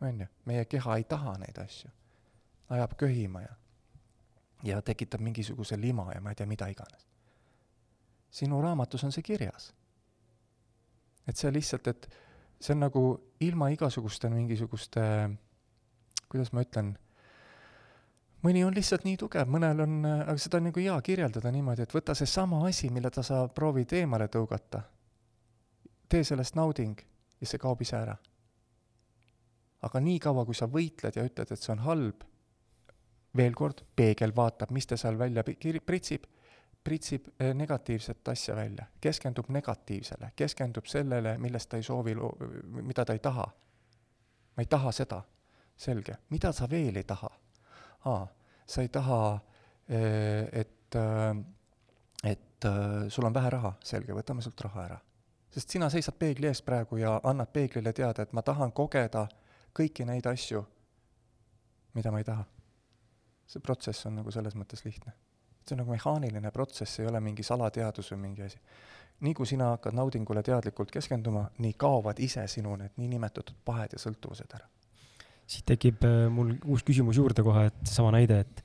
on 0.00 0.20
ju, 0.20 0.26
meie 0.44 0.64
keha 0.64 0.96
ei 0.96 1.04
taha 1.04 1.38
neid 1.38 1.58
asju. 1.58 1.90
Ajab 2.68 2.96
köhima 2.96 3.42
ja 3.42 3.54
ja 4.62 4.82
tekitab 4.82 5.20
mingisuguse 5.20 5.80
lima 5.80 6.12
ja 6.14 6.20
ma 6.20 6.30
ei 6.30 6.34
tea, 6.34 6.46
mida 6.46 6.66
iganes. 6.66 7.06
sinu 8.30 8.60
raamatus 8.62 9.04
on 9.04 9.12
see 9.12 9.22
kirjas. 9.22 9.74
et 11.28 11.36
see 11.36 11.52
lihtsalt, 11.52 11.86
et 11.86 12.08
see 12.60 12.74
on 12.74 12.80
nagu 12.80 13.02
ilma 13.40 13.68
igasuguste 13.68 14.28
mingisuguste, 14.30 15.00
kuidas 16.28 16.52
ma 16.52 16.62
ütlen, 16.62 16.92
mõni 18.42 18.62
on 18.64 18.74
lihtsalt 18.74 19.04
nii 19.04 19.16
tugev, 19.16 19.48
mõnel 19.50 19.82
on, 19.82 20.04
aga 20.06 20.36
seda 20.38 20.60
on 20.60 20.68
nagu 20.70 20.80
hea 20.80 21.00
kirjeldada 21.02 21.50
niimoodi, 21.52 21.82
et 21.82 21.94
võta 21.94 22.14
seesama 22.14 22.62
asi, 22.68 22.90
mille 22.90 23.10
ta 23.10 23.22
sa 23.26 23.46
proovid 23.48 23.92
eemale 23.92 24.28
tõugata, 24.28 24.82
tee 26.08 26.24
sellest 26.24 26.54
nauding 26.54 27.02
ja 27.40 27.46
see 27.46 27.58
kaob 27.58 27.82
ise 27.82 27.96
ära. 27.98 28.16
aga 29.86 30.00
niikaua, 30.00 30.44
kui 30.44 30.54
sa 30.54 30.66
võitled 30.66 31.16
ja 31.16 31.22
ütled, 31.22 31.50
et 31.52 31.60
see 31.62 31.72
on 31.72 31.82
halb 31.84 32.24
veel 33.36 33.54
kord, 33.54 33.82
peegel 33.96 34.32
vaatab, 34.36 34.72
mis 34.74 34.86
ta 34.86 34.96
seal 34.96 35.18
välja 35.18 35.44
pritsib, 35.44 36.26
pritsib 36.84 37.28
eh, 37.38 37.54
negatiivset 37.54 38.28
asja 38.28 38.56
välja, 38.56 38.86
keskendub 39.00 39.48
negatiivsele, 39.48 40.32
keskendub 40.36 40.86
sellele, 40.86 41.36
millest 41.38 41.70
ta 41.70 41.80
ei 41.80 41.82
soovi, 41.82 42.14
mida 42.82 43.04
ta 43.04 43.16
ei 43.16 43.18
taha. 43.18 43.46
ma 44.56 44.62
ei 44.64 44.66
taha 44.66 44.92
seda, 44.92 45.20
selge, 45.76 46.14
mida 46.30 46.52
sa 46.52 46.70
veel 46.70 46.96
ei 46.96 47.04
taha? 47.04 47.30
aa, 48.04 48.26
sa 48.66 48.82
ei 48.82 48.88
taha, 48.88 49.40
eh, 49.88 50.48
et, 50.52 50.94
eh, 50.94 52.30
et 52.30 52.70
sul 53.08 53.24
on 53.24 53.34
vähe 53.34 53.50
raha, 53.50 53.74
selge, 53.84 54.14
võtame 54.14 54.42
sult 54.42 54.60
raha 54.60 54.84
ära. 54.84 54.98
sest 55.50 55.70
sina 55.70 55.90
seisad 55.90 56.14
peegli 56.18 56.46
ees 56.46 56.62
praegu 56.62 56.96
ja 56.96 57.20
annad 57.24 57.52
peeglile 57.52 57.92
teada, 57.92 58.22
et 58.22 58.32
ma 58.32 58.42
tahan 58.42 58.72
kogeda 58.72 59.28
kõiki 59.74 60.06
neid 60.06 60.26
asju, 60.26 60.66
mida 61.94 62.10
ma 62.10 62.18
ei 62.18 62.24
taha 62.24 62.55
see 63.46 63.62
protsess 63.62 64.06
on 64.08 64.20
nagu 64.20 64.32
selles 64.34 64.56
mõttes 64.58 64.84
lihtne. 64.84 65.14
see 65.66 65.74
on 65.74 65.82
nagu 65.82 65.90
mehaaniline 65.90 66.50
protsess, 66.54 67.00
ei 67.00 67.08
ole 67.10 67.20
mingi 67.20 67.42
salateadus 67.46 68.12
või 68.12 68.22
mingi 68.28 68.46
asi. 68.46 68.60
nii 69.20 69.34
kui 69.34 69.46
sina 69.46 69.72
hakkad 69.74 69.96
naudingule 69.96 70.42
teadlikult 70.42 70.90
keskenduma, 70.92 71.46
nii 71.58 71.72
kaovad 71.78 72.20
ise 72.20 72.46
sinu 72.48 72.76
need 72.76 72.98
niinimetatud 73.00 73.56
pahed 73.64 73.96
ja 73.96 74.02
sõltuvused 74.02 74.58
ära. 74.58 74.68
siit 75.46 75.66
tekib 75.66 76.04
äh, 76.04 76.26
mul 76.30 76.54
uus 76.64 76.84
küsimus 76.84 77.16
juurde 77.16 77.42
kohe, 77.42 77.66
et 77.70 77.82
sama 77.90 78.12
näide, 78.14 78.40
et 78.40 78.64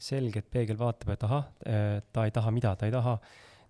selge, 0.00 0.40
et 0.40 0.50
peegel 0.50 0.78
vaatab, 0.78 1.14
et 1.14 1.24
ahah, 1.28 1.46
äh, 1.66 2.02
ta 2.12 2.24
ei 2.24 2.34
taha 2.34 2.50
mida, 2.50 2.76
ta 2.76 2.86
ei 2.86 2.92
taha 2.92 3.18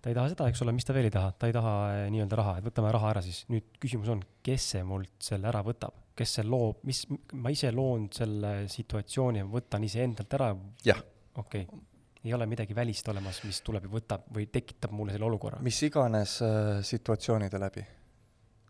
ta 0.01 0.09
ei 0.09 0.17
taha 0.17 0.31
seda, 0.31 0.47
eks 0.49 0.61
ole, 0.65 0.73
mis 0.73 0.85
ta 0.85 0.95
veel 0.97 1.07
ei 1.09 1.13
taha, 1.13 1.31
ta 1.37 1.49
ei 1.49 1.53
taha 1.53 1.73
äh, 1.93 2.05
nii-öelda 2.13 2.37
raha, 2.39 2.55
et 2.57 2.65
võtame 2.65 2.91
raha 2.93 3.11
ära 3.13 3.21
siis. 3.25 3.43
nüüd 3.53 3.67
küsimus 3.81 4.09
on, 4.09 4.23
kes 4.45 4.71
see 4.73 4.85
mult 4.87 5.13
selle 5.21 5.49
ära 5.51 5.61
võtab? 5.65 5.93
Kes 6.21 6.37
see 6.37 6.45
loob, 6.47 6.83
mis, 6.89 7.05
ma 7.41 7.51
ise 7.53 7.71
loon 7.73 8.09
selle 8.13 8.51
situatsiooni 8.71 9.41
ja 9.41 9.47
võtan 9.49 9.85
iseendalt 9.87 10.37
ära? 10.37 10.51
jah. 10.85 11.01
okei 11.41 11.65
okay., 11.65 11.87
ei 12.21 12.33
ole 12.37 12.45
midagi 12.45 12.75
välist 12.77 13.07
olemas, 13.09 13.39
mis 13.47 13.63
tuleb 13.65 13.87
ja 13.87 13.89
võtab 13.89 14.27
või 14.35 14.45
tekitab 14.53 14.93
mulle 14.93 15.15
selle 15.15 15.25
olukorra? 15.25 15.61
mis 15.65 15.79
iganes 15.87 16.37
äh, 16.45 16.79
situatsioonide 16.85 17.59
läbi. 17.61 17.85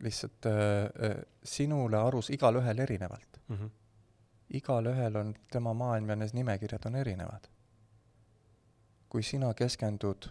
lihtsalt 0.05 0.47
äh, 0.49 0.55
äh, 1.09 1.17
sinule 1.43 1.99
arus, 1.99 2.31
igalühel 2.31 2.79
erinevalt 2.79 3.41
mm. 3.47 3.55
-hmm. 3.55 3.71
igalühel 4.61 5.15
on 5.15 5.33
tema 5.51 5.73
maailm 5.73 6.09
ja 6.09 6.15
need 6.15 6.33
nimekirjad 6.33 6.85
on 6.85 6.95
erinevad. 6.95 7.49
kui 9.09 9.23
sina 9.23 9.53
keskendud 9.53 10.29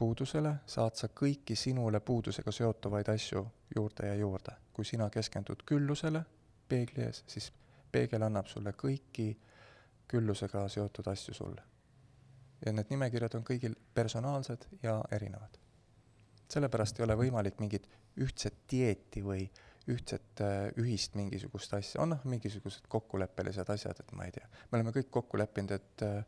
puudusele, 0.00 0.54
saad 0.66 0.96
sa 0.96 1.10
kõiki 1.20 1.56
sinule 1.58 2.00
puudusega 2.00 2.52
seotuvaid 2.52 3.08
asju 3.12 3.42
juurde 3.76 4.08
ja 4.08 4.14
juurde. 4.14 4.56
kui 4.72 4.84
sina 4.84 5.10
keskendud 5.12 5.62
küllusele 5.66 6.22
peegli 6.68 7.02
ees, 7.04 7.24
siis 7.28 7.50
peegel 7.92 8.22
annab 8.24 8.46
sulle 8.48 8.72
kõiki 8.72 9.26
küllusega 10.08 10.62
seotud 10.72 11.10
asju 11.12 11.34
sulle. 11.34 11.62
ja 12.66 12.72
need 12.72 12.92
nimekirjad 12.94 13.36
on 13.36 13.44
kõigil 13.44 13.76
personaalsed 13.94 14.68
ja 14.82 15.02
erinevad. 15.12 15.58
sellepärast 16.48 17.00
ei 17.00 17.04
ole 17.04 17.16
võimalik 17.20 17.60
mingit 17.60 17.88
ühtset 18.16 18.56
dieeti 18.72 19.22
või 19.24 19.50
ühtset 19.88 20.40
äh, 20.44 20.70
ühist 20.80 21.14
mingisugust 21.14 21.74
asja, 21.74 22.00
on 22.00 22.14
noh, 22.14 22.24
mingisugused 22.24 22.88
kokkuleppelised 22.88 23.68
asjad, 23.68 24.00
et 24.00 24.12
ma 24.16 24.24
ei 24.24 24.32
tea, 24.32 24.48
me 24.70 24.78
oleme 24.78 24.92
kõik 24.96 25.10
kokku 25.10 25.40
leppinud, 25.40 25.76
et 25.76 26.04
äh, 26.06 26.24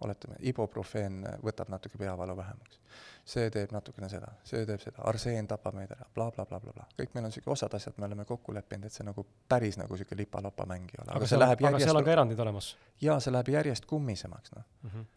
oletame, 0.00 0.36
ibuprofeen 0.50 1.22
võtab 1.44 1.70
natuke 1.72 1.98
peavalu 1.98 2.36
vähemaks. 2.36 2.80
see 3.24 3.50
teeb 3.50 3.72
natukene 3.72 4.08
seda, 4.08 4.28
see 4.44 4.66
teeb 4.68 4.80
seda, 4.82 5.00
arseen 5.08 5.46
tapab 5.48 5.74
meid 5.78 5.90
ära 5.94 6.04
bla, 6.14 6.26
bla, 6.30 6.44
blablabla, 6.44 6.88
kõik 6.98 7.14
meil 7.14 7.24
on 7.24 7.30
niisugune, 7.32 7.52
osad 7.52 7.74
asjad 7.74 7.96
me 7.98 8.06
oleme 8.06 8.24
kokku 8.28 8.52
leppinud, 8.54 8.84
et 8.84 8.92
see 8.92 9.06
nagu 9.06 9.24
päris 9.48 9.78
nagu 9.80 9.96
niisugune 9.96 10.20
lipa-lopa 10.20 10.66
mäng 10.68 10.92
ei 10.92 11.00
ole. 11.00 11.16
aga 11.16 11.28
see 11.30 11.40
läheb 11.40 11.64
järjest 11.64 11.80
aga 11.80 11.90
seal 11.90 12.00
on 12.00 12.04
ka 12.04 12.12
erandid 12.16 12.42
olemas? 12.44 12.70
jaa, 13.00 13.18
see 13.20 13.32
läheb 13.32 13.52
järjest 13.56 13.86
kummisemaks, 13.90 14.56
noh 14.56 14.64
mm 14.82 14.90
-hmm.. 14.90 15.12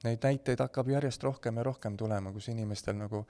Neid 0.00 0.22
näiteid 0.24 0.60
hakkab 0.62 0.88
järjest 0.88 1.22
rohkem 1.22 1.56
ja 1.56 1.62
rohkem 1.62 1.96
tulema, 1.96 2.32
kus 2.32 2.48
inimestel 2.48 2.96
nagu 2.96 3.26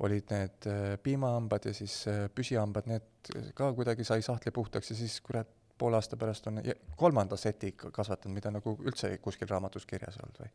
olid 0.00 0.32
need 0.32 0.66
äh, 0.66 0.98
piimahambad 1.02 1.68
ja 1.68 1.74
siis 1.76 2.08
äh, 2.08 2.24
püsihambad, 2.34 2.88
need 2.88 3.32
ka 3.54 3.72
kuidagi 3.76 4.04
sai 4.04 4.22
sahtli 4.24 4.50
puhtaks 4.50 4.90
ja 4.90 4.96
siis 4.96 5.20
kurat, 5.20 5.48
poole 5.80 5.96
aasta 5.96 6.16
pärast 6.20 6.46
on 6.50 6.60
kolmanda 6.96 7.36
seti 7.40 7.72
kasvatanud, 7.80 8.36
mida 8.36 8.52
nagu 8.52 8.76
üldse 8.84 9.14
kuskil 9.24 9.48
raamatus 9.48 9.86
kirjas 9.88 10.18
ei 10.18 10.26
olnud 10.26 10.40
või 10.42 10.50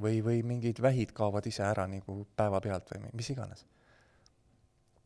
või, 0.00 0.24
või 0.24 0.42
mingid 0.42 0.82
vähid 0.82 1.12
kaovad 1.12 1.46
ise 1.46 1.62
ära 1.62 1.86
nagu 1.90 2.24
päevapealt 2.36 2.94
või 2.94 3.12
mis 3.12 3.30
iganes. 3.30 3.66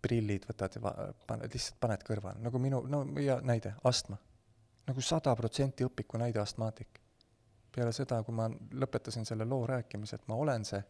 prillid 0.03 0.45
võtad 0.47 0.75
ja 0.77 0.81
paned, 1.27 1.51
lihtsalt 1.53 1.81
paned 1.81 2.03
kõrvale, 2.07 2.39
nagu 2.39 2.59
minu, 2.59 2.85
no 2.87 3.03
ja 3.21 3.41
näide, 3.43 3.75
astma. 3.85 4.17
nagu 4.87 5.01
sada 5.01 5.35
protsenti 5.37 5.85
õpiku 5.85 6.19
näide 6.19 6.41
astmaatik. 6.41 7.01
peale 7.75 7.93
seda, 7.93 8.23
kui 8.23 8.35
ma 8.35 8.49
lõpetasin 8.73 9.25
selle 9.25 9.45
loo 9.45 9.67
rääkimise, 9.67 10.17
et 10.17 10.29
ma 10.29 10.35
olen 10.35 10.65
see, 10.65 10.83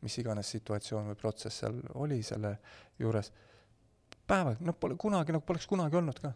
mis 0.00 0.18
iganes 0.18 0.50
situatsioon 0.50 1.06
või 1.06 1.14
protsess 1.14 1.58
seal 1.58 1.82
oli 1.94 2.22
selle 2.22 2.58
juures, 2.98 3.32
päeva, 4.26 4.54
noh, 4.60 4.74
pole 4.74 4.96
kunagi, 4.96 5.32
nagu 5.32 5.44
poleks 5.44 5.66
kunagi 5.66 5.96
olnud 5.96 6.18
ka 6.18 6.32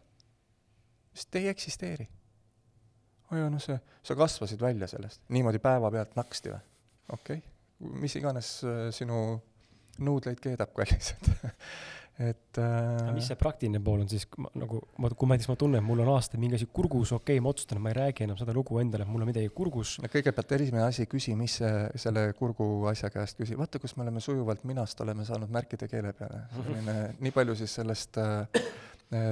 sest 1.13 1.41
ei 1.41 1.49
eksisteeri. 1.53 2.09
oi, 3.33 3.47
noh, 3.51 3.63
see, 3.63 3.79
sa 4.05 4.19
kasvasid 4.19 4.61
välja 4.61 4.89
sellest, 4.91 5.23
niimoodi 5.33 5.63
päevapealt 5.63 6.17
naksti 6.19 6.53
või? 6.53 6.61
okei 7.13 7.41
okay., 7.41 7.97
mis 8.03 8.15
iganes 8.17 8.61
äh, 8.65 8.85
sinu 8.95 9.41
nuudleid 10.03 10.41
keedab, 10.41 10.71
kallised 10.77 11.29
et 12.21 12.59
äh... 12.61 13.13
mis 13.17 13.27
see 13.31 13.39
praktiline 13.41 13.81
pool 13.85 14.03
on 14.05 14.11
siis, 14.11 14.27
nagu 14.59 14.81
ma, 15.01 15.09
kui 15.17 15.29
ma 15.29 15.37
näiteks 15.37 15.49
ma 15.49 15.57
tunnen, 15.59 15.81
et 15.81 15.87
mul 15.87 16.03
on 16.05 16.11
aastaid 16.13 16.43
mingi 16.43 16.59
asi 16.59 16.69
kurgus, 16.69 17.15
okei 17.17 17.39
okay,, 17.39 17.45
ma 17.45 17.53
otsustan, 17.53 17.81
et 17.81 17.85
ma 17.87 17.93
ei 17.93 17.99
räägi 17.99 18.27
enam 18.27 18.39
seda 18.41 18.55
lugu 18.57 18.79
endale, 18.83 19.07
et 19.07 19.13
mul 19.13 19.25
on 19.25 19.31
midagi 19.31 19.49
kurgus. 19.57 19.97
no 20.03 20.11
kõigepealt 20.13 20.55
esimene 20.59 20.85
asi, 20.85 21.09
küsi, 21.11 21.35
mis 21.39 21.57
see, 21.63 21.73
selle 22.05 22.29
kurgu 22.39 22.69
asja 22.93 23.11
käest 23.15 23.41
küsi, 23.41 23.57
vaata, 23.59 23.81
kus 23.83 23.97
me 23.97 24.07
oleme 24.07 24.23
sujuvalt 24.25 24.65
minast 24.69 25.01
oleme 25.05 25.27
saanud 25.29 25.53
märkide 25.53 25.89
keele 25.91 26.13
peale, 26.19 26.45
selline 26.57 26.99
nii 27.25 27.35
palju 27.35 27.57
siis 27.63 27.81
sellest 27.81 28.21
äh, 28.21 28.69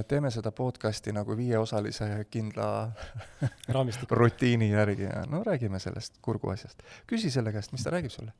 teeme 0.07 0.29
seda 0.31 0.51
podcast'i 0.51 1.13
nagu 1.15 1.35
viieosalise 1.37 2.07
kindla 2.29 2.91
rutiini 4.21 4.69
järgi 4.71 5.07
ja 5.07 5.23
no 5.29 5.43
räägime 5.43 5.79
sellest 5.79 6.19
kurguasjast. 6.21 6.83
küsi 7.07 7.31
selle 7.31 7.51
käest, 7.51 7.71
mis 7.71 7.83
ta 7.83 7.89
räägib 7.89 8.11
sulle. 8.11 8.33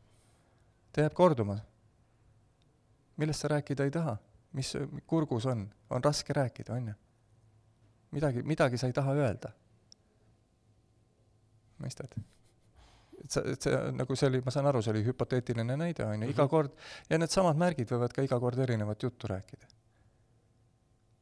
ta 0.93 1.01
jääb 1.01 1.13
korduma. 1.13 1.57
millest 3.17 3.41
sa 3.41 3.47
rääkida 3.47 3.83
ei 3.83 3.91
taha, 3.91 4.17
mis 4.53 4.73
kurgus 5.07 5.45
on, 5.45 5.69
on 5.89 6.03
raske 6.03 6.33
rääkida, 6.33 6.73
on 6.73 6.87
ju. 6.87 6.93
midagi, 8.11 8.43
midagi 8.43 8.77
sa 8.77 8.87
ei 8.87 8.93
taha 8.93 9.13
öelda. 9.13 9.51
mõistad? 11.81 12.21
et 13.23 13.31
sa, 13.31 13.41
et 13.45 13.61
see 13.61 13.91
nagu 13.97 14.15
see 14.15 14.29
oli, 14.29 14.41
ma 14.45 14.51
saan 14.51 14.69
aru, 14.69 14.81
see 14.81 14.93
oli 14.93 15.03
hüpoteetiline 15.05 15.77
näide, 15.77 16.05
on 16.05 16.23
ju, 16.23 16.29
iga 16.29 16.43
Mhm. 16.43 16.49
kord, 16.49 16.71
ja 17.09 17.17
needsamad 17.17 17.57
märgid 17.57 17.89
võivad 17.89 18.13
ka 18.13 18.21
iga 18.21 18.39
kord 18.39 18.59
erinevat 18.59 19.03
juttu 19.03 19.27
rääkida. 19.27 19.80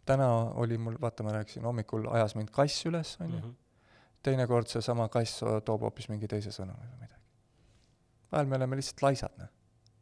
Täna 0.10 0.28
oli 0.62 0.78
mul, 0.82 0.98
vaata, 1.02 1.24
ma 1.26 1.34
rääkisin, 1.38 1.64
hommikul 1.68 2.08
ajas 2.16 2.34
mind 2.38 2.50
kass 2.56 2.86
üles, 2.90 3.16
on 3.22 3.30
ju, 3.34 3.40
Mhm. 3.40 3.54
teinekord 4.26 4.68
seesama 4.68 5.08
kass 5.14 5.44
toob 5.66 5.86
hoopis 5.86 6.10
mingi 6.10 6.28
teise 6.28 6.52
sõnumi 6.56 6.82
või 6.90 7.00
midagi. 7.04 7.16
vahel 8.32 8.46
me 8.50 8.56
oleme 8.60 8.76
lihtsalt 8.80 9.02
laisad, 9.06 9.38
noh. 9.38 9.48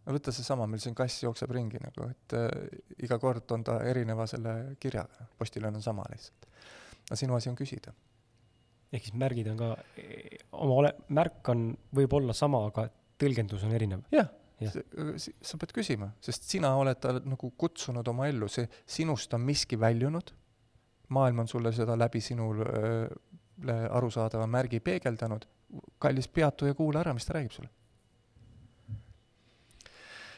no 0.05 0.13
võta 0.15 0.31
seesama, 0.35 0.67
meil 0.67 0.79
siin 0.83 0.95
kass 0.95 1.21
jookseb 1.23 1.51
ringi 1.51 1.79
nagu, 1.83 2.09
et 2.09 2.33
äh, 2.33 2.49
iga 3.03 3.19
kord 3.19 3.51
on 3.51 3.63
ta 3.63 3.79
erineva 3.83 4.25
selle 4.27 4.75
kirjaga, 4.79 5.27
postiljon 5.37 5.75
on 5.75 5.81
sama 5.83 6.03
lihtsalt. 6.11 6.47
no 7.09 7.15
sinu 7.15 7.35
asi 7.35 7.49
on 7.49 7.55
küsida. 7.55 7.93
ehk 8.93 9.03
siis 9.03 9.13
märgid 9.19 9.47
on 9.51 9.57
ka, 9.57 9.75
oma 10.51 10.73
ole-, 10.81 10.95
märk 11.09 11.49
on, 11.49 11.77
võib 11.93 12.13
olla 12.13 12.33
sama, 12.33 12.65
aga 12.67 12.89
tõlgendus 13.19 13.63
on 13.63 13.71
erinev. 13.75 14.03
jah 14.11 14.23
Jah. 14.23 14.29
Sa 14.57 15.59
pead 15.61 15.73
küsima, 15.75 16.09
sest 16.23 16.47
sina 16.49 16.73
oled 16.79 16.97
ta 17.01 17.13
nagu 17.19 17.51
kutsunud 17.59 18.07
oma 18.09 18.27
ellu, 18.29 18.49
see, 18.49 18.65
sinust 18.89 19.33
on 19.37 19.43
miski 19.45 19.77
väljunud, 19.79 20.31
maailm 21.13 21.43
on 21.43 21.49
sulle 21.51 21.71
seda 21.75 21.97
läbi 21.97 22.21
sinule 22.23 23.09
arusaadava 23.67 24.47
märgi 24.49 24.79
peegeldanud, 24.85 25.45
kallis, 26.01 26.29
peatu 26.29 26.69
ja 26.69 26.77
kuula 26.77 27.03
ära, 27.03 27.13
mis 27.13 27.27
ta 27.27 27.37
räägib 27.37 27.53
sulle. 27.53 27.69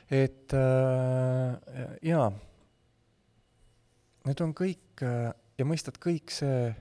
et 0.10 0.54
äh, 0.58 1.90
jaa, 2.02 2.32
need 4.26 4.40
on 4.42 4.56
kõik 4.58 5.04
ja 5.06 5.68
mõistad, 5.70 6.00
kõik 6.02 6.34
see, 6.34 6.72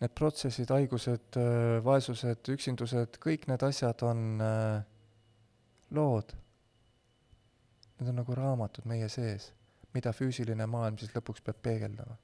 need 0.00 0.14
protsessid, 0.16 0.72
haigused 0.72 1.36
vaesused, 1.84 2.48
üksindused, 2.54 3.20
kõik 3.22 3.44
need 3.50 3.66
asjad 3.68 4.02
on 4.08 4.24
äh, 4.40 4.80
lood. 5.90 6.34
Need 7.98 8.10
on 8.10 8.20
nagu 8.22 8.36
raamatud 8.36 8.86
meie 8.90 9.08
sees, 9.12 9.50
mida 9.94 10.12
füüsiline 10.16 10.66
maailm 10.70 10.98
siis 11.00 11.12
lõpuks 11.14 11.44
peab 11.44 11.60
peegeldama. 11.62 12.18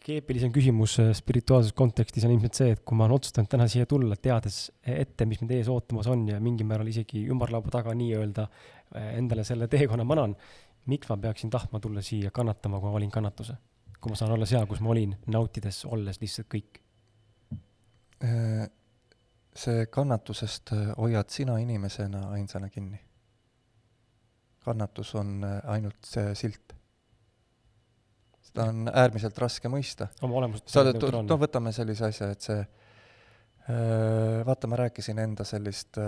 kõige 0.00 0.16
eepilisem 0.16 0.48
küsimus 0.48 0.94
äh, 1.02 1.10
spirituaalses 1.12 1.74
kontekstis 1.76 2.24
on 2.24 2.32
ilmselt 2.32 2.56
see, 2.56 2.70
et 2.72 2.80
kui 2.88 2.96
ma 2.96 3.04
olen 3.04 3.18
otsustanud 3.18 3.50
täna 3.52 3.66
siia 3.68 3.84
tulla, 3.86 4.16
teades 4.16 4.70
ette, 4.80 5.26
mis 5.28 5.42
mind 5.42 5.52
ees 5.58 5.68
ootamas 5.68 6.08
on 6.08 6.22
ja 6.30 6.38
mingil 6.40 6.64
määral 6.66 6.88
isegi 6.88 7.26
ümarlaua 7.28 7.68
taga 7.74 7.92
nii-öelda 7.92 8.46
äh, 8.46 9.10
endale 9.18 9.44
selle 9.44 9.68
teekonna 9.68 10.06
manan, 10.08 10.32
miks 10.88 11.10
ma 11.12 11.18
peaksin 11.20 11.52
tahtma 11.52 11.82
tulla 11.84 12.00
siia 12.00 12.32
kannatama, 12.32 12.80
kui 12.80 12.88
ma 12.88 12.96
valin 12.96 13.12
kannatuse? 13.12 13.58
kui 14.00 14.14
ma 14.14 14.16
saan 14.16 14.32
olla 14.32 14.48
seal, 14.48 14.64
kus 14.64 14.80
ma 14.80 14.94
olin, 14.94 15.12
nautides, 15.28 15.82
olles 15.84 16.16
lihtsalt 16.22 16.48
kõik. 16.48 16.80
Äh, 18.24 18.64
see 19.56 19.86
kannatusest 19.86 20.72
äh, 20.72 20.90
hoiad 20.98 21.30
sina 21.30 21.58
inimesena 21.58 22.28
ainsana 22.36 22.68
kinni. 22.68 23.00
kannatus 24.60 25.14
on 25.14 25.40
ainult 25.64 26.04
see 26.04 26.34
silt. 26.34 26.74
seda 28.40 28.68
on 28.68 28.90
äärmiselt 28.92 29.38
raske 29.38 29.68
mõista. 29.68 30.08
oma 30.22 30.42
olemust 30.42 30.68
sa 30.68 30.84
oled, 30.84 31.00
no 31.26 31.38
võtame 31.40 31.72
sellise 31.72 32.10
asja, 32.10 32.30
et 32.30 32.40
see, 32.40 32.64
vaata, 34.46 34.66
ma 34.66 34.76
rääkisin 34.76 35.18
enda 35.18 35.44
sellist, 35.44 35.98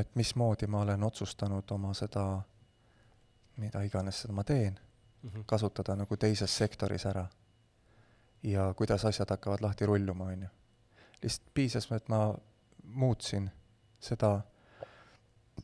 et 0.00 0.14
mismoodi 0.14 0.66
ma 0.66 0.80
olen 0.80 1.02
otsustanud 1.04 1.70
oma 1.70 1.92
seda, 1.94 2.24
mida 3.60 3.82
iganes 3.84 4.22
seda 4.22 4.34
ma 4.34 4.44
teen 4.44 4.78
mm, 5.22 5.30
-hmm. 5.30 5.44
kasutada 5.46 5.96
nagu 5.96 6.16
teises 6.16 6.56
sektoris 6.56 7.06
ära. 7.06 7.26
Ja 8.42 8.74
kuidas 8.74 9.04
asjad 9.04 9.30
hakkavad 9.30 9.60
lahti 9.60 9.86
rulluma, 9.86 10.24
on 10.24 10.42
ju. 10.42 10.48
lihtsalt 11.22 11.54
piisas, 11.54 11.90
et 11.92 12.08
ma 12.08 12.34
muutsin 12.82 13.50
seda. 14.00 14.40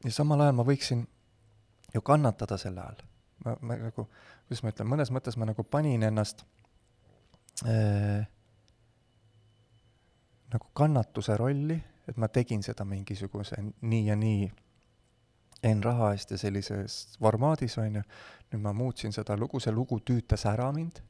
Ja 0.05 0.13
samal 0.13 0.41
ajal 0.41 0.57
ma 0.59 0.65
võiksin 0.65 1.07
ju 1.95 2.01
kannatada 2.05 2.59
selle 2.61 2.81
all 2.81 3.07
ma, 3.45 3.57
ma 3.61 3.77
nagu, 3.81 4.07
kuidas 4.47 4.63
ma 4.63 4.73
ütlen, 4.73 4.89
mõnes 4.91 5.13
mõttes 5.15 5.37
ma 5.39 5.49
nagu 5.49 5.65
panin 5.65 6.05
ennast 6.07 6.45
äh, 7.67 8.27
nagu 10.53 10.71
kannatuse 10.77 11.37
rolli, 11.39 11.79
et 12.07 12.21
ma 12.21 12.29
tegin 12.33 12.63
seda 12.63 12.87
mingisuguse 12.89 13.59
nii 13.83 14.07
ja 14.11 14.17
nii 14.19 14.47
N 15.67 15.81
raha 15.83 16.13
eest 16.15 16.31
ja 16.31 16.39
sellises 16.39 17.17
formaadis, 17.19 17.79
on 17.81 17.97
ju, 17.99 18.03
nüüd 18.53 18.63
ma 18.63 18.75
muutsin 18.77 19.15
seda 19.17 19.35
lugu, 19.41 19.59
see 19.59 19.73
lugu 19.75 19.99
tüütas 20.05 20.45
ära 20.47 20.69
mind, 20.73 21.01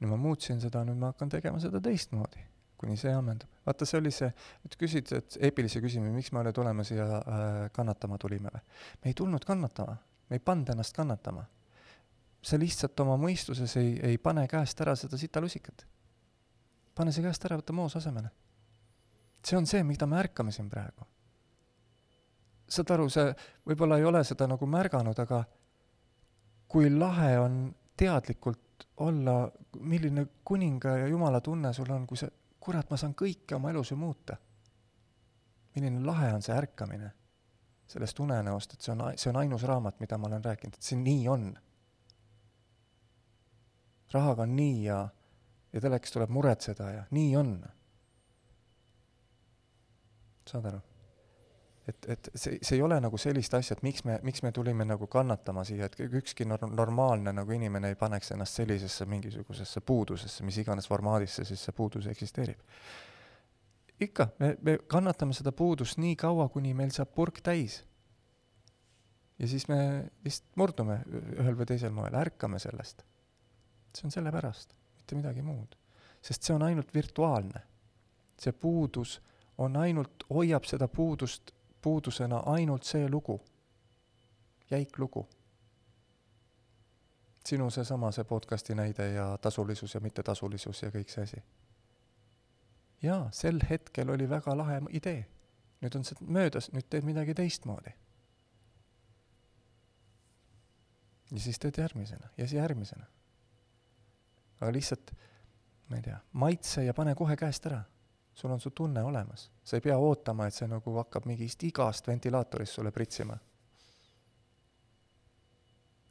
nüüd 0.00 0.12
ma 0.12 0.18
muutsin 0.20 0.60
seda, 0.60 0.84
nüüd 0.84 0.98
ma 1.00 1.12
hakkan 1.12 1.30
tegema 1.32 1.60
seda 1.62 1.80
teistmoodi, 1.82 2.42
kuni 2.76 2.98
see 3.00 3.12
ammendub. 3.14 3.48
vaata, 3.66 3.88
see 3.88 4.00
oli 4.00 4.12
see, 4.14 4.28
et 4.66 4.76
küsid, 4.80 5.12
et 5.16 5.38
eepilise 5.48 5.80
küsimuse, 5.84 6.12
miks 6.12 6.32
me 6.36 6.52
tuleme 6.52 6.84
siia 6.84 7.06
äh, 7.06 7.56
kannatama 7.72 8.18
tulime 8.18 8.52
või? 8.52 8.66
me 9.02 9.12
ei 9.12 9.16
tulnud 9.16 9.44
kannatama 9.48 9.96
me 10.28 10.36
ei 10.36 10.40
pannud 10.40 10.68
ennast 10.68 10.96
kannatama. 10.96 11.44
sa 12.46 12.58
lihtsalt 12.58 13.00
oma 13.02 13.16
mõistuses 13.18 13.72
ei, 13.80 13.96
ei 14.06 14.18
pane 14.22 14.44
käest 14.48 14.80
ära 14.80 14.94
seda 14.96 15.18
sitalusikat. 15.18 15.86
pane 16.94 17.12
see 17.12 17.24
käest 17.24 17.44
ära, 17.44 17.58
võta 17.60 17.72
moos 17.72 17.96
asemele. 17.96 18.30
see 19.44 19.58
on 19.58 19.66
see, 19.66 19.82
mida 19.84 20.06
me 20.06 20.18
ärkame 20.20 20.52
siin 20.52 20.70
praegu. 20.70 21.06
saad 22.68 22.90
aru, 22.90 23.08
see 23.10 23.34
võib-olla 23.66 23.98
ei 23.98 24.04
ole 24.04 24.24
seda 24.24 24.46
nagu 24.50 24.66
märganud, 24.66 25.18
aga 25.18 25.44
kui 26.68 26.90
lahe 26.90 27.38
on 27.38 27.74
teadlikult 27.96 28.60
olla, 28.96 29.52
milline 29.80 30.26
kuninga 30.44 30.96
ja 30.98 31.06
jumala 31.06 31.40
tunne 31.40 31.72
sul 31.72 31.90
on, 31.90 32.06
kui 32.06 32.16
sa, 32.16 32.28
kurat, 32.60 32.90
ma 32.90 32.96
saan 32.96 33.14
kõike 33.14 33.56
oma 33.56 33.70
elus 33.70 33.90
ju 33.90 33.96
muuta. 33.96 34.36
milline 35.76 36.00
lahe 36.06 36.32
on 36.32 36.42
see 36.42 36.54
ärkamine 36.56 37.10
sellest 37.86 38.18
unenäost, 38.20 38.72
et 38.72 38.80
see 38.80 38.92
on, 38.92 39.04
see 39.16 39.30
on 39.30 39.36
ainus 39.42 39.62
raamat, 39.68 40.00
mida 40.00 40.18
ma 40.18 40.26
olen 40.30 40.44
rääkinud, 40.44 40.74
et 40.74 40.82
see 40.82 40.98
nii 40.98 41.28
on. 41.28 41.46
rahaga 44.12 44.42
on 44.42 44.56
nii 44.56 44.84
ja, 44.84 44.98
ja 45.72 45.80
telekas 45.80 46.14
tuleb 46.14 46.30
muretseda 46.30 46.90
ja 46.90 47.06
nii 47.10 47.36
on. 47.36 47.56
saad 50.46 50.70
aru? 50.72 50.80
Et, 51.88 52.06
et 52.10 52.30
see, 52.34 52.58
see 52.62 52.76
ei 52.76 52.82
ole 52.82 52.98
nagu 53.00 53.18
sellist 53.18 53.54
asja, 53.54 53.76
et 53.76 53.82
miks 53.86 54.04
me, 54.04 54.18
miks 54.26 54.42
me 54.42 54.52
tulime 54.52 54.84
nagu 54.84 55.06
kannatama 55.06 55.64
siia, 55.64 55.86
et 55.86 56.00
ükski 56.06 56.46
nor-, 56.48 56.66
normaalne 56.70 57.32
nagu 57.32 57.52
inimene 57.54 57.92
ei 57.92 57.98
paneks 57.98 58.32
ennast 58.34 58.58
sellisesse 58.58 59.06
mingisugusesse 59.06 59.80
puudusesse, 59.86 60.44
mis 60.44 60.58
iganes 60.62 60.88
formaadis 60.90 61.38
see 61.38 61.52
siis, 61.52 61.62
see 61.68 61.76
puudus 61.76 62.08
eksisteerib 62.10 62.64
ikka, 64.00 64.28
me, 64.38 64.54
me 64.62 64.78
kannatame 64.88 65.34
seda 65.36 65.52
puudust 65.56 66.00
nii 66.00 66.16
kaua, 66.20 66.48
kuni 66.52 66.74
meil 66.76 66.92
saab 66.94 67.12
purk 67.16 67.40
täis. 67.44 67.82
ja 69.38 69.48
siis 69.48 69.68
me 69.68 69.78
lihtsalt 70.24 70.56
murdume 70.56 71.00
ühel 71.36 71.56
või 71.56 71.68
teisel 71.68 71.92
moel, 71.96 72.14
ärkame 72.14 72.60
sellest. 72.62 73.04
see 73.96 74.08
on 74.08 74.14
sellepärast, 74.14 74.74
mitte 74.98 75.16
midagi 75.16 75.42
muud. 75.42 75.76
sest 76.22 76.42
see 76.42 76.54
on 76.54 76.62
ainult 76.62 76.94
virtuaalne. 76.94 77.62
see 78.38 78.52
puudus 78.52 79.20
on 79.58 79.76
ainult, 79.80 80.26
hoiab 80.28 80.64
seda 80.68 80.88
puudust 80.88 81.52
puudusena 81.86 82.42
ainult 82.50 82.82
see 82.82 83.08
lugu, 83.10 83.38
jäik 84.70 84.98
lugu. 84.98 85.28
sinu 87.46 87.70
seesama, 87.70 88.10
see 88.12 88.24
podcasti 88.24 88.74
näide 88.74 89.12
ja 89.12 89.38
tasulisus 89.38 89.94
ja 89.94 90.00
mittetasulisus 90.00 90.82
ja 90.82 90.90
kõik 90.90 91.12
see 91.12 91.22
asi 91.22 91.42
jaa, 93.02 93.28
sel 93.32 93.60
hetkel 93.70 94.10
oli 94.10 94.28
väga 94.28 94.56
lahe 94.56 94.80
idee. 94.90 95.26
nüüd 95.84 95.96
on 95.98 96.04
see 96.08 96.16
möödas, 96.24 96.70
nüüd 96.72 96.86
teed 96.90 97.04
midagi 97.04 97.34
teistmoodi. 97.36 97.92
ja 101.30 101.40
siis 101.40 101.58
teed 101.58 101.78
järgmisena 101.78 102.28
ja 102.36 102.46
siis 102.46 102.58
järgmisena. 102.60 103.06
aga 104.60 104.72
lihtsalt, 104.72 105.12
ma 105.88 105.96
ei 105.96 106.02
tea, 106.02 106.18
maitse 106.32 106.84
ja 106.84 106.94
pane 106.94 107.14
kohe 107.14 107.36
käest 107.36 107.66
ära. 107.66 107.82
Sul 108.36 108.50
on 108.50 108.60
su 108.60 108.70
tunne 108.70 109.02
olemas, 109.02 109.50
sa 109.64 109.76
ei 109.76 109.80
pea 109.80 109.96
ootama, 109.98 110.46
et 110.46 110.54
see 110.54 110.68
nagu 110.68 110.92
hakkab 110.98 111.24
mingist 111.24 111.62
igast 111.64 112.08
ventilaatorist 112.08 112.76
sulle 112.76 112.92
pritsima. 112.92 113.38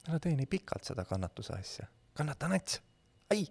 ära 0.07 0.19
tee 0.19 0.33
nii 0.37 0.49
pikalt 0.49 0.83
seda 0.89 1.05
kannatuse 1.05 1.53
asja, 1.53 1.85
kannata 2.17 2.49
nats, 2.49 2.81
ai 3.29 3.45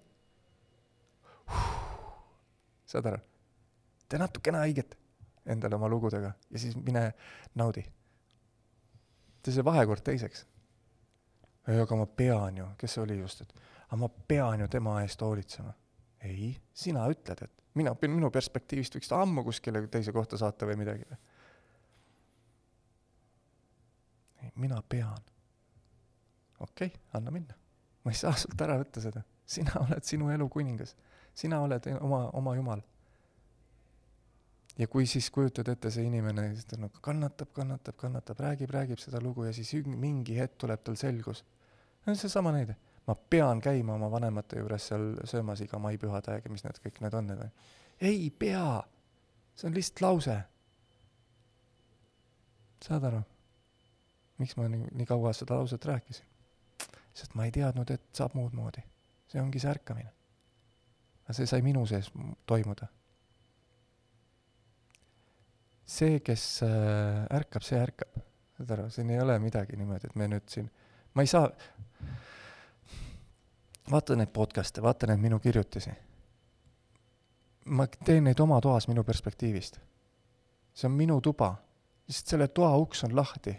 saad 2.86 3.06
aru? 3.12 3.18
tee 4.08 4.18
natukene 4.18 4.58
haiget 4.58 4.98
endale 5.46 5.78
oma 5.78 5.88
lugudega 5.88 6.32
ja 6.50 6.58
siis 6.58 6.76
mine 6.76 7.12
naudi. 7.54 7.84
see 9.48 9.64
vahekord 9.64 10.02
teiseks. 10.02 10.46
ei, 11.68 11.80
aga 11.80 11.96
ma 11.96 12.06
pean 12.06 12.56
ju, 12.56 12.68
kes 12.78 12.94
see 12.94 13.02
oli 13.02 13.18
just, 13.18 13.40
et 13.40 13.54
aga 13.86 13.96
ma 14.02 14.08
pean 14.08 14.60
ju 14.60 14.68
tema 14.68 15.02
eest 15.02 15.20
hoolitsema. 15.20 15.72
ei, 16.20 16.56
sina 16.72 17.06
ütled, 17.06 17.44
et 17.44 17.63
mina, 17.74 17.94
minu 18.08 18.30
perspektiivist 18.30 18.98
võiks 18.98 19.10
ta 19.10 19.20
ammu 19.22 19.44
kuskile 19.46 19.84
teise 19.90 20.12
kohta 20.12 20.38
saata 20.40 20.68
või 20.68 20.78
midagi. 20.82 21.06
mina 24.54 24.82
pean. 24.88 25.22
okei 26.60 26.86
okay,, 26.86 27.00
anna 27.12 27.30
minna. 27.30 27.54
ma 28.04 28.12
ei 28.12 28.18
saa 28.18 28.36
sult 28.36 28.60
ära 28.60 28.78
võtta 28.78 29.00
seda. 29.00 29.22
sina 29.46 29.72
oled 29.80 30.04
sinu 30.04 30.30
elu 30.30 30.48
kuningas. 30.48 30.96
sina 31.34 31.60
oled 31.60 31.86
oma, 32.00 32.28
oma 32.32 32.56
jumal 32.56 32.82
ja 34.78 34.88
kui 34.90 35.06
siis 35.06 35.30
kujutad 35.30 35.68
ette, 35.70 35.90
see 35.90 36.06
inimene 36.08 36.48
ta 36.68 36.78
nagu 36.80 37.02
kannatab, 37.02 37.52
kannatab, 37.54 37.96
kannatab, 37.98 38.40
räägib, 38.46 38.72
räägib 38.74 38.98
seda 39.02 39.20
lugu 39.22 39.46
ja 39.46 39.52
siis 39.54 39.70
mingi 39.86 40.38
hetk 40.38 40.58
tuleb 40.58 40.82
tal 40.84 40.96
selgus. 40.98 41.44
no 42.06 42.14
seesama 42.14 42.52
näide, 42.52 42.76
ma 43.07 43.14
pean 43.14 43.61
käima 43.61 43.94
oma 43.98 44.11
vanemate 44.11 44.59
juures 44.62 44.88
seal 44.88 45.12
söömas 45.28 45.61
iga 45.64 45.78
maipühade, 45.82 46.40
mis 46.48 46.64
need 46.64 46.80
kõik 46.86 47.00
need 47.05 47.16
on, 47.18 47.30
need 47.30 47.42
või. 47.42 47.50
ei 48.00 48.30
pea, 48.30 48.82
see 49.55 49.68
on 49.68 49.76
lihtsalt 49.76 50.05
lause. 50.07 50.38
saad 52.84 53.07
aru, 53.11 53.22
miks 54.38 54.57
ma 54.57 54.68
nii, 54.68 54.90
nii 54.92 55.09
kaua 55.09 55.32
seda 55.36 55.61
lauset 55.61 55.84
rääkisin? 55.84 56.26
sest 57.14 57.36
ma 57.38 57.46
ei 57.46 57.55
teadnud, 57.55 57.90
et 57.90 58.11
saab 58.12 58.34
muud 58.34 58.57
moodi. 58.57 58.82
see 59.28 59.40
ongi 59.40 59.62
see 59.62 59.70
ärkamine. 59.70 60.12
aga 61.24 61.38
see 61.40 61.46
sai 61.50 61.62
minu 61.62 61.86
sees 61.86 62.11
toimuda 62.46 62.88
see, 65.84 66.20
kes 66.24 66.62
äh, 66.62 67.24
ärkab, 67.36 67.64
see 67.64 67.80
ärkab. 67.80 68.20
saad 68.55 68.70
aru, 68.76 68.88
siin 68.90 69.11
ei 69.11 69.20
ole 69.20 69.34
midagi 69.42 69.76
niimoodi, 69.76 70.09
et 70.11 70.16
me 70.18 70.28
nüüd 70.30 70.46
siin, 70.48 70.68
ma 71.14 71.24
ei 71.24 71.30
saa, 71.30 71.48
vaata 73.91 74.16
neid 74.16 74.32
podcast'e, 74.32 74.82
vaata 74.82 75.07
neid 75.07 75.20
minu 75.20 75.39
kirjutisi. 75.39 75.91
ma 77.64 77.87
teen 77.87 78.24
neid 78.24 78.41
oma 78.41 78.61
toas 78.61 78.89
minu 78.89 79.05
perspektiivist. 79.05 79.78
see 80.74 80.89
on 80.89 80.93
minu 80.93 81.20
tuba, 81.20 81.55
lihtsalt 82.09 82.26
selle 82.26 82.49
toa 82.49 82.76
uks 82.76 83.05
on 83.05 83.16
lahti. 83.16 83.57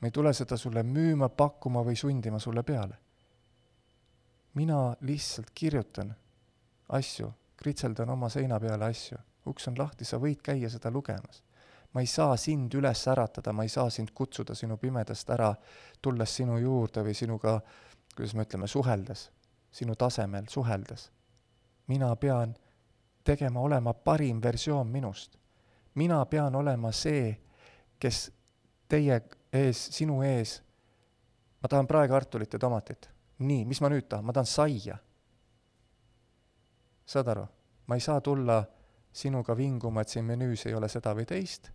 ma 0.00 0.06
ei 0.06 0.10
tule 0.10 0.32
seda 0.32 0.56
sulle 0.56 0.82
müüma, 0.82 1.28
pakkuma 1.28 1.84
või 1.84 1.96
sundima 1.96 2.38
sulle 2.38 2.62
peale. 2.62 2.96
mina 4.54 4.96
lihtsalt 5.00 5.50
kirjutan 5.54 6.14
asju, 6.88 7.32
kritseldan 7.56 8.10
oma 8.10 8.28
seina 8.28 8.60
peale 8.60 8.84
asju 8.84 9.18
uks 9.46 9.68
on 9.70 9.78
lahti, 9.78 10.04
sa 10.04 10.18
võid 10.22 10.42
käia 10.42 10.70
seda 10.70 10.90
lugemas. 10.90 11.42
ma 11.94 12.02
ei 12.04 12.06
saa 12.06 12.36
sind 12.36 12.74
üles 12.76 13.06
äratada, 13.08 13.52
ma 13.56 13.64
ei 13.64 13.70
saa 13.72 13.88
sind 13.90 14.10
kutsuda 14.14 14.54
sinu 14.54 14.76
pimedast 14.76 15.30
ära, 15.32 15.54
tulles 16.02 16.34
sinu 16.36 16.58
juurde 16.60 17.00
või 17.06 17.14
sinuga, 17.16 17.54
kuidas 18.14 18.34
me 18.36 18.44
ütleme, 18.44 18.68
suheldes, 18.68 19.30
sinu 19.70 19.94
tasemel 19.94 20.44
suheldes. 20.48 21.12
mina 21.86 22.16
pean 22.16 22.54
tegema, 23.24 23.60
olema 23.60 23.94
parim 23.94 24.42
versioon 24.42 24.86
minust. 24.86 25.38
mina 25.94 26.24
pean 26.26 26.54
olema 26.54 26.92
see, 26.92 27.40
kes 27.98 28.32
teie 28.88 29.20
ees, 29.52 29.86
sinu 29.96 30.22
ees, 30.22 30.62
ma 31.62 31.68
tahan 31.68 31.86
praegu 31.86 32.14
Artulit 32.14 32.52
ja 32.52 32.58
tomatit. 32.58 33.10
nii, 33.38 33.64
mis 33.64 33.80
ma 33.80 33.88
nüüd 33.88 34.08
tahan, 34.08 34.24
ma 34.24 34.32
tahan 34.32 34.46
saia. 34.46 34.98
saad 37.06 37.28
aru? 37.28 37.46
ma 37.86 37.94
ei 37.94 38.00
saa 38.00 38.20
tulla 38.20 38.64
sinuga 39.12 39.56
vinguma, 39.56 40.00
et 40.00 40.08
siin 40.08 40.24
menüüs 40.24 40.66
ei 40.66 40.74
ole 40.74 40.88
seda 40.88 41.14
või 41.14 41.24
teist, 41.26 41.70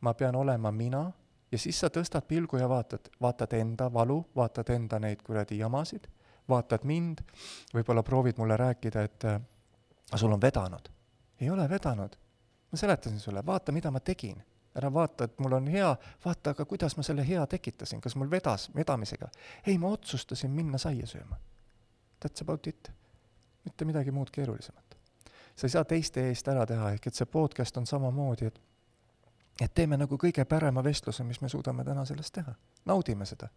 ma 0.00 0.14
pean 0.14 0.36
olema 0.36 0.70
mina 0.72 1.10
ja 1.52 1.58
siis 1.58 1.80
sa 1.80 1.90
tõstad 1.90 2.26
pilgu 2.28 2.60
ja 2.60 2.68
vaatad, 2.68 3.08
vaatad 3.20 3.52
enda 3.58 3.88
valu, 3.92 4.20
vaatad 4.36 4.70
enda 4.70 5.00
neid 5.02 5.22
kuradi 5.26 5.58
jamasid, 5.58 6.06
vaatad 6.48 6.84
mind, 6.88 7.22
võib-olla 7.74 8.02
proovid 8.02 8.38
mulle 8.38 8.56
rääkida, 8.56 9.02
et 9.02 9.26
sul 10.14 10.32
on 10.32 10.40
vedanud. 10.40 10.88
ei 11.40 11.50
ole 11.50 11.68
vedanud. 11.68 12.16
ma 12.72 12.78
seletasin 12.78 13.20
sulle, 13.20 13.46
vaata, 13.46 13.72
mida 13.72 13.90
ma 13.90 14.00
tegin. 14.00 14.42
ära 14.74 14.92
vaata, 14.92 15.24
et 15.24 15.38
mul 15.38 15.52
on 15.52 15.66
hea, 15.66 15.96
vaata 16.24 16.50
aga, 16.50 16.64
kuidas 16.64 16.96
ma 16.96 17.02
selle 17.02 17.28
hea 17.28 17.46
tekitasin, 17.46 18.00
kas 18.00 18.16
mul 18.16 18.30
vedas, 18.30 18.70
vedamisega. 18.74 19.28
ei, 19.66 19.78
ma 19.78 19.88
otsustasin 19.88 20.50
minna 20.50 20.78
saia 20.78 21.06
sööma. 21.06 21.36
That's 22.24 22.42
about 22.42 22.66
it. 22.66 22.92
mitte 23.64 23.84
midagi 23.84 24.10
muud 24.10 24.30
keerulisemat 24.30 24.88
sa 25.58 25.66
ei 25.66 25.70
saa 25.70 25.84
teiste 25.84 26.28
eest 26.28 26.48
ära 26.48 26.66
teha, 26.66 26.92
ehk 26.94 27.06
et 27.10 27.14
see 27.18 27.26
podcast 27.26 27.76
on 27.76 27.86
samamoodi, 27.86 28.46
et 28.46 28.60
et 29.60 29.72
teeme 29.74 29.96
nagu 29.98 30.14
kõige 30.14 30.44
parema 30.46 30.84
vestluse, 30.84 31.24
mis 31.26 31.40
me 31.42 31.48
suudame 31.50 31.82
täna 31.84 32.04
sellest 32.06 32.34
teha, 32.34 32.52
naudime 32.86 33.26
seda. 33.26 33.48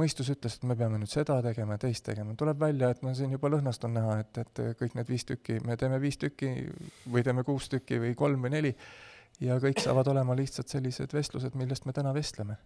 Mõistus 0.00 0.30
ütles, 0.32 0.56
et 0.58 0.66
me 0.68 0.76
peame 0.76 0.98
nüüd 0.98 1.10
seda 1.10 1.38
tegema 1.42 1.76
ja 1.76 1.84
teist 1.86 2.04
tegema, 2.06 2.34
tuleb 2.38 2.60
välja, 2.60 2.90
et 2.90 3.02
no 3.06 3.14
siin 3.14 3.34
juba 3.34 3.50
lõhnast 3.52 3.84
on 3.86 3.94
näha, 3.94 4.18
et, 4.24 4.38
et 4.42 4.62
kõik 4.80 4.96
need 4.98 5.10
viis 5.10 5.26
tükki, 5.28 5.60
me 5.66 5.76
teeme 5.80 6.00
viis 6.02 6.18
tükki 6.18 6.54
või 7.10 7.22
teeme 7.26 7.44
kuus 7.46 7.68
tükki 7.72 8.00
või 8.02 8.14
kolm 8.18 8.46
või 8.46 8.56
neli 8.56 8.72
ja 9.40 9.58
kõik 9.62 9.82
saavad 9.82 10.08
olema 10.10 10.36
lihtsalt 10.36 10.70
sellised 10.70 11.14
vestlused, 11.14 11.54
millest 11.58 11.86
me 11.86 11.92
täna 11.92 12.14
vestleme. 12.14 12.56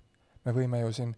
me 0.45 0.53
võime 0.55 0.81
ju 0.81 0.93
siin 0.93 1.15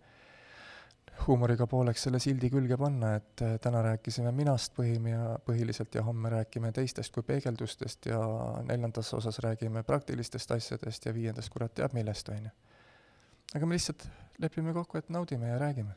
huumoriga 1.26 1.66
pooleks 1.66 2.02
selle 2.06 2.18
sildi 2.18 2.50
külge 2.50 2.76
panna, 2.80 3.14
et 3.18 3.42
täna 3.62 3.82
rääkisime 3.84 4.32
minast 4.32 4.72
põhim 4.76 5.11
ja 5.11 5.36
põhiliselt 5.44 5.94
ja 5.94 6.02
homme 6.02 6.30
räägime 6.32 6.72
teistest 6.72 7.12
kui 7.14 7.22
peegeldustest 7.22 8.06
ja 8.06 8.20
neljandas 8.68 9.12
osas 9.14 9.38
räägime 9.44 9.82
praktilistest 9.82 10.50
asjadest 10.56 11.06
ja 11.06 11.14
viiendas 11.14 11.50
kurat 11.50 11.74
teab 11.74 11.94
millest, 11.94 12.28
on 12.28 12.48
ju. 12.48 12.54
Aga 13.55 13.66
me 13.66 13.78
lihtsalt 13.78 14.07
lepime 14.38 14.72
kokku, 14.72 14.98
et 14.98 15.09
naudime 15.09 15.48
ja 15.48 15.59
räägime. 15.59 15.94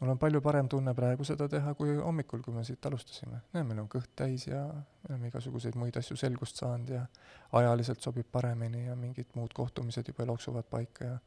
mul 0.00 0.10
on 0.10 0.18
palju 0.18 0.40
parem 0.40 0.68
tunne 0.68 0.94
praegu 0.94 1.24
seda 1.24 1.48
teha, 1.48 1.74
kui 1.74 1.96
hommikul, 1.96 2.42
kui 2.42 2.54
me 2.54 2.64
siit 2.64 2.86
alustasime. 2.86 3.40
meil 3.52 3.78
on 3.78 3.88
kõht 3.88 4.10
täis 4.16 4.46
ja 4.46 4.64
me 4.66 5.08
oleme 5.08 5.28
igasuguseid 5.28 5.74
muid 5.74 5.96
asju 5.96 6.16
selgust 6.16 6.56
saanud 6.56 6.88
ja 6.88 7.06
ajaliselt 7.52 8.00
sobib 8.00 8.26
paremini 8.32 8.84
ja 8.86 8.96
mingid 8.96 9.34
muud 9.34 9.54
kohtumised 9.54 10.08
juba 10.08 10.26
loksuvad 10.26 10.64
paika 10.70 11.04
ja 11.04 11.18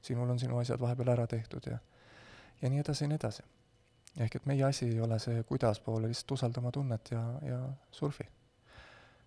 sinul 0.00 0.30
on 0.30 0.38
sinu 0.38 0.58
asjad 0.58 0.80
vahepeal 0.80 1.08
ära 1.08 1.26
tehtud 1.26 1.66
ja 1.66 1.78
ja 2.62 2.70
nii 2.70 2.80
edasi 2.80 3.04
ja 3.04 3.08
nii 3.08 3.20
edasi. 3.20 3.42
ehk 4.16 4.36
et 4.36 4.46
meie 4.46 4.64
asi 4.64 4.86
ei 4.88 5.00
ole 5.00 5.18
see 5.18 5.42
kuidas 5.44 5.80
poole, 5.80 6.08
lihtsalt 6.08 6.30
usalda 6.38 6.60
oma 6.60 6.72
tunnet 6.72 7.10
ja, 7.10 7.22
ja 7.42 7.58
surfi. 7.90 8.24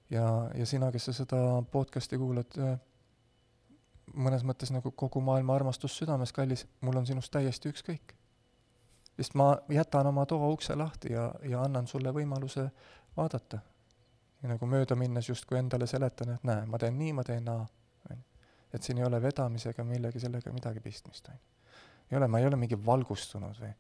ja, 0.10 0.50
ja 0.56 0.66
sina, 0.66 0.92
kes 0.92 1.06
sa 1.06 1.14
seda 1.14 1.42
podcast'i 1.72 2.18
kuulad, 2.18 2.58
mõnes 4.14 4.46
mõttes 4.48 4.72
nagu 4.72 4.92
kogu 4.92 5.22
maailma 5.22 5.56
armastus 5.56 5.98
südames, 5.98 6.34
kallis, 6.36 6.66
mul 6.82 7.02
on 7.02 7.08
sinust 7.08 7.32
täiesti 7.32 7.70
ükskõik. 7.74 8.16
sest 9.20 9.34
ma 9.36 9.58
jätan 9.70 10.08
oma 10.08 10.26
toa 10.26 10.48
ukse 10.48 10.76
lahti 10.76 11.12
ja, 11.14 11.32
ja 11.44 11.62
annan 11.62 11.88
sulle 11.88 12.12
võimaluse 12.16 12.70
vaadata. 13.18 13.60
ja 14.44 14.50
nagu 14.50 14.66
mööda 14.66 14.96
minnes 14.96 15.30
justkui 15.30 15.58
endale 15.60 15.88
seletan, 15.88 16.30
et 16.30 16.44
näe, 16.44 16.66
ma 16.66 16.78
teen 16.78 16.98
nii, 16.98 17.14
ma 17.14 17.24
teen 17.24 17.46
naa, 17.46 17.68
on 18.10 18.18
ju. 18.18 18.24
et 18.74 18.84
siin 18.84 18.98
ei 18.98 19.04
ole 19.04 19.22
vedamisega 19.22 19.84
millegi 19.84 20.20
sellega 20.20 20.52
midagi 20.52 20.80
pistmist, 20.80 21.28
on 21.28 21.36
ju 21.36 21.50
ei 22.12 22.18
ole, 22.18 22.28
ma 22.28 22.40
ei 22.40 22.48
ole 22.48 22.58
mingi 22.60 22.78
valgustunud 22.86 23.62
või 23.62 23.72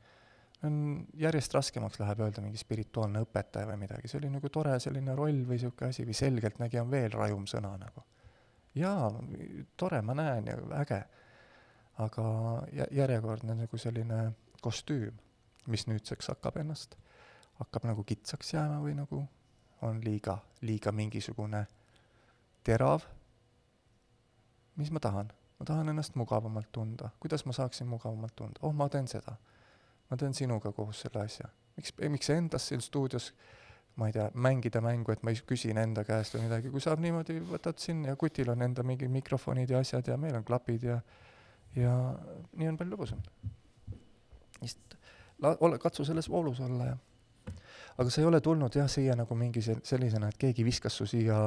on 0.67 0.79
järjest 1.17 1.53
raskemaks 1.55 2.01
läheb 2.01 2.19
öelda 2.25 2.43
mingi 2.43 2.59
spirituaalne 2.59 3.23
õpetaja 3.23 3.67
või 3.69 3.77
midagi, 3.85 4.09
see 4.11 4.19
oli 4.19 4.31
nagu 4.33 4.49
tore 4.51 4.75
selline 4.83 5.15
roll 5.15 5.45
või 5.47 5.55
niisugune 5.55 5.93
asi 5.93 6.05
või 6.07 6.17
selgeltnägija 6.19 6.83
on 6.83 6.91
veel 6.91 7.13
rajum 7.15 7.45
sõna 7.47 7.71
nagu. 7.79 8.03
Jaa, 8.75 9.11
tore, 9.77 10.01
ma 10.01 10.13
näen 10.13 10.47
ja 10.47 10.57
äge. 10.81 11.03
aga 11.99 12.23
järjekordne 12.91 13.55
nagu 13.55 13.77
selline 13.77 14.31
kostüüm, 14.61 15.17
mis 15.67 15.87
nüüdseks 15.87 16.27
hakkab 16.31 16.57
ennast, 16.57 16.95
hakkab 17.59 17.89
nagu 17.89 18.03
kitsaks 18.03 18.53
jääma 18.53 18.79
või 18.79 18.93
nagu 18.95 19.25
on 19.81 19.99
liiga, 20.03 20.37
liiga 20.61 20.91
mingisugune 20.91 21.65
terav, 22.63 23.03
mis 24.75 24.91
ma 24.91 24.99
tahan 24.99 25.33
ma 25.59 25.65
tahan 25.65 25.89
ennast 25.89 26.15
mugavamalt 26.15 26.71
tunda, 26.71 27.09
kuidas 27.19 27.45
ma 27.45 27.53
saaksin 27.53 27.87
mugavamalt 27.87 28.35
tunda, 28.35 28.59
oh, 28.61 28.73
ma 28.73 28.89
teen 28.89 29.07
seda. 29.07 29.35
ma 30.09 30.17
teen 30.17 30.33
sinuga 30.33 30.71
koos 30.71 31.01
selle 31.01 31.21
asja. 31.21 31.49
miks, 31.75 31.93
miks 32.09 32.29
endas 32.29 32.67
siin 32.67 32.81
stuudios 32.81 33.33
ma 33.99 34.07
ei 34.07 34.15
tea, 34.15 34.29
mängida 34.33 34.81
mängu, 34.83 35.11
et 35.11 35.23
ma 35.27 35.33
küsin 35.51 35.77
enda 35.81 36.05
käest 36.07 36.35
või 36.37 36.45
midagi, 36.47 36.71
kui 36.71 36.83
saab 36.83 37.01
niimoodi, 37.03 37.39
võtad 37.49 37.81
siin 37.83 38.05
ja 38.07 38.15
kutil 38.19 38.51
on 38.53 38.63
enda 38.63 38.85
mingid 38.87 39.11
mikrofonid 39.11 39.69
ja 39.73 39.81
asjad 39.83 40.07
ja 40.07 40.17
meil 40.17 40.37
on 40.39 40.47
klapid 40.47 40.87
ja 40.87 41.01
ja 41.77 41.93
nii 42.57 42.71
on 42.71 42.77
palju 42.79 42.95
lõbusam. 42.95 43.19
lihtsalt 44.61 44.97
la-, 45.43 45.57
ole, 45.59 45.79
katsu 45.79 46.05
selles 46.05 46.29
voolus 46.29 46.59
olla 46.65 46.85
ja 46.85 46.97
aga 47.99 48.09
sa 48.09 48.21
ei 48.21 48.27
ole 48.27 48.41
tulnud 48.41 48.75
jah, 48.75 48.89
siia 48.89 49.15
nagu 49.19 49.35
mingi 49.35 49.61
sel-, 49.61 49.81
sellisena, 49.83 50.29
et 50.29 50.37
keegi 50.39 50.65
viskas 50.65 50.95
su 50.95 51.05
siia 51.09 51.37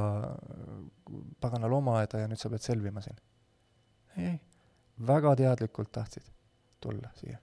pagana 1.40 1.70
loomaaeda 1.70 2.22
ja 2.22 2.30
nüüd 2.30 2.40
sa 2.40 2.50
pead 2.52 2.64
selvima 2.64 3.02
siin 3.04 3.18
ei, 4.16 4.26
ei, 4.26 4.40
väga 5.06 5.34
teadlikult 5.36 5.92
tahtsid 5.92 6.28
tulla 6.80 7.10
siia. 7.16 7.38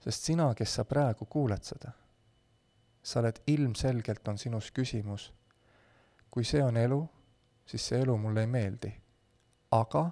sest 0.00 0.32
sina, 0.32 0.52
kes 0.54 0.74
sa 0.80 0.84
praegu 0.84 1.26
kuuled 1.30 1.64
seda, 1.64 1.92
sa 3.06 3.20
oled 3.20 3.36
ilmselgelt, 3.46 4.28
on 4.28 4.38
sinus 4.38 4.72
küsimus, 4.74 5.28
kui 6.30 6.44
see 6.44 6.62
on 6.62 6.76
elu, 6.76 6.98
siis 7.66 7.88
see 7.88 8.00
elu 8.02 8.16
mulle 8.18 8.42
ei 8.42 8.46
meeldi. 8.50 8.92
aga 9.70 10.10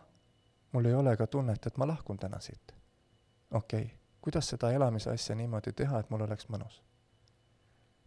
mul 0.73 0.85
ei 0.85 0.95
ole 0.95 1.17
ka 1.17 1.27
tunnet, 1.27 1.67
et 1.67 1.77
ma 1.77 1.87
lahkun 1.87 2.19
täna 2.19 2.41
siit. 2.41 2.75
okei 3.51 3.83
okay., 3.83 3.97
kuidas 4.21 4.49
seda 4.49 4.71
elamise 4.71 5.11
asja 5.11 5.35
niimoodi 5.35 5.73
teha, 5.73 5.99
et 5.99 6.11
mul 6.11 6.21
oleks 6.21 6.49
mõnus? 6.49 6.83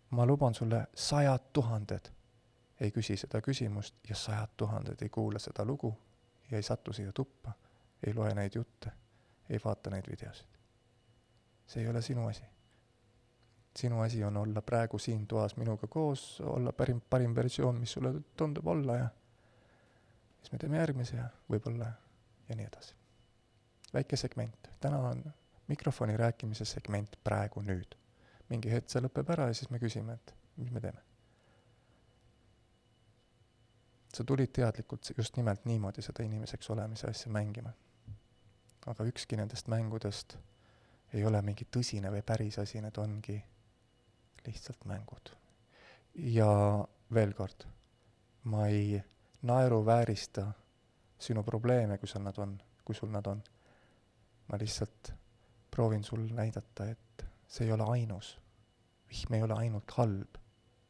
ma 0.09 0.25
luban 0.25 0.53
sulle, 0.53 0.87
sajad 0.95 1.51
tuhanded 1.53 2.11
ei 2.79 2.91
küsi 2.91 3.17
seda 3.17 3.41
küsimust 3.41 3.95
ja 4.09 4.15
sajad 4.15 4.55
tuhanded 4.57 5.01
ei 5.01 5.09
kuula 5.09 5.39
seda 5.39 5.65
lugu 5.65 5.91
ja 6.51 6.57
ei 6.57 6.63
satu 6.63 6.93
siia 6.93 7.11
tuppa, 7.11 7.51
ei 8.07 8.13
loe 8.13 8.33
neid 8.33 8.55
jutte, 8.55 8.91
ei 9.49 9.59
vaata 9.63 9.89
neid 9.89 10.07
videosid. 10.09 10.47
see 11.65 11.83
ei 11.83 11.89
ole 11.89 12.01
sinu 12.01 12.27
asi. 12.27 12.43
Sinu 13.77 14.01
asi 14.01 14.23
on 14.23 14.37
olla 14.37 14.61
praegu 14.61 14.99
siin 14.99 15.27
toas 15.27 15.55
minuga 15.57 15.87
koos, 15.87 16.41
olla 16.41 16.71
parim, 16.73 17.01
parim 17.09 17.35
versioon, 17.35 17.79
mis 17.79 17.91
sulle 17.91 18.13
tundub 18.37 18.67
olla 18.67 18.95
ja 18.95 19.09
siis 20.41 20.51
me 20.51 20.57
teeme 20.57 20.77
järgmise 20.77 21.17
ja 21.17 21.27
võib-olla 21.51 21.91
ja 22.49 22.55
nii 22.55 22.65
edasi. 22.65 22.95
väike 23.93 24.17
segment, 24.17 24.69
täna 24.79 24.99
on 25.09 25.23
mikrofoni 25.67 26.17
rääkimise 26.17 26.65
segment 26.65 27.19
praegu 27.23 27.61
nüüd. 27.61 27.95
mingi 28.49 28.71
hetk 28.71 28.89
see 28.89 29.03
lõpeb 29.03 29.29
ära 29.35 29.51
ja 29.51 29.53
siis 29.53 29.69
me 29.69 29.79
küsime, 29.79 30.13
et 30.13 30.35
mis 30.57 30.71
me 30.71 30.81
teeme 30.81 31.07
sa 34.17 34.23
tulid 34.23 34.49
teadlikult 34.53 35.11
just 35.17 35.37
nimelt 35.37 35.65
niimoodi 35.65 36.01
seda 36.01 36.23
inimeseks 36.23 36.69
olemise 36.69 37.07
asja 37.07 37.31
mängima. 37.31 37.73
aga 38.87 39.03
ükski 39.03 39.35
nendest 39.35 39.67
mängudest 39.67 40.37
ei 41.13 41.25
ole 41.25 41.41
mingi 41.41 41.67
tõsine 41.75 42.11
või 42.11 42.21
päris 42.23 42.59
asi, 42.59 42.81
need 42.81 42.97
ongi 42.97 43.35
lihtsalt 44.47 44.85
mängud. 44.85 45.33
ja 46.15 46.49
veel 47.13 47.33
kord, 47.33 47.67
ma 48.43 48.67
ei 48.67 49.03
naeruväärista 49.41 50.47
sinu 51.19 51.43
probleeme, 51.43 51.97
kui 51.97 52.07
sul 52.07 52.23
nad 52.23 52.37
on, 52.37 52.57
kui 52.85 52.95
sul 52.95 53.11
nad 53.13 53.25
on. 53.27 53.43
ma 54.47 54.57
lihtsalt 54.59 55.13
proovin 55.71 56.03
sul 56.03 56.27
näidata, 56.33 56.85
et 56.85 57.25
see 57.47 57.65
ei 57.67 57.71
ole 57.71 57.83
ainus. 57.89 58.37
vihm 59.09 59.33
ei 59.33 59.43
ole 59.43 59.53
ainult 59.53 59.91
halb, 59.97 60.37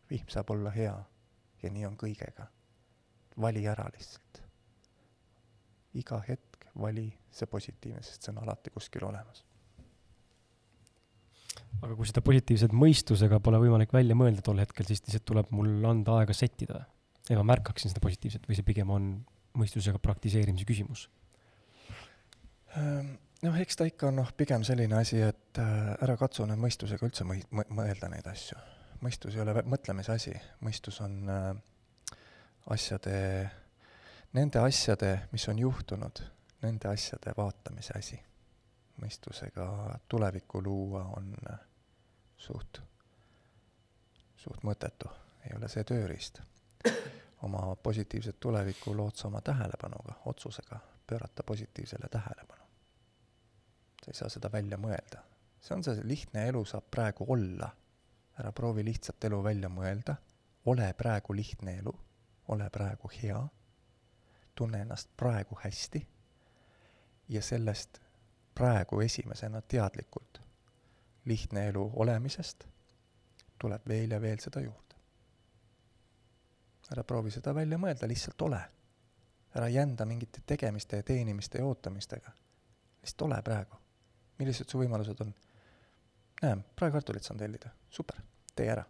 vihm 0.09 0.29
saab 0.29 0.49
olla 0.49 0.71
hea 0.71 0.95
ja 1.63 1.69
nii 1.69 1.85
on 1.85 1.97
kõigega 1.97 2.47
vali 3.41 3.65
ära 3.67 3.89
lihtsalt. 3.93 4.41
iga 5.93 6.21
hetk 6.27 6.69
vali 6.81 7.09
see 7.31 7.47
positiivne, 7.49 8.03
sest 8.03 8.23
see 8.23 8.31
on 8.35 8.43
alati 8.43 8.69
kuskil 8.69 9.05
olemas. 9.05 9.46
Aga 11.83 11.95
kui 11.95 12.07
seda 12.09 12.23
positiivset 12.25 12.73
mõistusega 12.73 13.39
pole 13.43 13.59
võimalik 13.61 13.93
välja 13.93 14.17
mõelda 14.17 14.43
tol 14.45 14.59
hetkel, 14.61 14.87
siis 14.87 15.03
lihtsalt 15.05 15.25
tuleb 15.29 15.51
mul 15.55 15.85
anda 15.85 16.19
aega 16.21 16.33
settida. 16.33 16.85
ja 17.29 17.37
ma 17.37 17.43
märkaksin 17.53 17.91
seda 17.91 18.01
positiivset 18.03 18.47
või 18.47 18.55
see 18.55 18.65
pigem 18.65 18.89
on 18.89 19.07
mõistusega 19.57 19.99
praktiseerimise 19.99 20.65
küsimus? 20.67 21.07
Ehm, 22.77 23.15
noh, 23.43 23.59
eks 23.61 23.79
ta 23.79 23.87
ikka 23.89 24.09
on 24.11 24.21
noh, 24.21 24.31
pigem 24.37 24.63
selline 24.67 24.97
asi, 24.99 25.19
et 25.21 25.61
äh, 25.61 25.93
ära 26.03 26.17
katsu 26.19 26.47
nüüd 26.47 26.61
mõistusega 26.61 27.07
üldse 27.07 27.27
mõi-, 27.27 27.45
mõelda 27.51 28.09
neid 28.11 28.27
asju. 28.31 28.57
mõistus 29.01 29.35
ei 29.35 29.43
ole 29.43 29.61
mõtlemise 29.61 30.15
asi, 30.15 30.33
mõistus 30.65 31.01
on 31.05 31.19
äh, 31.29 31.51
asjade, 32.73 33.17
nende 34.33 34.63
asjade, 34.63 35.13
mis 35.31 35.45
on 35.51 35.59
juhtunud, 35.59 36.23
nende 36.63 36.89
asjade 36.89 37.35
vaatamise 37.37 37.93
asi. 37.97 38.19
mõistusega 38.97 39.65
tulevikku 40.09 40.61
luua 40.65 41.03
on 41.19 41.35
suht, 42.37 42.81
suht 44.35 44.63
mõttetu, 44.63 45.09
ei 45.45 45.55
ole 45.57 45.69
see 45.69 45.83
tööriist. 45.83 46.41
oma 47.41 47.75
positiivset 47.75 48.39
tulevikku 48.39 48.95
lood 48.97 49.15
sa 49.15 49.27
oma 49.27 49.41
tähelepanuga, 49.41 50.13
otsusega 50.25 50.79
pöörata 51.07 51.43
positiivsele 51.43 52.09
tähelepanu. 52.11 52.63
sa 54.03 54.11
ei 54.11 54.13
saa 54.13 54.29
seda 54.29 54.51
välja 54.51 54.77
mõelda. 54.77 55.23
see 55.61 55.75
on 55.75 55.83
see 55.83 56.01
lihtne 56.03 56.47
elu 56.47 56.65
saab 56.65 56.91
praegu 56.91 57.25
olla. 57.27 57.69
ära 58.39 58.51
proovi 58.51 58.85
lihtsat 58.85 59.23
elu 59.23 59.43
välja 59.43 59.69
mõelda, 59.69 60.15
ole 60.65 60.93
praegu 60.93 61.35
lihtne 61.35 61.77
elu 61.77 61.99
ole 62.47 62.69
praegu 62.69 63.09
hea, 63.21 63.47
tunne 64.55 64.81
ennast 64.81 65.09
praegu 65.17 65.57
hästi 65.63 66.07
ja 67.29 67.41
sellest 67.41 67.99
praegu 68.55 69.01
esimesena 69.01 69.61
teadlikult 69.61 70.26
lihtne 71.27 71.67
elu 71.67 71.83
olemisest 71.95 72.67
tuleb 73.59 73.87
veel 73.87 74.11
ja 74.11 74.21
veel 74.21 74.39
seda 74.39 74.61
juurde. 74.61 74.95
ära 76.91 77.03
proovi 77.03 77.31
seda 77.31 77.55
välja 77.55 77.77
mõelda, 77.77 78.07
lihtsalt 78.07 78.41
ole. 78.41 78.61
ära 79.55 79.69
jända 79.69 80.05
mingite 80.05 80.41
tegemiste 80.45 80.97
ja 80.97 81.03
teenimiste 81.03 81.57
ja 81.57 81.65
ootamistega. 81.65 82.31
lihtsalt 83.01 83.21
ole 83.21 83.41
praegu. 83.41 83.75
millised 84.39 84.69
su 84.69 84.79
võimalused 84.79 85.25
on? 85.25 85.33
näe, 86.41 86.57
praekartulit 86.75 87.23
saan 87.23 87.37
tellida, 87.37 87.69
super, 87.89 88.21
tee 88.55 88.71
ära. 88.71 88.85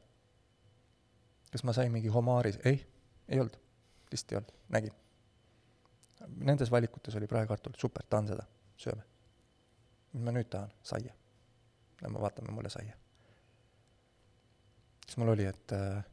kas 1.51 1.63
ma 1.63 1.73
sain 1.73 1.91
mingi 1.91 2.07
homaari, 2.07 2.53
ei 2.65 2.85
ei 3.27 3.39
olnud, 3.39 3.57
lihtsalt 4.11 4.31
ei 4.31 4.37
olnud, 4.37 4.53
nägin. 4.69 4.93
Nendes 6.37 6.71
valikutes 6.71 7.15
oli 7.15 7.27
praekartul, 7.27 7.73
super, 7.77 8.05
tahan 8.09 8.27
seda, 8.27 8.45
sööme. 8.77 9.03
mis 10.13 10.23
ma 10.23 10.33
nüüd 10.33 10.49
tahan, 10.49 10.71
saia. 10.83 11.13
Lähme 12.01 12.21
vaatame 12.21 12.51
mulle 12.53 12.69
saia. 12.69 12.93
siis 15.05 15.17
mul 15.17 15.33
oli, 15.33 15.45
et 15.45 15.71
äh, 15.73 16.03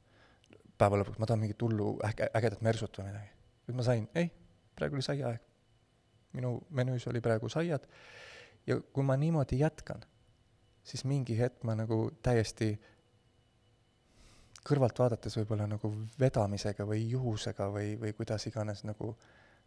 päeva 0.78 1.00
lõpuks 1.00 1.18
ma 1.18 1.26
tahan 1.26 1.42
mingit 1.42 1.62
hullu 1.62 1.98
äge, 2.06 2.30
ägedat 2.34 2.62
mersut 2.62 2.98
või 2.98 3.10
midagi. 3.10 3.30
nüüd 3.66 3.76
ma 3.76 3.86
sain, 3.86 4.08
ei, 4.14 4.30
praegu 4.76 4.98
oli 4.98 5.02
saiaaeg. 5.02 5.42
minu 6.32 6.56
menüüs 6.70 7.06
oli 7.10 7.20
praegu 7.20 7.48
saiad 7.48 7.86
ja 8.66 8.80
kui 8.80 9.04
ma 9.04 9.16
niimoodi 9.16 9.58
jätkan, 9.60 10.02
siis 10.82 11.04
mingi 11.04 11.38
hetk 11.38 11.64
ma 11.64 11.74
nagu 11.78 12.10
täiesti 12.22 12.72
äh, 12.72 12.90
kõrvalt 14.64 14.98
vaadates 14.98 15.36
võib-olla 15.38 15.66
nagu 15.68 15.90
vedamisega 16.20 16.86
või 16.88 17.04
juhusega 17.12 17.68
või, 17.72 17.94
või 18.00 18.14
kuidas 18.16 18.46
iganes 18.48 18.84
nagu, 18.88 19.12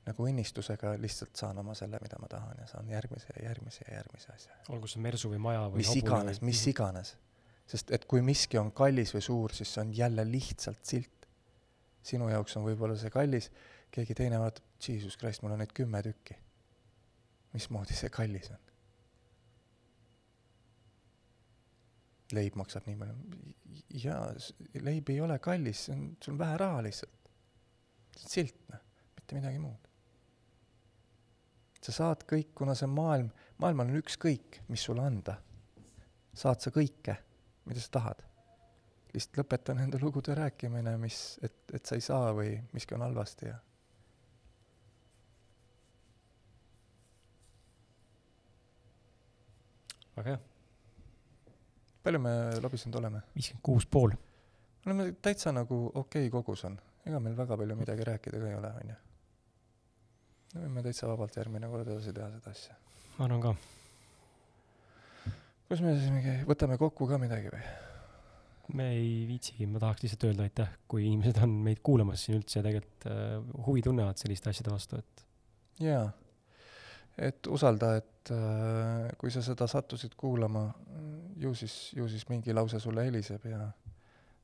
nagu 0.08 0.28
õnnistusega 0.30 0.95
lihtsalt 1.01 1.36
saan 1.39 1.60
oma 1.62 1.76
selle, 1.78 1.99
mida 2.03 2.20
ma 2.22 2.30
tahan 2.32 2.62
ja 2.62 2.68
saan 2.70 2.89
järgmise 2.91 3.34
ja 3.36 3.47
järgmise 3.49 3.86
ja 3.88 3.99
järgmise 3.99 4.34
asja. 4.34 4.60
olgu 4.74 4.89
see 4.91 5.03
mersu 5.03 5.32
või 5.32 5.41
maja 5.43 5.66
või 5.68 5.84
mis 5.84 5.95
iganes, 5.99 6.41
mis 6.41 6.62
mhm. 6.62 6.74
iganes. 6.74 7.16
sest 7.68 7.91
et 7.95 8.05
kui 8.10 8.24
miski 8.24 8.60
on 8.62 8.72
kallis 8.72 9.14
või 9.16 9.26
suur, 9.26 9.55
siis 9.55 9.74
see 9.74 9.84
on 9.84 9.95
jälle 9.95 10.26
lihtsalt 10.28 10.86
silt. 10.86 11.28
sinu 12.08 12.30
jaoks 12.32 12.55
on 12.58 12.64
võib-olla 12.68 12.95
see 12.99 13.12
kallis, 13.12 13.51
keegi 13.91 14.16
teine 14.16 14.39
vaatab, 14.39 14.64
jesus 14.88 15.18
christ, 15.20 15.43
mul 15.43 15.58
on 15.58 15.64
neid 15.64 15.76
kümme 15.76 16.03
tükki. 16.03 16.38
mismoodi 17.53 17.97
see 17.97 18.10
kallis 18.14 18.51
on? 18.51 18.64
leib 22.36 22.55
maksab 22.60 22.88
nii 22.88 22.97
palju. 22.99 23.43
jaa, 24.03 24.24
leib 24.84 25.10
ei 25.12 25.20
ole 25.24 25.39
kallis, 25.39 25.86
see 25.88 25.95
on, 25.95 26.08
sul 26.24 26.36
on 26.36 26.39
vähe 26.39 26.58
raha 26.64 26.82
lihtsalt. 26.88 27.30
silt, 28.18 28.64
noh, 28.72 28.82
mitte 29.16 29.38
midagi 29.38 29.62
muud. 29.64 29.87
Sa 31.88 31.96
saad 31.96 32.26
kõik, 32.28 32.52
kuna 32.58 32.76
see 32.76 32.90
maailm, 32.92 33.30
maailmal 33.64 33.88
on 33.88 34.02
ükskõik, 34.02 34.62
mis 34.72 34.84
sulle 34.84 35.06
anda. 35.08 35.38
saad 36.38 36.62
sa 36.62 36.70
kõike, 36.70 37.16
mida 37.66 37.82
sa 37.82 37.94
tahad. 38.00 38.26
lihtsalt 39.14 39.40
lõpeta 39.40 39.74
nende 39.74 39.98
lugude 40.02 40.36
rääkimine, 40.36 40.98
mis, 41.02 41.40
et, 41.42 41.56
et 41.74 41.86
sa 41.86 41.96
ei 41.96 42.04
saa 42.04 42.34
või 42.36 42.58
miski 42.74 42.94
on 42.94 43.02
halvasti 43.02 43.48
ja 43.48 43.56
väga 50.18 50.36
hea 50.36 50.40
palju 52.08 52.20
me 52.24 52.36
lobisenud 52.64 53.00
oleme? 53.02 53.24
viiskümmend 53.36 53.64
kuus 53.64 53.86
pool. 53.86 54.14
me 54.86 54.92
oleme 54.92 55.12
täitsa 55.22 55.52
nagu 55.52 55.84
okei 55.94 56.28
okay 56.28 56.32
kogus 56.32 56.64
on, 56.70 56.80
ega 57.06 57.20
meil 57.20 57.36
väga 57.38 57.58
palju 57.58 57.76
midagi 57.76 58.08
rääkida 58.08 58.40
ka 58.40 58.50
ei 58.52 58.56
ole, 58.56 58.72
on 58.82 58.94
ju. 58.94 58.98
Me 60.58 60.68
võime 60.68 60.84
täitsa 60.86 61.10
vabalt 61.10 61.36
järgmine 61.38 61.70
kord 61.72 61.88
edasi 61.88 62.14
teha 62.16 62.30
seda 62.34 62.53
asja. 62.53 62.78
ma 63.18 63.26
arvan 63.28 63.43
ka. 63.43 63.53
kus 65.70 65.84
me 65.84 65.93
siis 65.97 66.10
mingi, 66.14 66.39
võtame 66.49 66.80
kokku 66.82 67.08
ka 67.10 67.20
midagi 67.22 67.51
või? 67.53 67.64
me 68.78 68.89
ei 68.95 69.26
viitsigi, 69.30 69.68
ma 69.70 69.80
tahaks 69.80 70.03
lihtsalt 70.03 70.28
öelda 70.28 70.47
aitäh, 70.47 70.72
kui 70.91 71.05
inimesed 71.08 71.39
on 71.43 71.53
meid 71.68 71.80
kuulamas 71.86 72.26
siin 72.26 72.39
üldse 72.39 72.60
ja 72.60 72.66
tegelikult 72.66 73.10
äh, 73.12 73.36
huvi 73.68 73.84
tunnevad 73.86 74.20
selliste 74.20 74.51
asjade 74.51 74.74
vastu, 74.74 74.99
et. 74.99 75.24
jaa, 75.86 76.03
et 77.30 77.47
usalda, 77.53 77.93
et 78.01 78.34
äh, 78.36 79.08
kui 79.22 79.32
sa 79.32 79.45
seda 79.45 79.70
sattusid 79.72 80.18
kuulama, 80.20 80.66
ju 81.39 81.53
siis, 81.55 81.78
ju 81.95 82.10
siis 82.12 82.28
mingi 82.32 82.55
lause 82.55 82.82
sulle 82.84 83.05
heliseb 83.08 83.45
ja 83.47 83.70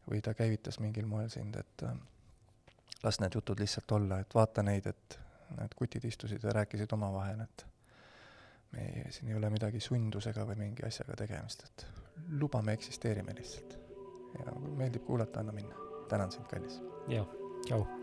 või 0.07 0.21
ta 0.23 0.33
käivitas 0.37 0.79
mingil 0.83 1.07
moel 1.09 1.27
sind, 1.33 1.59
et 1.59 1.85
äh, 1.89 1.99
las 3.03 3.19
need 3.19 3.35
jutud 3.35 3.59
lihtsalt 3.59 3.91
olla, 3.99 4.21
et 4.23 4.35
vaata 4.35 4.63
neid, 4.63 4.87
et 4.87 5.19
need 5.59 5.75
kutid 5.75 6.05
istusid 6.09 6.43
ja 6.43 6.53
rääkisid 6.59 6.93
omavahel, 6.93 7.43
et 7.45 7.65
me 8.71 8.85
ei, 8.85 9.11
siin 9.11 9.31
ei 9.31 9.39
ole 9.39 9.49
midagi 9.53 9.79
sundusega 9.79 10.45
või 10.49 10.59
mingi 10.65 10.85
asjaga 10.87 11.17
tegemist, 11.25 11.65
et 11.69 11.87
lubame, 12.39 12.77
eksisteerime 12.79 13.35
lihtsalt. 13.37 13.79
ja 14.39 14.55
meeldib 14.77 15.05
kuulata, 15.05 15.39
anna 15.39 15.51
minna. 15.51 15.75
tänan 16.09 16.31
sind, 16.31 16.47
kallis. 16.47 16.81
jaa, 17.07 17.27
tšau 17.67 18.02